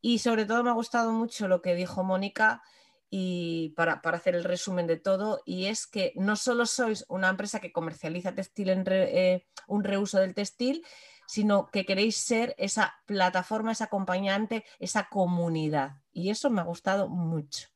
Y 0.00 0.18
sobre 0.18 0.44
todo 0.44 0.62
me 0.62 0.70
ha 0.70 0.74
gustado 0.74 1.12
mucho 1.12 1.48
lo 1.48 1.62
que 1.62 1.74
dijo 1.74 2.04
Mónica 2.04 2.62
y 3.10 3.70
para, 3.70 3.94
hacer 3.94 4.34
el 4.34 4.44
resumen 4.44 4.86
de 4.86 4.96
todo, 4.96 5.42
y 5.44 5.66
es 5.66 5.86
que 5.86 6.12
no 6.16 6.36
solo 6.36 6.66
sois 6.66 7.04
una 7.08 7.28
empresa 7.28 7.60
que 7.60 7.72
comercializa 7.72 8.34
textil 8.34 8.68
en 8.70 8.84
eh, 8.88 9.46
un 9.66 9.84
reuso 9.84 10.18
del 10.18 10.34
textil, 10.34 10.84
sino 11.26 11.66
que 11.66 11.84
queréis 11.84 12.16
ser 12.16 12.54
esa 12.58 12.94
plataforma, 13.06 13.72
esa 13.72 13.84
acompañante, 13.84 14.64
esa 14.78 15.08
comunidad. 15.08 16.02
Y 16.12 16.30
eso 16.30 16.50
me 16.50 16.60
ha 16.60 16.64
gustado 16.64 17.08
mucho, 17.08 17.68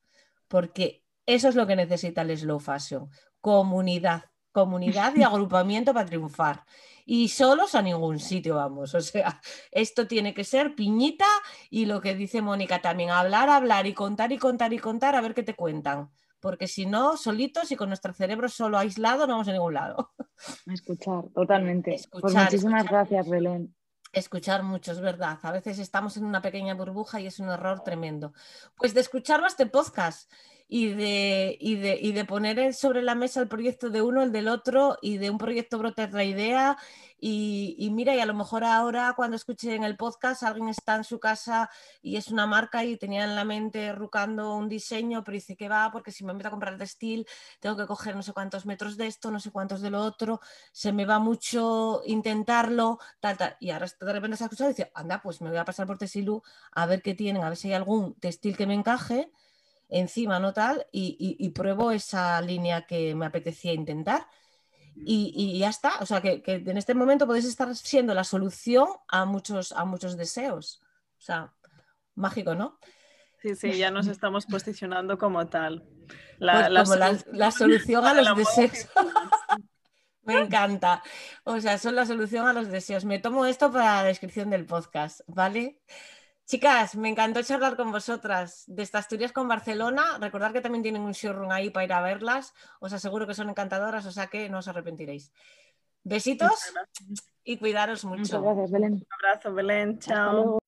porque 0.49 1.05
eso 1.27 1.49
es 1.49 1.55
lo 1.55 1.67
que 1.67 1.77
necesita 1.77 2.23
el 2.23 2.37
slow 2.37 2.61
fashion, 2.61 3.11
comunidad, 3.41 4.32
comunidad 4.53 5.15
y 5.17 5.23
agrupamiento 5.25 5.93
para 5.93 6.07
triunfar. 6.07 6.65
Y 7.05 7.29
solos 7.29 7.75
a 7.75 7.83
ningún 7.83 8.21
sitio 8.21 8.55
vamos. 8.57 8.95
O 8.95 9.01
sea, 9.01 9.41
esto 9.73 10.07
tiene 10.07 10.35
que 10.35 10.45
ser 10.45 10.75
piñita 10.75 11.27
y 11.69 11.87
lo 11.87 12.01
que 12.01 12.15
dice 12.15 12.41
Mónica 12.43 12.81
también, 12.81 13.11
hablar, 13.11 13.49
hablar 13.49 13.87
y 13.87 13.93
contar 13.93 14.31
y 14.31 14.39
contar 14.39 14.73
y 14.73 14.79
contar 14.79 15.17
a 15.17 15.21
ver 15.21 15.35
qué 15.35 15.43
te 15.43 15.55
cuentan 15.55 16.11
porque 16.43 16.67
si 16.67 16.87
no, 16.87 17.17
solitos 17.17 17.71
y 17.71 17.77
con 17.77 17.89
nuestro 17.89 18.13
cerebro 18.13 18.49
solo 18.49 18.77
aislado 18.77 19.29
no 19.29 19.35
vamos 19.35 19.49
a 19.49 19.53
ningún 19.53 19.75
lado. 19.75 20.11
Escuchar, 20.67 21.23
totalmente. 21.33 22.01
Pues 22.11 22.35
muchísimas 22.35 22.85
gracias, 22.85 23.29
Belén. 23.29 23.73
Escuchar 24.13 24.65
mucho, 24.65 24.91
es 24.91 25.01
verdad. 25.01 25.39
A 25.43 25.53
veces 25.53 25.79
estamos 25.79 26.17
en 26.17 26.25
una 26.25 26.43
pequeña 26.43 26.75
burbuja 26.75 27.21
y 27.21 27.29
es 27.29 27.39
un 27.39 27.49
error 27.49 27.85
tremendo. 27.85 28.35
Pues 28.77 28.93
de 28.93 29.01
escuchar 29.01 29.41
este 29.47 29.67
podcast 29.67 30.31
y 30.75 30.89
de, 30.95 31.59
y 31.61 31.77
de, 31.77 31.99
y 32.01 32.13
de 32.13 32.25
poner 32.25 32.73
sobre 32.73 33.03
la 33.03 33.15
mesa 33.15 33.41
el 33.41 33.49
proyecto 33.49 33.91
de 33.91 34.01
uno, 34.01 34.23
el 34.23 34.33
del 34.33 34.49
otro, 34.49 34.97
y 35.03 35.19
de 35.19 35.29
un 35.29 35.37
proyecto 35.37 35.77
brota 35.77 36.09
la 36.09 36.25
idea. 36.25 36.79
Y, 37.21 37.91
mira, 37.93 38.17
y 38.17 38.21
a 38.21 38.27
lo 38.27 38.33
mejor 38.33 38.65
ahora 38.65 39.13
cuando 39.15 39.37
escuchen 39.37 39.85
el 39.85 39.99
podcast, 39.99 40.43
alguien 40.43 40.69
está 40.71 40.97
en 40.97 41.05
su 41.05 41.21
casa 41.21 41.69
y 42.01 42.17
es 42.17 42.29
una 42.29 42.47
marca 42.47 42.87
y 42.87 42.97
tenía 42.97 43.25
en 43.25 43.37
la 43.37 43.45
mente 43.45 43.93
rucando 43.93 44.57
un 44.57 44.71
diseño, 44.71 45.23
pero 45.23 45.35
dice 45.35 45.57
que 45.57 45.69
va, 45.69 45.91
porque 45.93 46.11
si 46.11 46.25
me 46.25 46.33
meto 46.33 46.49
a 46.49 46.51
comprar 46.51 46.79
textil, 46.79 47.27
tengo 47.61 47.77
que 47.77 47.87
coger 47.87 48.17
no 48.17 48.23
sé 48.23 48.33
cuántos 48.33 48.65
metros 48.65 48.97
de 48.97 49.09
esto, 49.09 49.31
no 49.31 49.41
sé 49.41 49.51
cuántos 49.51 49.83
de 49.83 49.91
lo 49.91 50.01
otro, 50.01 50.41
se 50.73 50.91
me 50.93 51.05
va 51.05 51.19
mucho 51.19 52.01
intentarlo, 52.07 52.99
tal, 53.21 53.37
tal. 53.37 53.57
Y 53.61 53.71
ahora 53.71 53.89
de 54.01 54.13
repente 54.13 54.39
se 54.39 54.45
ha 54.45 54.47
escuchado 54.47 54.71
y 54.71 54.73
dice, 54.73 54.91
anda, 54.95 55.21
pues 55.21 55.43
me 55.43 55.51
voy 55.51 55.59
a 55.59 55.67
pasar 55.67 55.87
por 55.87 55.99
Textilú 55.99 56.43
a 56.73 56.87
ver 56.87 57.03
qué 57.03 57.15
tienen, 57.15 57.45
a 57.45 57.51
ver 57.51 57.59
si 57.59 57.69
hay 57.69 57.75
algún 57.75 58.15
textil 58.15 58.57
que 58.57 58.67
me 58.67 58.75
encaje 58.75 59.31
encima, 59.93 60.41
¿no? 60.41 60.53
Tal, 60.53 60.87
y, 60.91 61.49
pruebo 61.51 61.93
esa 61.93 62.41
línea 62.41 62.87
que 62.87 63.15
me 63.15 63.27
apetecía 63.27 63.73
intentar. 63.73 64.27
Y, 64.97 65.59
ya 65.59 65.69
está. 65.69 65.99
O 66.01 66.07
sea, 66.07 66.21
que, 66.21 66.43
en 66.47 66.77
este 66.77 66.95
momento 66.95 67.27
podéis 67.27 67.45
estar 67.45 67.75
siendo 67.77 68.15
la 68.15 68.25
solución 68.25 68.89
a 69.09 69.25
muchos, 69.25 69.73
a 69.73 69.85
muchos 69.85 70.17
deseos. 70.17 70.81
O 71.19 71.21
sea, 71.21 71.53
mágico, 72.15 72.55
¿no? 72.55 72.79
Sí, 73.41 73.55
sí, 73.55 73.77
ya 73.77 73.91
nos 73.91 74.07
estamos 74.07 74.47
posicionando 74.47 75.19
como 75.19 75.47
tal. 75.49 75.85
La, 76.39 76.69
pues 76.85 77.25
la, 77.33 77.51
solución 77.51 78.05
a 78.07 78.15
los 78.15 78.37
deseos. 78.37 78.89
Me 80.25 80.41
encanta. 80.41 81.03
O 81.45 81.61
sea, 81.61 81.79
son 81.79 81.97
la 81.97 82.07
solución 82.07 82.47
a 82.47 82.53
los 82.53 82.69
deseos. 82.69 83.05
Me 83.05 83.19
tomo 83.19 83.45
esto 83.45 83.73
para 83.73 83.97
la 83.97 84.05
descripción 84.05 84.51
del 84.51 84.65
podcast, 84.65 85.21
¿vale? 85.27 85.81
Chicas, 86.47 86.97
me 86.97 87.09
encantó 87.09 87.43
charlar 87.43 87.77
con 87.77 87.93
vosotras 87.93 88.65
de 88.67 88.83
estas 88.83 89.03
Asturias 89.03 89.33
con 89.33 89.49
Barcelona. 89.49 90.19
Recordad 90.21 90.53
que 90.53 90.61
también 90.61 90.83
tienen 90.83 91.03
un 91.03 91.13
showroom 91.13 91.51
ahí 91.51 91.71
para 91.71 91.85
ir 91.85 91.93
a 91.93 92.03
verlas. 92.03 92.53
Os 92.81 92.93
aseguro 92.93 93.27
que 93.27 93.35
son 93.35 93.49
encantadoras, 93.49 94.05
o 94.07 94.13
sea 94.13 94.27
que 94.27 94.49
no 94.49 94.59
os 94.59 94.69
arrepentiréis. 94.69 95.33
Besitos 96.05 96.73
y 97.45 97.59
cuidaros 97.59 98.05
mucho. 98.05 98.41
Muchas 98.41 98.43
gracias, 98.43 98.71
Belén. 98.71 98.93
Un 98.95 99.07
abrazo, 99.25 99.55
Belén. 99.55 99.99
Chao. 100.01 100.59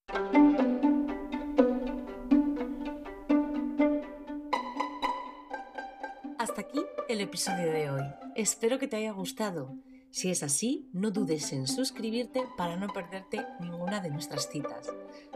Hasta 6.39 6.61
aquí 6.61 6.85
el 7.09 7.20
episodio 7.20 7.72
de 7.72 7.91
hoy. 7.91 8.05
Espero 8.37 8.79
que 8.79 8.87
te 8.87 8.97
haya 8.97 9.12
gustado. 9.12 9.75
Si 10.15 10.31
es 10.31 10.45
así, 10.45 10.89
no 10.93 11.11
dudes 11.11 11.53
en 11.53 11.67
suscribirte 11.67 12.45
para 12.57 12.77
no 12.77 12.87
perderte 12.87 13.45
ninguna 13.59 13.99
de 13.99 14.11
nuestras 14.11 14.49
citas. 14.49 14.87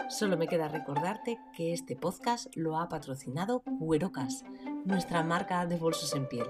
Solo 0.08 0.36
me 0.36 0.46
queda 0.46 0.68
recordarte 0.68 1.40
que 1.52 1.72
este 1.72 1.96
podcast 1.96 2.46
lo 2.54 2.78
ha 2.78 2.88
patrocinado 2.88 3.64
Cuerocas, 3.80 4.44
nuestra 4.84 5.24
marca 5.24 5.66
de 5.66 5.78
bolsos 5.78 6.14
en 6.14 6.28
piel. 6.28 6.46